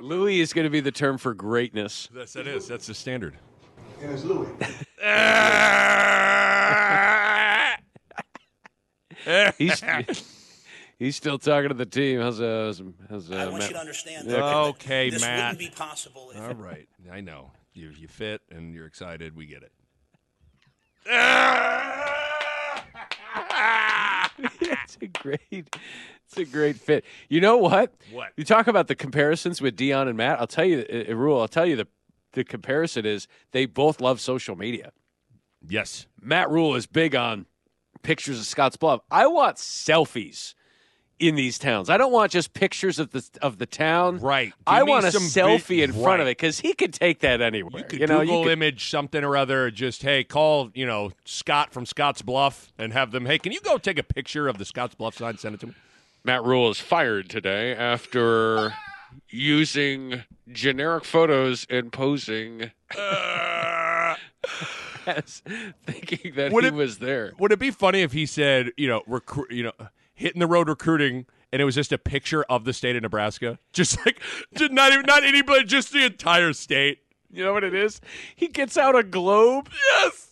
Louis 0.00 0.40
is 0.40 0.52
going 0.52 0.64
to 0.64 0.70
be 0.70 0.80
the 0.80 0.92
term 0.92 1.18
for 1.18 1.34
greatness. 1.34 2.08
Yes, 2.14 2.32
that 2.34 2.46
is. 2.46 2.68
That's 2.68 2.86
the 2.86 2.94
standard. 2.94 3.36
And 4.00 4.12
it's 4.12 4.24
Louis. 4.24 4.48
He's 9.58 9.82
he's 10.98 11.16
still 11.16 11.38
talking 11.38 11.68
to 11.68 11.74
the 11.74 11.86
team. 11.86 12.20
How's 12.20 12.40
uh, 12.40 12.64
how's, 12.66 12.82
how's 13.08 13.30
uh, 13.30 13.34
I 13.34 13.44
want 13.46 13.58
Matt? 13.58 13.68
you 13.68 13.74
to 13.74 13.80
understand. 13.80 14.26
Yeah. 14.26 14.36
that 14.36 14.44
Okay, 14.68 15.10
this 15.10 15.22
Matt. 15.22 15.54
wouldn't 15.54 15.58
be 15.58 15.76
possible. 15.76 16.32
If 16.34 16.40
All 16.40 16.54
right, 16.54 16.88
I 17.10 17.20
know 17.20 17.50
you. 17.72 17.90
You 17.90 18.08
fit, 18.08 18.42
and 18.50 18.74
you're 18.74 18.86
excited. 18.86 19.36
We 19.36 19.46
get 19.46 19.62
it. 19.62 19.72
it's 24.60 24.98
a 25.00 25.06
great, 25.06 25.40
it's 25.50 26.36
a 26.36 26.44
great 26.44 26.76
fit. 26.76 27.04
You 27.28 27.40
know 27.40 27.56
what? 27.56 27.94
What? 28.12 28.32
You 28.36 28.44
talk 28.44 28.66
about 28.66 28.88
the 28.88 28.94
comparisons 28.94 29.60
with 29.60 29.76
Deion 29.76 30.08
and 30.08 30.16
Matt. 30.16 30.40
I'll 30.40 30.46
tell 30.46 30.64
you, 30.64 30.84
uh, 31.08 31.14
Rhule. 31.14 31.40
I'll 31.40 31.48
tell 31.48 31.66
you 31.66 31.76
the 31.76 31.86
the 32.32 32.44
comparison 32.44 33.06
is 33.06 33.26
they 33.52 33.66
both 33.66 34.00
love 34.00 34.20
social 34.20 34.56
media. 34.56 34.92
Yes. 35.68 36.06
Matt 36.20 36.50
Rhule 36.50 36.74
is 36.74 36.86
big 36.86 37.14
on 37.14 37.46
pictures 38.02 38.38
of 38.38 38.46
Scotts 38.46 38.76
Bluff. 38.76 39.00
I 39.10 39.26
want 39.26 39.56
selfies 39.56 40.54
in 41.18 41.34
these 41.34 41.58
towns. 41.58 41.90
I 41.90 41.98
don't 41.98 42.12
want 42.12 42.32
just 42.32 42.54
pictures 42.54 42.98
of 42.98 43.10
the 43.10 43.22
of 43.42 43.58
the 43.58 43.66
town. 43.66 44.18
Right. 44.18 44.52
I 44.66 44.78
Give 44.78 44.86
me 44.86 44.92
want 44.92 45.04
a 45.04 45.12
some 45.12 45.22
selfie 45.22 45.66
vid- 45.66 45.80
in 45.80 45.92
front 45.92 46.06
right. 46.06 46.20
of 46.20 46.26
it 46.26 46.38
because 46.38 46.60
he 46.60 46.72
could 46.72 46.94
take 46.94 47.20
that 47.20 47.42
anywhere. 47.42 47.82
You 47.82 47.84
could 47.84 48.00
you 48.00 48.06
know, 48.06 48.20
Google 48.20 48.38
you 48.38 48.44
could, 48.44 48.52
image 48.52 48.90
something 48.90 49.22
or 49.22 49.36
other. 49.36 49.70
Just 49.70 50.02
hey, 50.02 50.24
call 50.24 50.70
you 50.74 50.86
know 50.86 51.12
Scott 51.24 51.72
from 51.72 51.84
Scotts 51.84 52.22
Bluff 52.22 52.72
and 52.78 52.92
have 52.92 53.10
them. 53.12 53.26
Hey, 53.26 53.38
can 53.38 53.52
you 53.52 53.60
go 53.60 53.76
take 53.76 53.98
a 53.98 54.02
picture 54.02 54.48
of 54.48 54.58
the 54.58 54.64
Scotts 54.64 54.94
Bluff 54.94 55.16
sign? 55.16 55.36
Send 55.36 55.54
it 55.54 55.60
to 55.60 55.66
me. 55.68 55.74
Matt 56.24 56.42
Rhule 56.42 56.70
is 56.70 56.80
fired 56.80 57.28
today 57.28 57.74
after 57.74 58.74
using 59.28 60.24
generic 60.52 61.04
photos 61.04 61.66
and 61.70 61.92
posing 61.92 62.70
as 65.06 65.42
thinking 65.86 66.34
that 66.34 66.52
Would 66.52 66.64
he 66.64 66.68
it- 66.68 66.74
was 66.74 66.98
there. 66.98 67.32
Would 67.38 67.52
it 67.52 67.58
be 67.58 67.70
funny 67.70 68.02
if 68.02 68.12
he 68.12 68.26
said, 68.26 68.70
you 68.76 68.88
know, 68.88 69.02
recruit, 69.06 69.50
you 69.50 69.62
know, 69.64 69.72
hitting 70.14 70.40
the 70.40 70.46
road 70.46 70.68
recruiting, 70.68 71.26
and 71.52 71.60
it 71.60 71.64
was 71.64 71.74
just 71.74 71.92
a 71.92 71.98
picture 71.98 72.42
of 72.44 72.64
the 72.64 72.72
state 72.72 72.96
of 72.96 73.02
Nebraska, 73.02 73.58
just 73.72 73.98
like, 74.04 74.20
just 74.54 74.72
not 74.72 74.92
even 74.92 75.04
not 75.06 75.24
anybody, 75.24 75.64
just 75.64 75.92
the 75.92 76.04
entire 76.04 76.52
state. 76.52 76.98
You 77.32 77.44
know 77.44 77.52
what 77.52 77.62
it 77.64 77.74
is? 77.74 78.00
He 78.34 78.48
gets 78.48 78.76
out 78.76 78.96
a 78.96 79.02
globe. 79.02 79.68
Yes. 79.92 80.26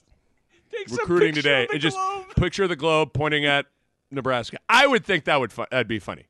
Takes 0.72 0.92
recruiting 0.92 1.34
picture 1.34 1.42
today, 1.42 1.62
of 1.62 1.68
the 1.68 1.72
and 1.74 1.80
just 1.82 1.96
picture 2.36 2.68
the 2.68 2.76
globe 2.76 3.12
pointing 3.14 3.46
at 3.46 3.66
Nebraska. 4.10 4.58
I 4.68 4.86
would 4.86 5.04
think 5.04 5.24
that 5.24 5.40
would 5.40 5.52
fu- 5.52 5.64
that'd 5.70 5.88
be 5.88 5.98
funny. 5.98 6.26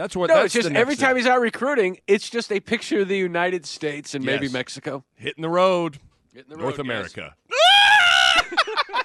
That's 0.00 0.16
what. 0.16 0.28
No, 0.28 0.36
that's 0.36 0.56
it's 0.56 0.64
just 0.64 0.74
every 0.74 0.96
time 0.96 1.14
he's 1.16 1.26
out 1.26 1.42
recruiting, 1.42 1.98
it's 2.06 2.30
just 2.30 2.50
a 2.50 2.58
picture 2.58 3.00
of 3.00 3.08
the 3.08 3.18
United 3.18 3.66
States 3.66 4.14
and 4.14 4.24
maybe 4.24 4.48
Mexico. 4.48 5.04
hitting 5.14 5.42
the 5.42 5.50
road, 5.50 5.98
Hitting 6.32 6.48
the 6.48 6.56
North 6.56 6.78
road, 6.78 6.86
guys. 6.86 7.14
America. 7.14 7.34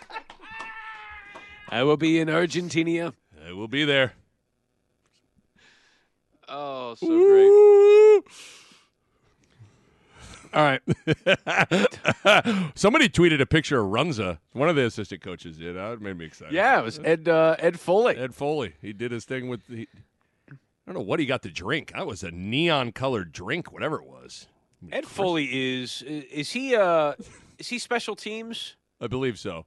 I 1.69 1.83
will 1.83 1.97
be 1.97 2.17
in 2.17 2.29
Argentina. 2.29 3.13
I 3.45 3.51
will 3.51 3.67
be 3.67 3.83
there. 3.83 4.13
Oh, 6.47 6.95
so 6.95 7.07
great. 7.07 8.23
All 10.53 10.63
right. 10.63 10.81
Somebody 12.77 13.09
tweeted 13.09 13.41
a 13.41 13.45
picture 13.45 13.81
of 13.81 13.87
Runza. 13.87 14.37
One 14.53 14.69
of 14.69 14.77
the 14.77 14.85
assistant 14.85 15.21
coaches 15.21 15.57
did. 15.57 15.75
That 15.75 15.99
made 15.99 16.17
me 16.17 16.23
excited. 16.23 16.53
Yeah, 16.53 16.79
it 16.79 16.85
was 16.85 16.99
Ed 17.03 17.27
uh, 17.27 17.57
Ed 17.59 17.81
Foley. 17.81 18.15
Ed 18.15 18.33
Foley. 18.33 18.75
He 18.81 18.93
did 18.93 19.11
his 19.11 19.25
thing 19.25 19.49
with 19.49 19.67
the. 19.67 19.89
I 20.85 20.91
don't 20.91 21.01
know 21.01 21.05
what 21.05 21.19
he 21.19 21.25
got 21.25 21.41
to 21.43 21.49
drink. 21.49 21.93
That 21.93 22.05
was 22.05 22.23
a 22.23 22.31
neon 22.31 22.91
colored 22.91 23.31
drink, 23.31 23.71
whatever 23.71 23.97
it 23.97 24.05
was. 24.05 24.47
Ed 24.91 25.05
Foley 25.05 25.79
is 25.81 26.03
is 26.03 26.51
he 26.51 26.75
uh 26.75 27.13
is 27.57 27.69
he 27.69 27.79
special 27.79 28.15
teams? 28.15 28.75
I 29.01 29.07
believe 29.07 29.39
so. 29.39 29.65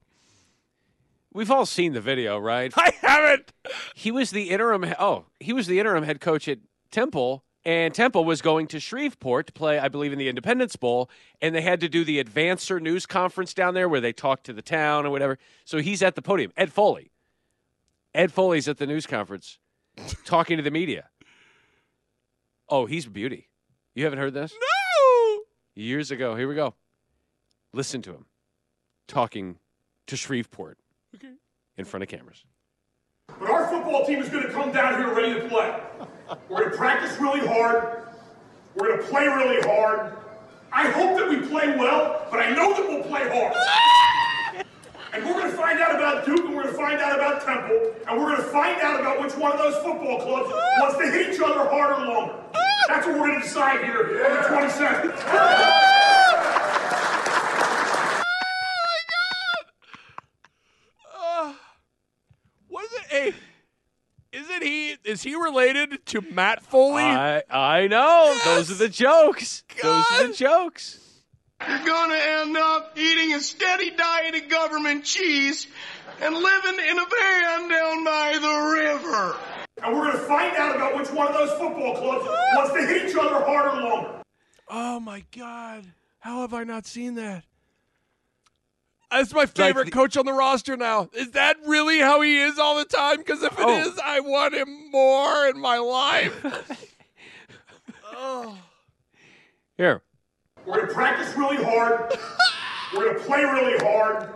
We've 1.33 1.51
all 1.51 1.67
seen 1.67 1.93
the 1.93 2.01
video, 2.01 2.39
right? 2.39 2.73
I 2.77 2.93
haven't. 3.01 3.53
He 3.95 4.11
was 4.11 4.31
the 4.31 4.51
interim. 4.51 4.85
Oh, 4.99 5.27
he 5.41 5.53
was 5.53 5.67
the 5.67 5.79
interim 5.79 6.05
head 6.05 6.21
coach 6.21 6.49
at 6.49 6.59
Temple, 6.91 7.45
and 7.65 7.93
Temple 7.93 8.25
was 8.25 8.41
going 8.41 8.67
to 8.69 8.81
Shreveport 8.81 9.49
to 9.49 9.53
play, 9.53 9.79
I 9.79 9.89
believe, 9.89 10.13
in 10.13 10.19
the 10.19 10.29
Independence 10.29 10.77
Bowl, 10.77 11.11
and 11.41 11.55
they 11.55 11.61
had 11.61 11.81
to 11.81 11.89
do 11.89 12.05
the 12.05 12.23
Advancer 12.23 12.81
news 12.81 13.07
conference 13.07 13.53
down 13.53 13.75
there 13.75 13.89
where 13.89 14.01
they 14.01 14.13
talked 14.13 14.45
to 14.47 14.53
the 14.53 14.63
town 14.63 15.05
and 15.05 15.13
whatever. 15.13 15.39
So 15.65 15.79
he's 15.79 16.03
at 16.03 16.15
the 16.15 16.23
podium. 16.23 16.53
Ed 16.57 16.73
Foley. 16.73 17.11
Ed 18.15 18.33
Foley's 18.33 18.69
at 18.69 18.79
the 18.79 18.87
news 18.87 19.07
conference, 19.07 19.59
talking 20.25 20.57
to 20.57 20.63
the 20.63 20.71
media. 20.71 21.09
Oh, 22.69 22.87
he's 22.87 23.07
a 23.07 23.11
beauty. 23.11 23.49
You 23.95 24.05
haven't 24.05 24.19
heard 24.19 24.35
this? 24.35 24.53
No. 24.53 25.41
Years 25.75 26.11
ago. 26.11 26.35
Here 26.37 26.49
we 26.49 26.55
go. 26.55 26.75
Listen 27.73 28.03
to 28.03 28.13
him 28.13 28.27
talking 29.07 29.59
to 30.07 30.17
Shreveport 30.17 30.79
okay. 31.15 31.33
in 31.77 31.85
front 31.85 32.03
of 32.03 32.09
cameras. 32.09 32.45
But 33.39 33.51
our 33.51 33.69
football 33.69 34.07
team 34.07 34.21
is 34.21 34.29
going 34.29 34.47
to 34.47 34.53
come 34.53 34.73
down 34.73 34.99
here 34.99 35.15
ready 35.15 35.35
to 35.35 35.49
play. 35.49 35.81
We're 36.49 36.61
going 36.61 36.71
to 36.71 36.77
practice 36.77 37.19
really 37.19 37.47
hard. 37.47 38.09
We're 38.75 38.89
going 38.89 39.01
to 39.01 39.07
play 39.07 39.27
really 39.27 39.61
hard. 39.63 40.13
I 40.73 40.91
hope 40.91 41.17
that 41.19 41.29
we 41.29 41.41
play 41.47 41.77
well, 41.77 42.27
but 42.31 42.41
I 42.41 42.51
know 42.51 42.75
that 42.75 42.89
we'll 42.89 43.03
play 43.03 43.29
hard. 43.29 43.55
And 45.13 45.25
we're 45.25 45.33
going 45.33 45.51
to 45.51 45.57
find 45.57 45.81
out 45.81 45.95
about 45.95 46.27
Duke, 46.27 46.41
and 46.41 46.55
we're 46.55 46.65
going 46.65 46.75
to 46.75 46.81
find 46.81 47.01
out 47.01 47.15
about 47.17 47.45
Temple, 47.45 47.95
and 48.07 48.19
we're 48.19 48.37
going 48.37 48.43
to 48.43 48.49
find 48.49 48.81
out 48.83 49.01
about 49.01 49.21
which 49.21 49.35
one 49.37 49.53
of 49.53 49.59
those 49.59 49.75
football 49.77 50.21
clubs 50.21 50.51
wants 50.81 50.99
to 50.99 51.11
hit 51.11 51.35
each 51.35 51.41
other 51.41 51.69
harder 51.69 52.05
longer. 52.07 52.35
That's 52.89 53.07
what 53.07 53.19
we're 53.19 53.29
going 53.29 53.41
to 53.41 53.47
decide 53.47 53.85
here 53.85 54.01
on 54.01 54.09
the 54.09 54.49
27th. 54.49 55.15
Oh 58.21 58.75
my 58.85 58.99
God. 59.11 59.67
Uh, 61.19 61.53
it? 62.93 63.07
Hey, 63.11 63.35
isn't 64.33 64.63
he? 64.63 64.97
Is 65.05 65.23
he 65.23 65.35
related 65.35 66.05
to 66.07 66.21
Matt 66.21 66.63
Foley? 66.63 67.03
I 67.03 67.43
I 67.51 67.87
know. 67.87 68.33
Yes. 68.35 68.45
Those 68.45 68.71
are 68.73 68.75
the 68.75 68.89
jokes. 68.89 69.65
God. 69.83 70.05
Those 70.11 70.21
are 70.21 70.27
the 70.29 70.35
jokes. 70.35 71.08
You're 71.67 71.85
gonna 71.85 72.15
end 72.15 72.57
up 72.57 72.97
eating 72.97 73.35
a 73.35 73.41
steady 73.41 73.91
diet 73.91 74.35
of 74.35 74.49
government 74.49 75.05
cheese 75.05 75.67
and 76.21 76.35
living 76.35 76.79
in 76.89 76.99
a 76.99 77.05
van 77.05 77.69
down 77.69 78.05
by 78.05 78.39
the 78.41 78.83
river. 78.83 79.37
And 79.83 79.95
we're 79.97 80.07
going 80.07 80.19
to 80.19 80.25
find 80.25 80.57
out 80.57 80.75
about 80.75 80.97
which 80.97 81.09
one 81.13 81.29
of 81.29 81.35
those 81.35 81.51
football 81.53 81.95
clubs 81.97 82.27
wants 82.57 82.73
to 82.73 82.81
hit 82.85 83.09
each 83.11 83.17
other 83.17 83.45
harder 83.45 83.81
longer. 83.81 84.11
Oh 84.69 84.99
my 84.99 85.23
God! 85.37 85.85
How 86.19 86.41
have 86.41 86.53
I 86.53 86.65
not 86.65 86.85
seen 86.87 87.15
that? 87.15 87.45
That's 89.11 89.33
my 89.33 89.47
favorite 89.47 89.93
coach 89.93 90.17
on 90.17 90.27
the 90.27 90.33
roster 90.33 90.77
now. 90.77 91.09
Is 91.15 91.31
that 91.33 91.57
really 91.65 91.99
how 92.01 92.21
he 92.23 92.39
is 92.41 92.59
all 92.59 92.77
the 92.77 92.85
time? 92.85 93.19
Because 93.19 93.43
if 93.43 93.53
it 93.53 93.59
Oh. 93.65 93.79
is, 93.81 93.99
I 94.05 94.21
want 94.21 94.55
him 94.55 94.91
more 94.91 95.47
in 95.47 95.59
my 95.61 95.79
life. 95.79 96.45
oh. 98.13 98.59
Here. 99.77 100.03
We're 100.67 100.77
going 100.77 100.89
to 100.89 100.95
practice 100.95 101.37
really 101.37 101.63
hard. 101.63 102.13
We're 102.95 103.05
going 103.05 103.19
to 103.19 103.25
play 103.25 103.43
really 103.43 103.79
hard. 103.79 104.29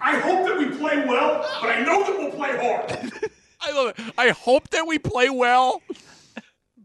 I 0.00 0.18
hope 0.18 0.46
that 0.46 0.58
we 0.58 0.76
play 0.76 1.04
well, 1.06 1.46
but 1.60 1.70
I 1.70 1.82
know 1.82 2.02
that 2.04 2.18
we'll 2.18 2.30
play 2.30 2.56
hard. 2.56 3.12
I 3.60 3.72
love 3.72 3.88
it. 3.98 4.14
I 4.16 4.30
hope 4.30 4.70
that 4.70 4.86
we 4.86 4.98
play 4.98 5.28
well, 5.28 5.82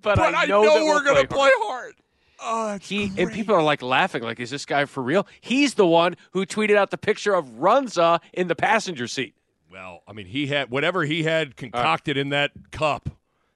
But, 0.02 0.18
but 0.18 0.36
I 0.36 0.46
know, 0.46 0.64
that 0.64 0.74
we're 0.84 0.84
we'll 0.84 1.04
going 1.04 1.22
to 1.22 1.28
play 1.28 1.50
play 1.50 1.52
hard. 1.54 1.94
Oh, 2.42 2.68
that's 2.68 2.90
He 2.90 3.12
and 3.18 3.32
people 3.32 3.56
are 3.56 3.64
like 3.64 3.82
laughing, 3.82 4.22
like, 4.22 4.40
is 4.42 4.50
this 4.50 4.66
guy 4.66 4.86
for 4.86 5.02
real? 5.02 5.26
He's 5.40 5.76
the 5.76 5.88
one 5.88 6.18
who 6.32 6.46
tweeted 6.46 6.76
out 6.76 6.92
the 6.92 6.98
picture 6.98 7.34
of 7.34 7.46
Runza 7.46 8.20
in 8.34 8.48
the 8.50 8.56
passenger 8.56 9.08
seat. 9.08 9.34
Well, 9.72 10.04
I 10.08 10.14
mean, 10.14 10.26
he 10.26 10.48
had 10.48 10.70
whatever 10.70 11.04
he 11.06 11.24
had 11.24 11.56
concocted 11.56 12.18
in 12.18 12.30
that 12.30 12.52
cup. 12.72 13.10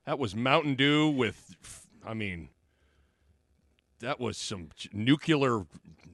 That 0.06 0.18
was 0.18 0.36
Mountain 0.36 0.76
Dew 0.76 1.10
with, 1.10 1.56
I 2.06 2.14
mean, 2.14 2.50
that 4.00 4.20
was 4.20 4.38
some 4.38 4.70
nuclear 4.92 5.66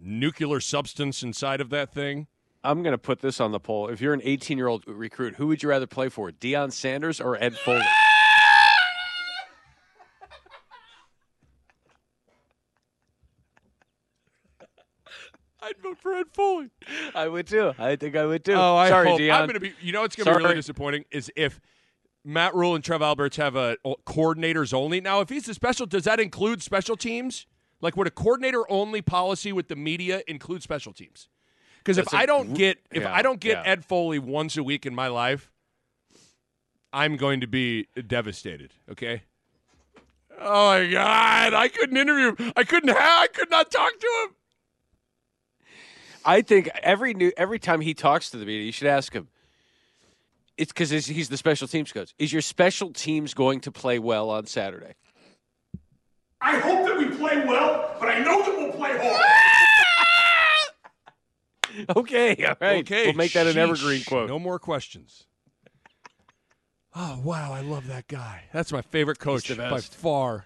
nuclear 0.02 0.60
substance 0.60 1.24
inside 1.24 1.62
of 1.62 1.70
that 1.70 1.94
thing. 1.94 2.28
I'm 2.64 2.82
going 2.84 2.94
to 2.94 2.98
put 2.98 3.20
this 3.22 3.40
on 3.40 3.52
the 3.52 3.60
poll. 3.60 3.88
If 3.90 4.02
you're 4.02 4.14
an 4.14 4.22
18 4.24 4.58
year 4.58 4.68
old 4.68 4.84
recruit, 4.88 5.36
who 5.36 5.48
would 5.48 5.62
you 5.64 5.70
rather 5.70 5.88
play 5.88 6.10
for, 6.10 6.32
Deion 6.32 6.72
Sanders 6.72 7.22
or 7.22 7.42
Ed 7.42 7.56
Foley? 7.58 7.82
I'd 15.62 15.78
vote 15.82 15.98
for 16.00 16.14
Ed 16.14 16.28
Foley. 16.34 16.70
I 17.14 17.28
would 17.28 17.48
too. 17.48 17.74
I 17.78 17.96
think 17.96 18.16
I 18.16 18.26
would 18.26 18.46
too. 18.46 18.54
Oh, 18.54 18.76
I 18.76 18.90
Sorry, 18.90 19.10
hope. 19.10 19.20
Deion. 19.20 19.34
I'm 19.34 19.48
going 19.48 19.56
to 19.56 19.60
be. 19.60 19.74
You 19.82 19.92
know, 19.94 20.02
what's 20.02 20.16
going 20.16 20.26
to 20.26 20.38
be 20.38 20.44
really 20.44 20.56
disappointing 20.56 21.06
is 21.12 21.32
if 21.36 21.60
Matt 22.24 22.56
Rhule 22.56 22.76
and 22.76 22.84
Trev 22.84 23.02
Alberts 23.02 23.38
have 23.38 23.56
a 23.56 23.78
coordinators 24.06 24.74
only. 24.74 25.02
Now, 25.02 25.22
if 25.22 25.30
he's 25.30 25.48
a 25.48 25.54
special, 25.54 25.86
does 25.86 26.04
that 26.06 26.20
include 26.20 26.62
special 26.64 26.96
teams? 26.96 27.46
Like, 27.82 27.98
would 27.98 28.08
a 28.08 28.12
coordinator 28.12 28.70
only 28.72 29.02
policy 29.02 29.52
with 29.52 29.68
the 29.68 29.76
media 29.76 30.22
include 30.28 30.64
special 30.64 30.94
teams? 30.94 31.28
Because 31.80 31.98
if 31.98 32.14
I 32.14 32.26
don't 32.26 32.56
get 32.56 32.80
if 32.92 33.04
yeah, 33.04 33.14
I 33.14 33.22
don't 33.22 33.40
get. 33.40 33.66
Ed 33.66 33.86
Foley 33.86 34.18
once 34.18 34.58
a 34.58 34.64
week 34.64 34.86
in 34.86 34.96
my 34.96 35.08
life, 35.08 35.52
I'm 36.92 37.16
going 37.16 37.42
to 37.42 37.48
be 37.48 37.88
devastated. 38.08 38.74
Okay. 38.90 39.24
Oh 40.40 40.80
my 40.80 40.92
God! 40.92 41.54
I 41.54 41.68
couldn't 41.68 41.96
interview 41.96 42.36
him. 42.36 42.54
I 42.56 42.64
couldn't. 42.64 42.90
Have, 42.90 42.98
I 42.98 43.28
could 43.28 43.52
not 43.52 43.70
talk 43.70 44.00
to 44.00 44.08
him. 44.24 44.36
I 46.26 46.42
think 46.42 46.70
every 46.82 47.14
new 47.14 47.32
every 47.38 47.60
time 47.60 47.82
he 47.82 47.94
talks 47.94 48.32
to 48.32 48.38
the 48.38 48.46
media, 48.46 48.66
you 48.66 48.72
should 48.72 48.88
ask 48.88 49.14
him. 49.14 49.28
It's 50.58 50.72
because 50.72 50.90
he's 50.90 51.30
the 51.30 51.38
special 51.38 51.68
teams 51.68 51.92
coach. 51.92 52.16
Is 52.18 52.34
your 52.34 52.42
special 52.42 52.92
teams 52.92 53.34
going 53.34 53.60
to 53.62 53.72
play 53.72 54.00
well 54.00 54.30
on 54.30 54.46
Saturday? 54.46 54.96
I 56.46 56.60
hope 56.60 56.86
that 56.86 56.96
we 56.96 57.10
play 57.18 57.44
well, 57.44 57.96
but 58.00 58.08
I 58.08 58.20
know 58.20 58.44
that 58.44 58.56
we'll 58.56 58.72
play 58.72 58.96
hard. 58.98 59.22
Okay, 61.98 62.46
all 62.46 62.56
right. 62.62 62.80
Okay, 62.86 63.08
we'll 63.08 63.16
make 63.16 63.34
that 63.34 63.48
an 63.48 63.56
sheesh. 63.56 63.58
evergreen 63.58 64.04
quote. 64.06 64.30
No 64.30 64.40
more 64.40 64.58
questions. 64.60 65.26
Oh 66.96 67.20
wow, 67.22 67.52
I 67.52 67.60
love 67.60 67.88
that 67.88 68.08
guy. 68.08 68.44
That's 68.54 68.72
my 68.72 68.82
favorite 68.82 69.20
coach 69.20 69.50
by 69.58 69.82
far. 69.82 70.46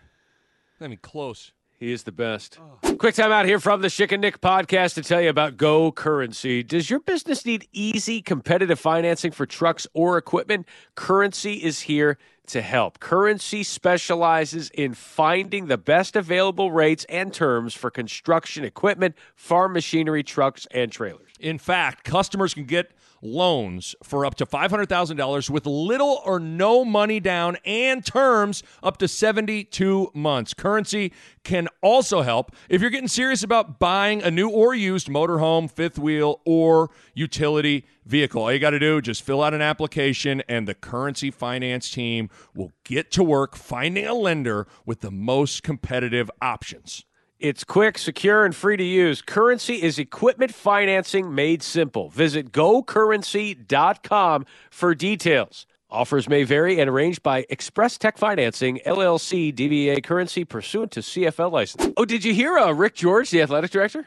I 0.81 0.87
mean, 0.87 0.97
close. 1.03 1.51
He 1.79 1.93
is 1.93 2.03
the 2.03 2.11
best. 2.11 2.59
Quick 2.97 3.15
time 3.15 3.31
out 3.31 3.45
here 3.45 3.57
from 3.57 3.81
the 3.81 3.87
Schick 3.87 4.11
and 4.11 4.19
Nick 4.19 4.41
podcast 4.41 4.95
to 4.95 5.01
tell 5.01 5.21
you 5.21 5.29
about 5.29 5.55
Go 5.55 5.93
Currency. 5.93 6.61
Does 6.61 6.89
your 6.89 6.99
business 6.99 7.45
need 7.45 7.69
easy, 7.71 8.21
competitive 8.21 8.77
financing 8.77 9.31
for 9.31 9.45
trucks 9.45 9.87
or 9.93 10.17
equipment? 10.17 10.67
Currency 10.95 11.53
is 11.53 11.81
here 11.81 12.17
to 12.47 12.61
help. 12.61 12.99
Currency 12.99 13.63
specializes 13.63 14.69
in 14.71 14.93
finding 14.93 15.67
the 15.67 15.77
best 15.77 16.17
available 16.17 16.69
rates 16.69 17.05
and 17.07 17.33
terms 17.33 17.73
for 17.73 17.89
construction 17.89 18.65
equipment, 18.65 19.15
farm 19.33 19.71
machinery, 19.71 20.21
trucks, 20.21 20.67
and 20.71 20.91
trailers. 20.91 21.31
In 21.39 21.57
fact, 21.57 22.03
customers 22.03 22.53
can 22.53 22.65
get 22.65 22.91
loans 23.21 23.95
for 24.03 24.25
up 24.25 24.35
to 24.35 24.45
$500,000 24.45 25.49
with 25.49 25.65
little 25.65 26.21
or 26.25 26.39
no 26.39 26.85
money 26.85 27.19
down 27.19 27.57
and 27.65 28.05
terms 28.05 28.63
up 28.81 28.97
to 28.97 29.07
72 29.07 30.11
months. 30.13 30.53
Currency 30.53 31.13
can 31.43 31.67
also 31.81 32.21
help 32.21 32.55
if 32.69 32.81
you're 32.81 32.89
getting 32.89 33.07
serious 33.07 33.43
about 33.43 33.79
buying 33.79 34.21
a 34.21 34.31
new 34.31 34.49
or 34.49 34.73
used 34.73 35.07
motorhome, 35.07 35.69
fifth 35.69 35.99
wheel, 35.99 36.41
or 36.45 36.89
utility 37.13 37.85
vehicle. 38.05 38.41
All 38.41 38.51
you 38.51 38.59
got 38.59 38.71
to 38.71 38.79
do 38.79 39.01
just 39.01 39.21
fill 39.21 39.43
out 39.43 39.53
an 39.53 39.61
application 39.61 40.41
and 40.47 40.67
the 40.67 40.73
Currency 40.73 41.31
Finance 41.31 41.91
team 41.91 42.29
will 42.55 42.71
get 42.83 43.11
to 43.11 43.23
work 43.23 43.55
finding 43.55 44.05
a 44.05 44.13
lender 44.13 44.67
with 44.85 45.01
the 45.01 45.11
most 45.11 45.63
competitive 45.63 46.29
options. 46.41 47.05
It's 47.39 47.63
quick, 47.63 47.97
secure, 47.97 48.43
and 48.43 48.53
free 48.53 48.75
to 48.75 48.83
use. 48.83 49.21
Currency 49.21 49.81
is 49.81 49.97
equipment 49.97 50.53
financing 50.53 51.33
made 51.33 51.63
simple. 51.63 52.09
Visit 52.09 52.51
gocurrency.com 52.51 54.45
for 54.69 54.93
details. 54.93 55.65
Offers 55.89 56.27
may 56.27 56.43
vary 56.43 56.81
and 56.81 56.89
arranged 56.89 57.23
by 57.23 57.45
Express 57.49 57.97
Tech 57.97 58.17
Financing, 58.17 58.81
LLC, 58.85 59.53
DBA 59.53 60.03
Currency, 60.03 60.43
pursuant 60.43 60.91
to 60.91 60.99
CFL 60.99 61.49
license. 61.49 61.93
Oh, 61.95 62.03
did 62.03 62.25
you 62.25 62.33
hear 62.33 62.57
uh, 62.57 62.73
Rick 62.73 62.95
George, 62.95 63.29
the 63.29 63.41
athletic 63.41 63.71
director? 63.71 64.05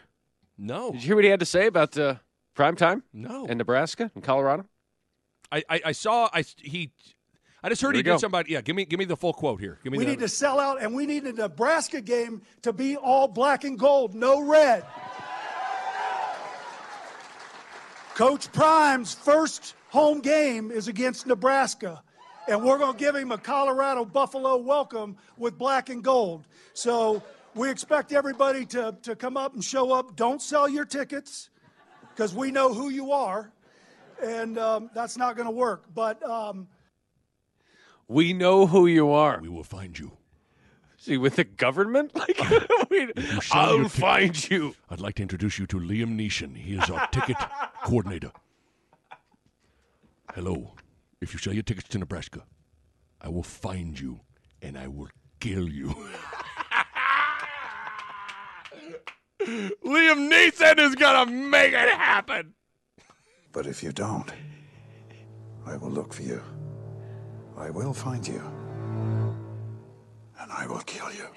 No. 0.59 0.93
Did 0.93 1.03
you 1.03 1.07
hear 1.07 1.17
what 1.17 1.25
he 1.25 1.31
had 1.31 1.41
to 1.41 1.47
say 1.47 1.67
about 1.67 1.97
uh, 1.97 2.17
prime 2.55 2.77
time? 2.77 3.03
No. 3.15 3.47
In 3.47 3.57
Nebraska 3.57 4.11
and 4.15 4.23
Colorado? 4.23 4.67
I, 5.51 5.65
I, 5.71 5.81
I 5.87 5.93
saw 5.93 6.29
I 6.35 6.45
he 6.59 6.91
I 7.65 7.69
just 7.69 7.81
heard 7.81 7.95
Here 7.95 8.01
he 8.01 8.03
did 8.03 8.11
go. 8.11 8.19
somebody 8.19 8.53
yeah 8.53 8.61
give 8.61 8.75
me 8.75 8.85
give 8.85 8.99
me 8.99 9.05
the 9.05 9.17
full 9.17 9.33
quote 9.33 9.61
here 9.61 9.79
give 9.85 9.93
me 9.93 9.99
We 9.99 10.05
the, 10.05 10.11
need 10.13 10.21
to 10.21 10.29
sell 10.29 10.59
out, 10.59 10.83
and 10.83 10.95
we 10.95 11.07
need 11.07 11.25
a 11.25 11.33
Nebraska 11.33 12.01
game 12.01 12.43
to 12.63 12.73
be 12.73 12.97
all 12.97 13.29
black 13.29 13.65
and 13.65 13.79
gold, 13.79 14.15
no 14.15 14.41
red. 14.43 14.85
Coach 18.15 18.53
Prime's 18.53 19.15
first 19.15 19.75
home 19.89 20.21
game 20.21 20.71
is 20.71 20.87
against 20.89 21.27
Nebraska, 21.27 22.03
and 22.47 22.63
we're 22.63 22.79
going 22.79 22.93
to 22.93 22.99
give 22.99 23.15
him 23.17 23.33
a 23.33 23.39
Colorado 23.39 24.05
Buffalo 24.05 24.57
welcome 24.59 25.17
with 25.39 25.57
black 25.57 25.89
and 25.89 26.03
gold. 26.05 26.45
So 26.75 27.23
we 27.55 27.71
expect 27.71 28.13
everybody 28.13 28.67
to, 28.67 28.95
to 29.03 29.17
come 29.17 29.37
up 29.39 29.55
and 29.55 29.65
show 29.65 29.93
up. 29.93 30.15
Don't 30.15 30.43
sell 30.43 30.69
your 30.69 30.85
tickets 30.85 31.49
because 32.11 32.35
we 32.35 32.51
know 32.51 32.75
who 32.75 32.91
you 32.91 33.13
are, 33.13 33.51
and 34.23 34.59
um, 34.59 34.91
that's 34.95 35.17
not 35.17 35.35
going 35.37 35.47
to 35.49 35.53
work. 35.55 35.85
But 35.95 36.23
um, 36.29 36.69
We 38.09 38.33
know 38.33 38.67
who 38.67 38.87
you 38.87 39.11
are. 39.11 39.39
We 39.41 39.49
will 39.49 39.65
find 39.65 39.99
you. 39.99 40.13
See, 40.97 41.17
with 41.19 41.37
the 41.37 41.45
government? 41.45 42.13
Like, 42.17 42.39
uh, 42.41 42.61
we, 42.91 43.11
I'll 43.51 43.77
your 43.79 43.85
ticket- 43.89 43.91
find 44.01 44.51
you. 44.51 44.75
I'd 44.91 45.01
like 45.01 45.17
to 45.17 45.23
introduce 45.23 45.59
you 45.59 45.67
to 45.67 45.79
Liam 45.81 46.17
Neeson. 46.17 46.57
He 46.57 46.75
is 46.75 46.89
our 46.91 47.07
ticket 47.09 47.37
coordinator. 47.85 48.31
Hello. 50.35 50.75
If 51.21 51.33
you 51.33 51.39
sell 51.39 51.53
your 51.53 51.63
tickets 51.63 51.89
to 51.89 51.99
Nebraska, 51.99 52.43
I 53.21 53.29
will 53.29 53.43
find 53.43 53.99
you 53.99 54.21
and 54.61 54.77
I 54.79 54.89
will 54.89 55.09
kill 55.41 55.69
you. 55.69 55.89
Liam 59.41 60.31
Neeson 60.31 60.79
is 60.79 60.95
gonna 60.95 61.31
make 61.31 61.73
it 61.73 61.89
happen. 61.91 62.55
But 63.53 63.67
if 63.67 63.83
you 63.83 63.93
don't, 63.93 64.31
I 65.67 65.77
will 65.77 65.91
look 65.91 66.13
for 66.15 66.23
you. 66.23 66.41
I 67.57 67.71
will 67.71 67.93
find 67.93 68.27
you. 68.27 68.43
And 70.41 70.51
I 70.51 70.67
will 70.67 70.81
kill 70.81 71.13
you. 71.13 71.27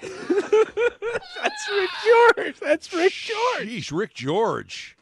That's 1.42 1.70
Rick 1.72 1.90
George. 2.04 2.60
That's 2.60 2.92
Rick 2.92 3.12
George. 3.12 3.68
Sheesh, 3.68 3.96
Rick 3.96 4.14
George. 4.14 4.96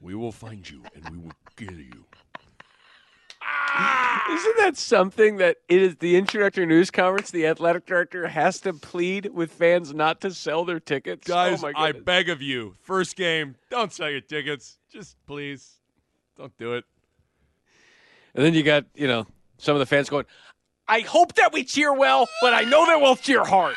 We 0.00 0.14
will 0.14 0.32
find 0.32 0.68
you 0.68 0.82
and 0.94 1.08
we 1.08 1.18
will 1.18 1.32
kill 1.56 1.78
you. 1.78 2.04
Ah! 3.42 4.24
Isn't 4.30 4.56
that 4.58 4.76
something 4.76 5.36
that 5.36 5.58
it 5.68 5.82
is 5.82 5.96
the 5.96 6.16
introductory 6.16 6.66
news 6.66 6.90
conference? 6.90 7.30
The 7.30 7.46
athletic 7.46 7.86
director 7.86 8.26
has 8.26 8.60
to 8.60 8.72
plead 8.72 9.26
with 9.26 9.52
fans 9.52 9.92
not 9.94 10.20
to 10.22 10.32
sell 10.32 10.64
their 10.64 10.80
tickets. 10.80 11.28
Oh 11.28 11.32
Guys, 11.32 11.62
oh 11.62 11.70
my 11.70 11.72
I 11.76 11.92
beg 11.92 12.28
of 12.28 12.40
you, 12.40 12.74
first 12.80 13.16
game, 13.16 13.56
don't 13.70 13.92
sell 13.92 14.10
your 14.10 14.20
tickets. 14.20 14.78
Just 14.90 15.16
please, 15.26 15.80
don't 16.36 16.56
do 16.56 16.74
it. 16.74 16.84
And 18.34 18.44
then 18.44 18.54
you 18.54 18.62
got 18.62 18.86
you 18.94 19.06
know 19.06 19.26
some 19.64 19.74
of 19.74 19.80
the 19.80 19.86
fans 19.86 20.10
going, 20.10 20.26
I 20.86 21.00
hope 21.00 21.34
that 21.34 21.52
we 21.52 21.64
cheer 21.64 21.92
well, 21.92 22.28
but 22.42 22.52
I 22.52 22.62
know 22.62 22.84
that 22.86 23.00
we'll 23.00 23.16
cheer 23.16 23.44
hard. 23.44 23.74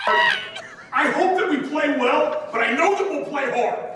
I 0.94 1.10
hope 1.12 1.38
that 1.40 1.50
we 1.50 1.62
play 1.70 1.98
well, 1.98 2.50
but 2.52 2.62
I 2.62 2.76
know 2.76 2.96
that 2.96 3.10
we'll 3.10 3.26
play 3.26 3.50
hard. 3.50 3.94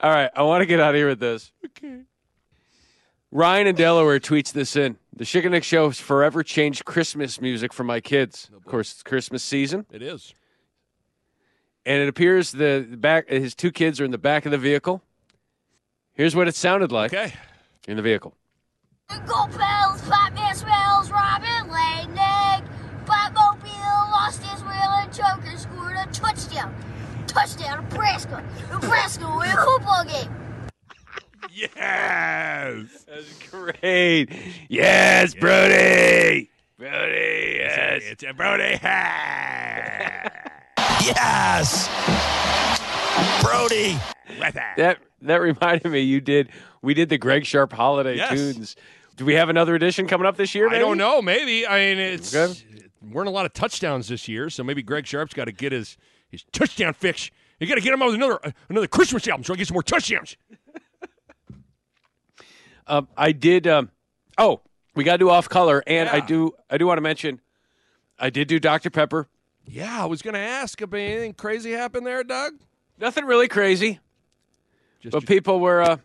All 0.00 0.10
right, 0.10 0.30
I 0.34 0.42
want 0.42 0.62
to 0.62 0.66
get 0.66 0.80
out 0.80 0.90
of 0.90 0.96
here 0.96 1.06
with 1.06 1.20
this. 1.20 1.52
Okay. 1.64 2.00
Ryan 3.30 3.68
in 3.68 3.76
Delaware 3.76 4.18
tweets 4.18 4.52
this 4.52 4.74
in. 4.74 4.98
The 5.14 5.24
Schick 5.24 5.48
Nick 5.50 5.62
Show 5.64 5.88
has 5.88 6.00
forever 6.00 6.42
changed 6.42 6.84
Christmas 6.84 7.40
music 7.40 7.72
for 7.72 7.84
my 7.84 8.00
kids. 8.00 8.50
Of 8.56 8.64
course, 8.64 8.92
it's 8.92 9.02
Christmas 9.02 9.42
season. 9.44 9.84
It 9.92 10.02
is. 10.02 10.32
And 11.84 12.00
it 12.02 12.08
appears 12.08 12.52
the 12.52 12.86
back 12.98 13.28
his 13.28 13.54
two 13.54 13.70
kids 13.72 14.00
are 14.00 14.04
in 14.04 14.10
the 14.10 14.18
back 14.18 14.46
of 14.46 14.52
the 14.52 14.58
vehicle. 14.58 15.02
Here's 16.14 16.34
what 16.34 16.48
it 16.48 16.54
sounded 16.54 16.92
like 16.92 17.12
Okay. 17.12 17.34
in 17.88 17.96
the 17.96 18.02
vehicle. 18.02 18.34
Jingle 19.10 19.48
bells, 19.48 20.00
Batman 20.02 20.54
smells, 20.54 21.10
Robin 21.10 21.70
laid 21.70 22.08
an 22.08 22.18
egg. 22.18 22.64
Batmobile 23.04 24.10
lost 24.12 24.42
his 24.42 24.62
wheel 24.62 24.72
and 24.72 25.12
Joker 25.12 25.56
scored 25.58 25.96
a 25.96 26.06
touchdown. 26.12 26.74
Touchdown, 27.26 27.82
Nebraska. 27.90 28.42
Nebraska 28.70 29.34
win 29.36 29.50
a 29.50 29.56
football 29.56 30.04
game. 30.04 30.34
Yes. 31.54 33.04
That's 33.06 33.38
great. 33.50 34.28
Yes, 34.68 35.34
Brody. 35.34 36.50
Brody, 36.78 37.56
yes. 37.58 38.02
It's 38.04 38.24
Brody. 38.36 38.78
Yes. 41.04 41.88
Brody. 43.42 43.98
That 44.76 44.98
that 45.22 45.40
reminded 45.40 45.90
me 45.90 46.00
you 46.00 46.20
did 46.20 46.48
we 46.80 46.94
did 46.94 47.08
the 47.08 47.18
Greg 47.18 47.44
Sharpe 47.44 47.72
holiday 47.72 48.16
Yes. 48.16 48.30
tunes. 48.30 48.76
Do 49.16 49.24
we 49.24 49.34
have 49.34 49.48
another 49.48 49.74
edition 49.74 50.06
coming 50.06 50.26
up 50.28 50.36
this 50.36 50.54
year? 50.54 50.68
I 50.70 50.78
don't 50.78 50.98
know. 50.98 51.20
Maybe. 51.20 51.66
I 51.66 51.78
mean, 51.78 51.98
it's 51.98 52.32
Okay. 52.34 52.54
weren't 53.10 53.28
a 53.28 53.32
lot 53.32 53.46
of 53.46 53.52
touchdowns 53.52 54.08
this 54.08 54.28
year, 54.28 54.48
so 54.48 54.62
maybe 54.62 54.80
Greg 54.82 55.04
Sharpe's 55.06 55.34
got 55.34 55.46
to 55.46 55.52
get 55.52 55.72
his 55.72 55.96
his 56.30 56.44
touchdown 56.52 56.94
fix. 56.94 57.30
You 57.58 57.66
got 57.66 57.74
to 57.74 57.80
get 57.80 57.92
him 57.92 58.02
on 58.02 58.14
another 58.14 58.38
uh, 58.46 58.52
another 58.68 58.86
Christmas 58.86 59.26
album 59.26 59.42
so 59.44 59.54
I 59.54 59.56
get 59.56 59.66
some 59.66 59.74
more 59.74 59.82
touchdowns. 59.82 60.36
Um, 62.92 63.08
I 63.16 63.32
did. 63.32 63.66
Um, 63.66 63.90
oh, 64.36 64.60
we 64.94 65.02
got 65.02 65.12
to 65.12 65.18
do 65.18 65.30
off 65.30 65.48
color, 65.48 65.82
and 65.86 66.10
I 66.10 66.20
do. 66.20 66.52
I 66.68 66.76
do 66.76 66.86
want 66.86 66.98
to 66.98 67.02
mention, 67.02 67.40
I 68.18 68.28
did 68.28 68.48
do 68.48 68.60
Dr 68.60 68.90
Pepper. 68.90 69.28
Yeah, 69.64 70.02
I 70.02 70.04
was 70.04 70.20
going 70.20 70.34
to 70.34 70.40
ask 70.40 70.82
if 70.82 70.92
anything 70.92 71.32
crazy 71.32 71.72
happened 71.72 72.06
there, 72.06 72.22
Doug. 72.22 72.52
Nothing 72.98 73.24
really 73.24 73.48
crazy, 73.48 74.00
Just 75.00 75.12
but 75.12 75.24
people 75.24 75.58
were. 75.58 75.80
Uh, 75.80 75.96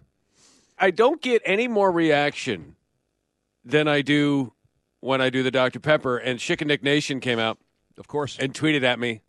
I 0.80 0.92
don't 0.92 1.22
get 1.22 1.42
any 1.44 1.68
more 1.68 1.92
reaction 1.92 2.78
than 3.66 3.90
I 3.90 4.02
do 4.02 4.54
when 5.02 5.20
I 5.20 5.30
do 5.30 5.44
the 5.44 5.52
Dr 5.52 5.82
Pepper. 5.82 6.18
And 6.18 6.40
Schick 6.40 6.62
and 6.62 6.70
Nick 6.70 6.84
Nation 6.84 7.20
came 7.20 7.38
out, 7.38 7.58
of 7.98 8.08
course, 8.08 8.38
and 8.40 8.54
tweeted 8.54 8.84
at 8.84 8.98
me, 8.98 9.20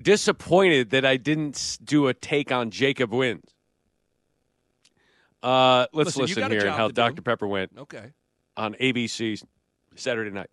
disappointed 0.00 0.88
that 0.90 1.04
I 1.04 1.18
didn't 1.18 1.78
do 1.84 2.06
a 2.06 2.14
take 2.14 2.50
on 2.50 2.70
Jacob 2.70 3.12
wins. 3.12 3.53
Uh, 5.44 5.86
let's 5.92 6.16
Listen, 6.16 6.22
listen, 6.22 6.50
here 6.50 6.60
job 6.62 6.76
how 6.76 6.86
to 6.86 6.92
do. 6.94 7.02
Dr 7.02 7.20
Pepper 7.20 7.46
went 7.46 7.70
Okay. 7.76 8.12
on 8.56 8.72
ABC 8.80 9.42
Saturday 9.94 10.30
night. 10.30 10.48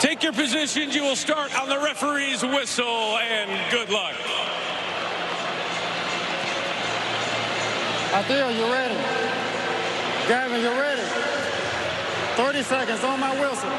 Take 0.00 0.22
your 0.22 0.32
positions. 0.32 0.96
You 0.96 1.02
will 1.02 1.14
start 1.14 1.54
on 1.60 1.68
the 1.68 1.78
referee's 1.78 2.42
whistle, 2.42 3.18
and 3.18 3.70
good 3.70 3.90
luck. 3.90 4.14
Adele, 8.14 8.50
you 8.52 8.72
ready? 8.72 8.94
Gavin, 10.26 10.60
you 10.62 10.70
ready? 10.70 11.02
30 12.36 12.62
seconds 12.62 13.04
on 13.04 13.20
my 13.20 13.30
whistle. 13.38 13.70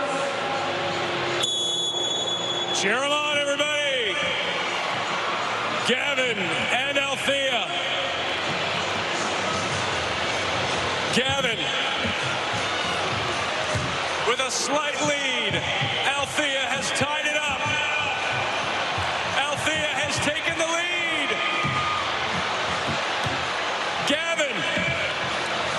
Cheer 2.79 3.03
'em 3.03 3.11
on, 3.11 3.37
everybody. 3.39 4.15
Gavin 5.87 6.37
and 6.37 6.97
Althea. 6.99 7.67
Gavin 11.13 11.59
with 14.27 14.39
a 14.39 14.49
slight 14.49 14.99
lead. 15.01 15.53
Althea 15.53 16.65
has 16.73 16.89
tied 16.97 17.27
it 17.27 17.37
up. 17.37 17.61
Althea 19.37 19.93
has 19.93 20.17
taken 20.25 20.57
the 20.57 20.65
lead. 20.65 21.29
Gavin, 24.09 24.57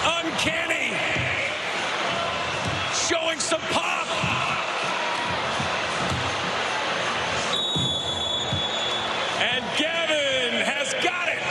uncanny, 0.07 0.95
showing 2.95 3.41
some 3.41 3.61
pop. 3.73 4.07
And 9.41 9.65
Gavin 9.77 10.63
has 10.63 10.95
got 11.03 11.29
it. 11.29 11.43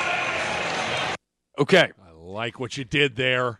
Okay. 1.59 1.91
I 2.01 2.11
like 2.13 2.61
what 2.61 2.77
you 2.77 2.85
did 2.85 3.17
there. 3.17 3.59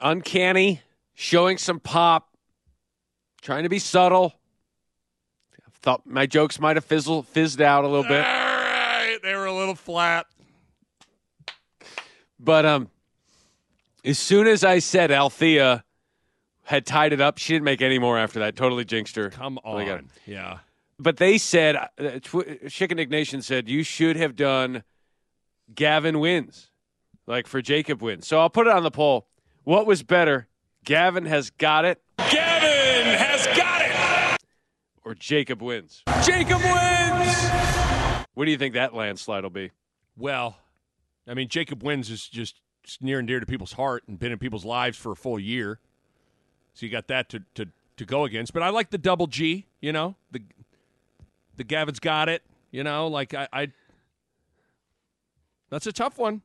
Uncanny, 0.00 0.82
showing 1.14 1.58
some 1.58 1.80
pop, 1.80 2.28
trying 3.42 3.64
to 3.64 3.68
be 3.68 3.78
subtle. 3.78 4.34
Thought 5.80 6.06
my 6.06 6.26
jokes 6.26 6.58
might 6.58 6.76
have 6.76 6.84
fizzled, 6.84 7.26
fizzed 7.28 7.60
out 7.60 7.84
a 7.84 7.88
little 7.88 8.02
bit. 8.02 8.24
All 8.24 8.24
right, 8.24 9.18
they 9.22 9.34
were 9.34 9.46
a 9.46 9.54
little 9.54 9.74
flat. 9.76 10.26
But 12.40 12.66
um, 12.66 12.88
as 14.04 14.18
soon 14.18 14.46
as 14.46 14.64
I 14.64 14.80
said 14.80 15.10
Althea 15.10 15.84
had 16.64 16.84
tied 16.84 17.12
it 17.12 17.20
up, 17.20 17.38
she 17.38 17.52
didn't 17.52 17.64
make 17.64 17.80
any 17.80 17.98
more 17.98 18.18
after 18.18 18.40
that. 18.40 18.56
Totally 18.56 18.84
jinxed 18.84 19.16
her. 19.16 19.30
Come 19.30 19.58
Really 19.64 19.90
on. 19.90 20.08
Yeah. 20.26 20.58
But 20.98 21.16
they 21.16 21.38
said, 21.38 21.76
uh, 21.76 22.18
tw- 22.22 22.68
Chicken 22.68 22.96
Nation 23.08 23.40
said, 23.40 23.68
you 23.68 23.84
should 23.84 24.16
have 24.16 24.34
done 24.34 24.82
Gavin 25.72 26.18
wins, 26.18 26.70
like 27.26 27.46
for 27.46 27.62
Jacob 27.62 28.02
wins. 28.02 28.26
So 28.26 28.40
I'll 28.40 28.50
put 28.50 28.66
it 28.66 28.72
on 28.72 28.82
the 28.82 28.90
poll. 28.90 29.28
What 29.68 29.84
was 29.84 30.02
better? 30.02 30.48
Gavin 30.86 31.26
has 31.26 31.50
got 31.50 31.84
it, 31.84 32.00
Gavin 32.16 33.18
has 33.18 33.46
got 33.48 33.82
it. 33.82 34.40
or 35.04 35.14
Jacob 35.14 35.60
wins? 35.60 36.02
Jacob 36.24 36.62
wins. 36.62 37.50
What 38.32 38.46
do 38.46 38.50
you 38.50 38.56
think 38.56 38.72
that 38.72 38.94
landslide 38.94 39.42
will 39.42 39.50
be? 39.50 39.72
Well, 40.16 40.56
I 41.28 41.34
mean, 41.34 41.48
Jacob 41.48 41.82
wins 41.82 42.08
is 42.08 42.26
just 42.26 42.62
near 43.02 43.18
and 43.18 43.28
dear 43.28 43.40
to 43.40 43.44
people's 43.44 43.74
heart 43.74 44.04
and 44.08 44.18
been 44.18 44.32
in 44.32 44.38
people's 44.38 44.64
lives 44.64 44.96
for 44.96 45.12
a 45.12 45.16
full 45.16 45.38
year. 45.38 45.80
So 46.72 46.86
you 46.86 46.90
got 46.90 47.08
that 47.08 47.28
to, 47.28 47.42
to, 47.56 47.66
to 47.98 48.06
go 48.06 48.24
against. 48.24 48.54
But 48.54 48.62
I 48.62 48.70
like 48.70 48.88
the 48.88 48.96
double 48.96 49.26
G, 49.26 49.66
you 49.82 49.92
know, 49.92 50.16
the 50.30 50.40
the 51.56 51.64
Gavin's 51.64 52.00
got 52.00 52.30
it, 52.30 52.42
you 52.70 52.82
know, 52.84 53.06
like 53.06 53.34
I, 53.34 53.46
I 53.52 53.72
that's 55.68 55.86
a 55.86 55.92
tough 55.92 56.16
one. 56.16 56.40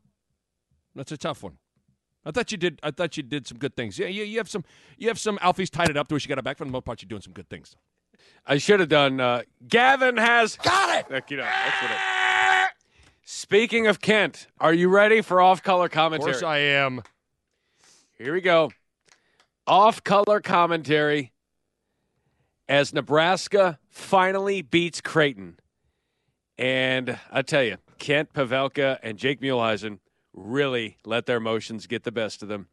That's 0.94 1.14
a 1.14 1.18
tough 1.18 1.42
one. 1.42 1.58
I 2.26 2.32
thought 2.32 2.52
you 2.52 2.58
did. 2.58 2.80
I 2.84 2.92
thought 2.92 3.18
you 3.18 3.24
did 3.24 3.48
some 3.48 3.58
good 3.58 3.76
things. 3.76 4.00
Yeah, 4.00 4.08
you, 4.08 4.24
you 4.24 4.38
have 4.38 4.50
some. 4.50 4.64
You 4.98 5.08
have 5.10 5.20
some. 5.20 5.38
Alfie's 5.42 5.70
tied 5.70 5.90
it 5.90 5.98
up 5.98 6.08
to 6.08 6.16
where 6.16 6.20
she 6.20 6.30
got 6.30 6.38
it 6.38 6.44
back. 6.44 6.58
For 6.58 6.66
the 6.66 6.72
most 6.72 6.86
part, 6.86 7.02
you're 7.02 7.08
doing 7.08 7.22
some 7.22 7.34
good 7.34 7.50
things. 7.50 7.76
I 8.46 8.58
should 8.58 8.80
have 8.80 8.90
done. 8.90 9.20
Uh, 9.20 9.44
Gavin 9.68 10.18
has 10.18 10.56
got 10.58 11.00
it. 11.00 11.12
Like, 11.12 11.32
you 11.32 11.38
know, 11.38 11.44
that's 11.44 11.82
what 11.82 11.92
it. 11.92 11.98
Speaking 13.26 13.88
of 13.88 14.02
Kent, 14.02 14.48
are 14.60 14.74
you 14.74 14.90
ready 14.90 15.22
for 15.22 15.42
off-color 15.42 15.88
commentary? 15.88 16.32
Of 16.32 16.40
course, 16.40 16.44
I 16.44 16.58
am. 16.58 17.02
Here 18.18 18.34
we 18.34 18.42
go. 18.42 18.72
Off-color 19.66 20.42
commentary 20.42 21.32
as 22.68 22.94
Nebraska 22.94 23.80
finally 23.90 24.62
beats 24.62 25.00
Creighton, 25.00 25.58
and 26.58 27.18
I 27.32 27.44
tell 27.44 27.64
you, 27.64 27.78
Kent 27.98 28.34
Pavelka 28.34 29.00
and 29.02 29.18
Jake 29.18 29.40
Muhleisen 29.40 30.00
really 30.34 30.98
let 31.06 31.26
their 31.26 31.38
emotions 31.38 31.88
get 31.88 32.04
the 32.04 32.12
best 32.12 32.42
of 32.42 32.50
them. 32.50 32.68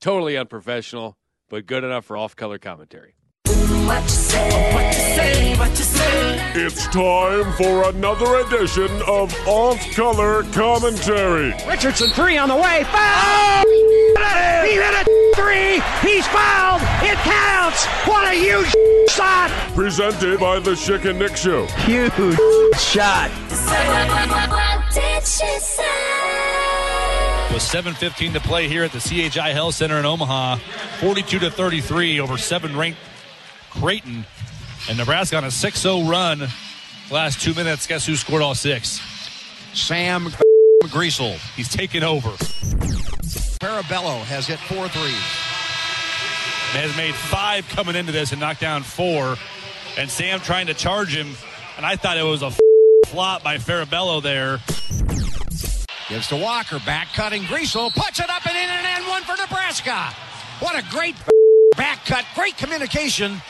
Totally 0.00 0.36
unprofessional, 0.36 1.16
but 1.48 1.66
good 1.66 1.84
enough 1.84 2.04
for 2.04 2.16
off-color 2.16 2.58
commentary. 2.58 3.14
What 3.46 4.02
you 4.02 4.08
say? 4.08 4.74
What 4.74 4.84
you 4.86 4.92
say? 4.92 5.56
What 5.56 5.70
you 5.70 5.76
say? 5.76 6.52
It's 6.54 6.86
time 6.88 7.52
for 7.54 7.88
another 7.88 8.36
edition 8.46 8.88
of 9.06 9.34
Off 9.46 9.80
Color 9.94 10.44
Commentary. 10.52 11.54
Richardson 11.66 12.10
three 12.10 12.36
on 12.38 12.48
the 12.48 12.56
way. 12.56 12.84
Foul! 12.84 13.64
Oh! 13.64 14.64
He 14.64 14.74
hit 14.74 14.94
a 14.94 15.04
three. 15.34 15.80
He's 16.08 16.26
fouled. 16.28 16.82
It 17.02 17.18
counts. 17.18 17.86
What 18.06 18.32
a 18.32 18.34
huge 18.34 18.72
shot. 19.10 19.50
Presented 19.74 20.38
by 20.38 20.60
the 20.60 20.72
Schick 20.72 21.04
and 21.08 21.18
Nick 21.18 21.36
Show. 21.36 21.66
Huge 21.86 22.12
shot. 22.78 23.30
What 23.30 24.94
did 24.94 25.26
she 25.26 25.58
say? 25.58 26.19
With 27.52 27.62
7:15 27.62 28.32
to 28.34 28.40
play 28.40 28.68
here 28.68 28.84
at 28.84 28.92
the 28.92 29.00
CHI 29.00 29.52
Health 29.52 29.74
Center 29.74 29.98
in 29.98 30.06
Omaha, 30.06 30.56
42 31.00 31.38
to 31.40 31.50
33 31.50 32.20
over 32.20 32.38
seven-ranked 32.38 32.98
Creighton, 33.70 34.24
and 34.88 34.98
Nebraska 34.98 35.36
on 35.36 35.44
a 35.44 35.48
6-0 35.48 36.08
run 36.08 36.48
Last 37.10 37.40
two 37.40 37.54
minutes, 37.54 37.88
guess 37.88 38.06
who 38.06 38.14
scored 38.14 38.40
all 38.40 38.54
six? 38.54 39.00
Sam 39.74 40.26
Griesel. 40.84 41.32
He's 41.56 41.68
taken 41.68 42.04
over. 42.04 42.28
Farabello 43.58 44.22
has 44.22 44.46
hit 44.46 44.60
four 44.60 44.86
threes. 44.88 45.12
Has 46.72 46.96
made 46.96 47.16
five 47.16 47.68
coming 47.68 47.96
into 47.96 48.12
this 48.12 48.30
and 48.30 48.40
knocked 48.40 48.60
down 48.60 48.84
four. 48.84 49.36
And 49.98 50.08
Sam 50.08 50.38
trying 50.38 50.68
to 50.68 50.74
charge 50.74 51.16
him. 51.16 51.34
And 51.76 51.84
I 51.84 51.96
thought 51.96 52.16
it 52.16 52.22
was 52.22 52.42
a 52.42 52.52
flop 53.08 53.42
by 53.42 53.56
Farabello 53.58 54.22
there. 54.22 54.60
Gives 56.10 56.26
to 56.26 56.36
Walker, 56.36 56.80
back 56.80 57.12
cutting 57.12 57.44
Griesel, 57.44 57.94
puts 57.94 58.18
it 58.18 58.28
up 58.28 58.44
and 58.44 58.56
in 58.56 58.68
and 58.68 58.84
end 58.84 59.06
one 59.06 59.22
for 59.22 59.36
Nebraska. 59.40 60.12
What 60.58 60.76
a 60.76 60.84
great 60.90 61.14
back 61.76 62.04
cut, 62.04 62.24
great 62.34 62.56
communication. 62.56 63.40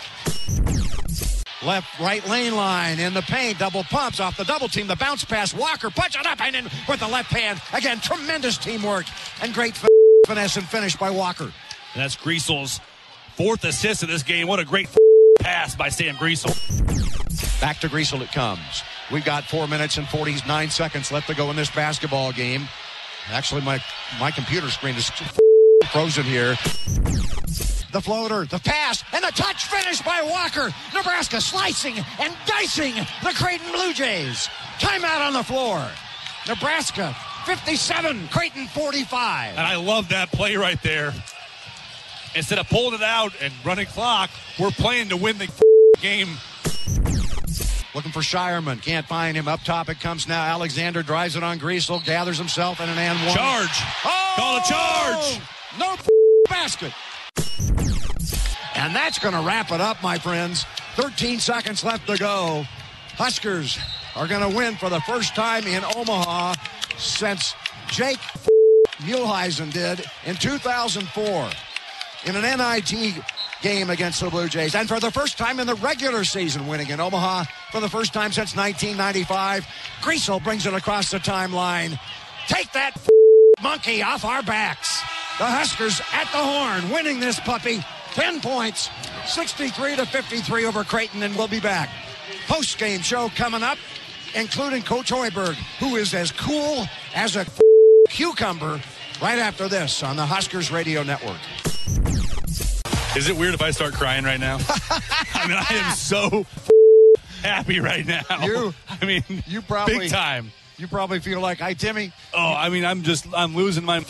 Left, 1.64 1.98
right 1.98 2.26
lane 2.28 2.54
line 2.54 2.98
in 2.98 3.14
the 3.14 3.22
paint, 3.22 3.58
double 3.58 3.82
pumps 3.84 4.20
off 4.20 4.36
the 4.36 4.44
double 4.44 4.68
team. 4.68 4.86
The 4.86 4.96
bounce 4.96 5.24
pass, 5.24 5.54
Walker 5.54 5.88
puts 5.88 6.16
it 6.16 6.26
up 6.26 6.38
and 6.42 6.54
in 6.54 6.64
with 6.86 7.00
the 7.00 7.08
left 7.08 7.32
hand. 7.32 7.62
Again, 7.72 7.98
tremendous 7.98 8.58
teamwork 8.58 9.06
and 9.40 9.54
great 9.54 9.74
finesse 10.26 10.58
and 10.58 10.68
finish 10.68 10.94
by 10.96 11.08
Walker. 11.08 11.44
And 11.44 11.52
that's 11.94 12.14
Griesel's 12.14 12.78
fourth 13.36 13.64
assist 13.64 14.02
of 14.02 14.10
this 14.10 14.22
game. 14.22 14.46
What 14.46 14.60
a 14.60 14.66
great 14.66 14.88
pass 15.40 15.74
by 15.74 15.88
Sam 15.88 16.14
Griesel. 16.16 16.52
Back 17.58 17.78
to 17.80 17.88
Griesel 17.88 18.20
it 18.20 18.32
comes. 18.32 18.82
We've 19.12 19.24
got 19.24 19.44
four 19.44 19.66
minutes 19.66 19.96
and 19.98 20.06
49 20.08 20.70
seconds 20.70 21.10
left 21.10 21.26
to 21.28 21.34
go 21.34 21.50
in 21.50 21.56
this 21.56 21.70
basketball 21.70 22.32
game. 22.32 22.68
Actually, 23.30 23.62
my, 23.62 23.82
my 24.20 24.30
computer 24.30 24.68
screen 24.70 24.94
is 24.94 25.10
frozen 25.92 26.24
here. 26.24 26.54
The 27.92 28.00
floater, 28.00 28.44
the 28.44 28.60
pass, 28.60 29.02
and 29.12 29.24
the 29.24 29.32
touch 29.32 29.64
finish 29.64 30.00
by 30.02 30.22
Walker. 30.22 30.72
Nebraska 30.94 31.40
slicing 31.40 31.96
and 32.20 32.32
dicing 32.46 32.94
the 32.94 33.32
Creighton 33.34 33.72
Blue 33.72 33.92
Jays. 33.92 34.48
Timeout 34.78 35.26
on 35.26 35.32
the 35.32 35.42
floor. 35.42 35.84
Nebraska 36.46 37.16
57, 37.46 38.28
Creighton 38.28 38.68
45. 38.68 39.50
And 39.50 39.66
I 39.66 39.74
love 39.76 40.10
that 40.10 40.30
play 40.30 40.54
right 40.54 40.80
there. 40.84 41.12
Instead 42.36 42.60
of 42.60 42.68
pulling 42.68 42.94
it 42.94 43.02
out 43.02 43.32
and 43.42 43.52
running 43.64 43.86
clock, 43.86 44.30
we're 44.58 44.70
playing 44.70 45.08
to 45.08 45.16
win 45.16 45.38
the 45.38 45.50
game. 46.00 46.28
Looking 47.94 48.12
for 48.12 48.20
Scheierman. 48.20 48.80
Can't 48.80 49.06
find 49.06 49.36
him. 49.36 49.48
Up 49.48 49.60
top 49.62 49.88
it 49.88 50.00
comes 50.00 50.28
now. 50.28 50.44
Alexander 50.44 51.02
drives 51.02 51.36
it 51.36 51.42
on 51.42 51.58
Griesel, 51.58 52.04
gathers 52.04 52.38
himself 52.38 52.80
in 52.80 52.88
an 52.88 52.98
and 52.98 53.18
one. 53.26 53.36
Charge. 53.36 53.82
Oh! 54.04 54.32
Call 54.36 54.58
a 54.58 54.62
charge. 54.62 55.40
No 55.78 55.96
basket. 56.48 56.92
And 58.76 58.94
that's 58.94 59.18
going 59.18 59.34
to 59.34 59.40
wrap 59.40 59.72
it 59.72 59.80
up, 59.80 60.02
my 60.02 60.18
friends. 60.18 60.64
13 60.96 61.40
seconds 61.40 61.84
left 61.84 62.06
to 62.06 62.16
go. 62.16 62.64
Huskers 63.14 63.78
are 64.16 64.26
going 64.26 64.48
to 64.48 64.56
win 64.56 64.76
for 64.76 64.88
the 64.88 65.00
first 65.00 65.34
time 65.34 65.66
in 65.66 65.82
Omaha 65.96 66.54
since 66.96 67.54
Jake 67.88 68.20
Muhleisen 69.00 69.72
did 69.72 70.04
in 70.24 70.36
2004 70.36 71.50
in 72.26 72.36
an 72.36 72.42
NIT 72.42 73.22
game 73.62 73.90
against 73.90 74.20
the 74.20 74.30
Blue 74.30 74.48
Jays. 74.48 74.74
And 74.74 74.88
for 74.88 75.00
the 75.00 75.10
first 75.10 75.38
time 75.38 75.60
in 75.60 75.66
the 75.66 75.74
regular 75.76 76.24
season, 76.24 76.66
winning 76.66 76.88
in 76.88 77.00
Omaha 77.00 77.44
for 77.70 77.80
the 77.80 77.88
first 77.88 78.12
time 78.12 78.32
since 78.32 78.56
1995. 78.56 79.66
Griesel 80.00 80.42
brings 80.42 80.66
it 80.66 80.74
across 80.74 81.10
the 81.10 81.18
timeline. 81.18 81.98
Take 82.46 82.72
that 82.72 82.96
monkey 83.62 84.02
off 84.02 84.24
our 84.24 84.42
backs. 84.42 85.00
The 85.38 85.46
Huskers 85.46 86.00
at 86.12 86.24
the 86.32 86.38
horn, 86.38 86.90
winning 86.90 87.20
this 87.20 87.40
puppy. 87.40 87.82
10 88.12 88.40
points, 88.40 88.90
63 89.26 89.96
to 89.96 90.06
53 90.06 90.66
over 90.66 90.84
Creighton, 90.84 91.22
and 91.22 91.34
we'll 91.36 91.48
be 91.48 91.60
back. 91.60 91.88
Post 92.48 92.76
game 92.78 93.00
show 93.00 93.28
coming 93.30 93.62
up, 93.62 93.78
including 94.34 94.82
Coach 94.82 95.10
Hoiberg, 95.10 95.54
who 95.78 95.96
is 95.96 96.12
as 96.12 96.32
cool 96.32 96.86
as 97.14 97.36
a 97.36 97.46
cucumber, 98.08 98.80
right 99.22 99.38
after 99.38 99.68
this 99.68 100.02
on 100.02 100.16
the 100.16 100.26
Huskers 100.26 100.72
Radio 100.72 101.04
Network. 101.04 101.38
Is 103.16 103.28
it 103.28 103.36
weird 103.36 103.54
if 103.54 103.62
I 103.62 103.72
start 103.72 103.94
crying 103.94 104.24
right 104.24 104.38
now? 104.38 104.58
I 105.34 105.48
mean, 105.48 105.56
I 105.56 105.66
am 105.70 105.94
so 105.94 106.46
happy 107.42 107.80
right 107.80 108.06
now. 108.06 108.22
You, 108.42 108.72
I 108.88 109.04
mean, 109.04 109.24
you 109.46 109.62
probably 109.62 109.98
big 109.98 110.10
time. 110.10 110.52
You 110.76 110.86
probably 110.86 111.18
feel 111.20 111.40
like, 111.40 111.58
"Hi, 111.58 111.74
Timmy." 111.74 112.12
Oh, 112.32 112.54
I 112.54 112.68
mean, 112.68 112.84
I'm 112.84 113.02
just 113.02 113.26
I'm 113.34 113.56
losing 113.56 113.84
my 113.84 114.04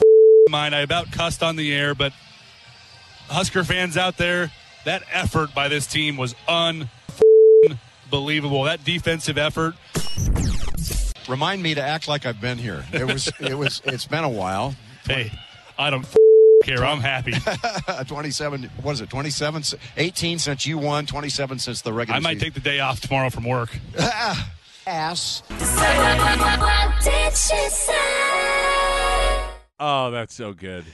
mind. 0.48 0.74
I 0.74 0.80
about 0.80 1.10
cussed 1.12 1.42
on 1.42 1.56
the 1.56 1.74
air, 1.74 1.94
but 1.94 2.12
Husker 3.28 3.64
fans 3.64 3.96
out 3.96 4.18
there, 4.18 4.52
that 4.84 5.02
effort 5.12 5.54
by 5.54 5.68
this 5.68 5.86
team 5.86 6.16
was 6.16 6.34
unbelievable. 6.46 8.64
That 8.64 8.84
defensive 8.84 9.38
effort. 9.38 9.74
Remind 11.28 11.62
me 11.62 11.74
to 11.74 11.82
act 11.82 12.08
like 12.08 12.26
I've 12.26 12.40
been 12.40 12.58
here. 12.58 12.84
It 12.92 13.04
was 13.04 13.30
it 13.40 13.54
was 13.54 13.80
it's 13.84 14.06
been 14.06 14.24
a 14.24 14.28
while. 14.28 14.74
Hey, 15.06 15.32
I 15.78 15.90
don't 15.90 16.04
care. 16.62 16.84
I'm 16.84 17.00
happy. 17.00 17.32
27 18.06 18.64
what 18.82 18.92
is 18.92 19.00
it? 19.00 19.10
27 19.10 19.62
18 19.96 20.38
since 20.38 20.66
you 20.66 20.78
won, 20.78 21.06
27 21.06 21.58
since 21.58 21.82
the 21.82 21.92
regular 21.92 22.16
I 22.16 22.20
might 22.20 22.34
season. 22.34 22.44
take 22.46 22.54
the 22.54 22.60
day 22.60 22.80
off 22.80 23.00
tomorrow 23.00 23.30
from 23.30 23.44
work. 23.44 23.70
Ass. 24.86 25.42
What 25.48 25.58
did 27.04 27.32
she 27.36 27.68
say? 27.68 27.94
Oh, 29.82 30.10
that's 30.12 30.34
so 30.34 30.52
good. 30.52 30.84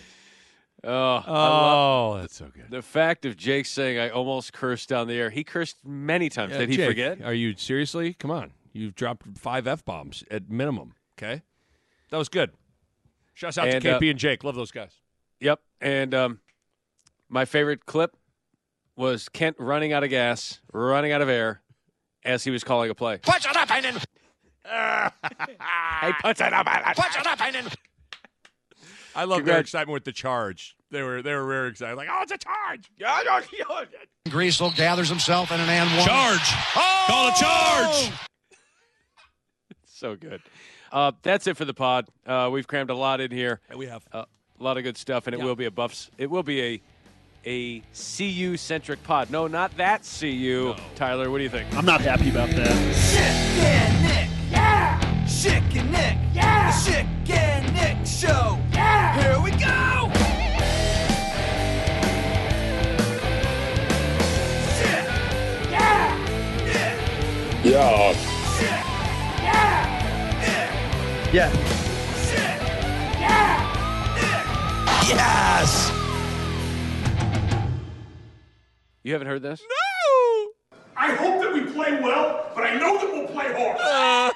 Oh, 0.84 1.22
Oh, 1.26 2.18
that's 2.20 2.36
so 2.36 2.46
good. 2.54 2.66
The 2.70 2.82
fact 2.82 3.24
of 3.24 3.36
Jake 3.36 3.66
saying 3.66 3.98
I 3.98 4.10
almost 4.10 4.52
cursed 4.52 4.88
down 4.88 5.08
the 5.08 5.14
air. 5.14 5.30
He 5.30 5.42
cursed 5.42 5.76
many 5.84 6.28
times. 6.28 6.52
Yeah, 6.52 6.58
Did 6.58 6.68
he 6.70 6.76
Jake, 6.76 6.88
forget? 6.88 7.22
Are 7.22 7.34
you 7.34 7.56
seriously? 7.56 8.14
Come 8.14 8.30
on. 8.30 8.52
You've 8.72 8.94
dropped 8.94 9.26
five 9.38 9.66
F 9.66 9.84
bombs 9.84 10.22
at 10.30 10.48
minimum. 10.50 10.94
Okay. 11.18 11.42
That 12.10 12.18
was 12.18 12.28
good. 12.28 12.50
Shouts 13.34 13.58
out 13.58 13.68
And, 13.68 13.82
to 13.82 13.96
uh, 13.96 13.98
KP 13.98 14.10
and 14.10 14.18
Jake. 14.18 14.44
Love 14.44 14.54
those 14.54 14.70
guys. 14.70 14.92
Yep. 15.40 15.60
And 15.80 16.14
um, 16.14 16.40
my 17.28 17.44
favorite 17.44 17.86
clip 17.86 18.16
was 18.96 19.28
Kent 19.28 19.56
running 19.58 19.92
out 19.92 20.04
of 20.04 20.10
gas, 20.10 20.60
running 20.72 21.12
out 21.12 21.20
of 21.22 21.28
air 21.28 21.60
as 22.24 22.44
he 22.44 22.50
was 22.50 22.64
calling 22.64 22.90
a 22.90 22.94
play. 22.94 23.18
Punch 23.18 23.46
it 23.46 23.56
up 23.56 23.70
and 23.70 24.06
Hey, 24.64 26.12
punch 26.22 26.40
it 26.40 26.52
up. 26.52 26.66
punch 26.66 27.16
it 27.18 27.26
up 27.26 27.40
and 27.40 27.76
I 29.14 29.24
love 29.24 29.44
their 29.44 29.58
excitement 29.60 29.94
with 29.94 30.04
the 30.04 30.12
charge. 30.12 30.76
They 30.90 31.02
were 31.02 31.22
they 31.22 31.34
were 31.34 31.46
very 31.46 31.68
excited. 31.70 31.96
Like, 31.96 32.08
oh, 32.10 32.22
it's 32.22 32.32
a 32.32 32.38
charge. 32.38 32.90
Griesel 34.28 34.76
gathers 34.76 35.08
himself 35.08 35.50
in 35.50 35.60
an 35.60 35.68
and 35.68 35.88
one. 35.96 36.06
Charge. 36.06 36.48
Call 37.06 37.28
a 37.28 37.32
charge. 37.34 38.10
So 39.98 40.14
good. 40.14 40.42
Uh, 40.92 41.12
that's 41.22 41.46
it 41.46 41.56
for 41.56 41.64
the 41.64 41.72
pod. 41.72 42.06
Uh, 42.26 42.50
we've 42.52 42.66
crammed 42.66 42.90
a 42.90 42.94
lot 42.94 43.22
in 43.22 43.30
here. 43.30 43.62
we 43.74 43.86
have 43.86 44.06
uh, 44.12 44.26
a 44.58 44.62
lot 44.62 44.76
of 44.76 44.84
good 44.84 44.96
stuff, 44.96 45.26
and 45.26 45.34
it 45.34 45.38
Yeah. 45.38 45.44
will 45.44 45.56
be 45.56 45.64
a 45.66 45.70
buffs. 45.70 46.10
It 46.18 46.30
will 46.30 46.42
be 46.42 46.62
a 46.62 46.80
a 47.48 47.80
CU 47.94 48.56
centric 48.56 49.04
pod. 49.04 49.30
No, 49.30 49.46
not 49.46 49.76
that 49.76 50.02
CU. 50.02 50.74
Tyler, 50.96 51.30
what 51.30 51.38
do 51.38 51.44
you 51.44 51.48
think? 51.50 51.72
I'm 51.76 51.84
not 51.86 52.00
happy 52.00 52.28
about 52.30 52.50
that. 52.50 52.66
Chicken 53.14 54.02
Nick, 54.02 54.28
yeah! 54.50 54.98
Chicken 55.28 55.92
Nick, 55.92 56.16
yeah! 56.34 56.72
The 56.72 56.90
Chicken 56.90 57.74
Nick 57.74 58.04
Show, 58.04 58.58
yeah! 58.72 59.20
Here 59.20 59.40
we 59.40 59.50
go! 59.52 60.10
Chick, 64.76 65.06
yeah! 65.70 66.16
Nick, 66.64 67.64
Yeah. 67.64 68.12
Yeah! 71.32 71.32
Yeah. 71.32 71.85
Yes. 75.08 75.92
You 79.04 79.12
haven't 79.12 79.28
heard 79.28 79.42
this? 79.42 79.60
No! 79.60 80.50
I 80.96 81.14
hope 81.14 81.40
that 81.42 81.52
we 81.52 81.60
play 81.72 82.00
well, 82.00 82.50
but 82.54 82.64
I 82.64 82.74
know 82.76 82.98
that 82.98 83.12
we'll 83.12 83.28
play 83.28 83.52
hard. 83.52 84.32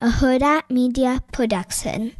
A 0.00 0.08
Hurrdat 0.10 0.70
Media 0.70 1.22
Production. 1.32 2.14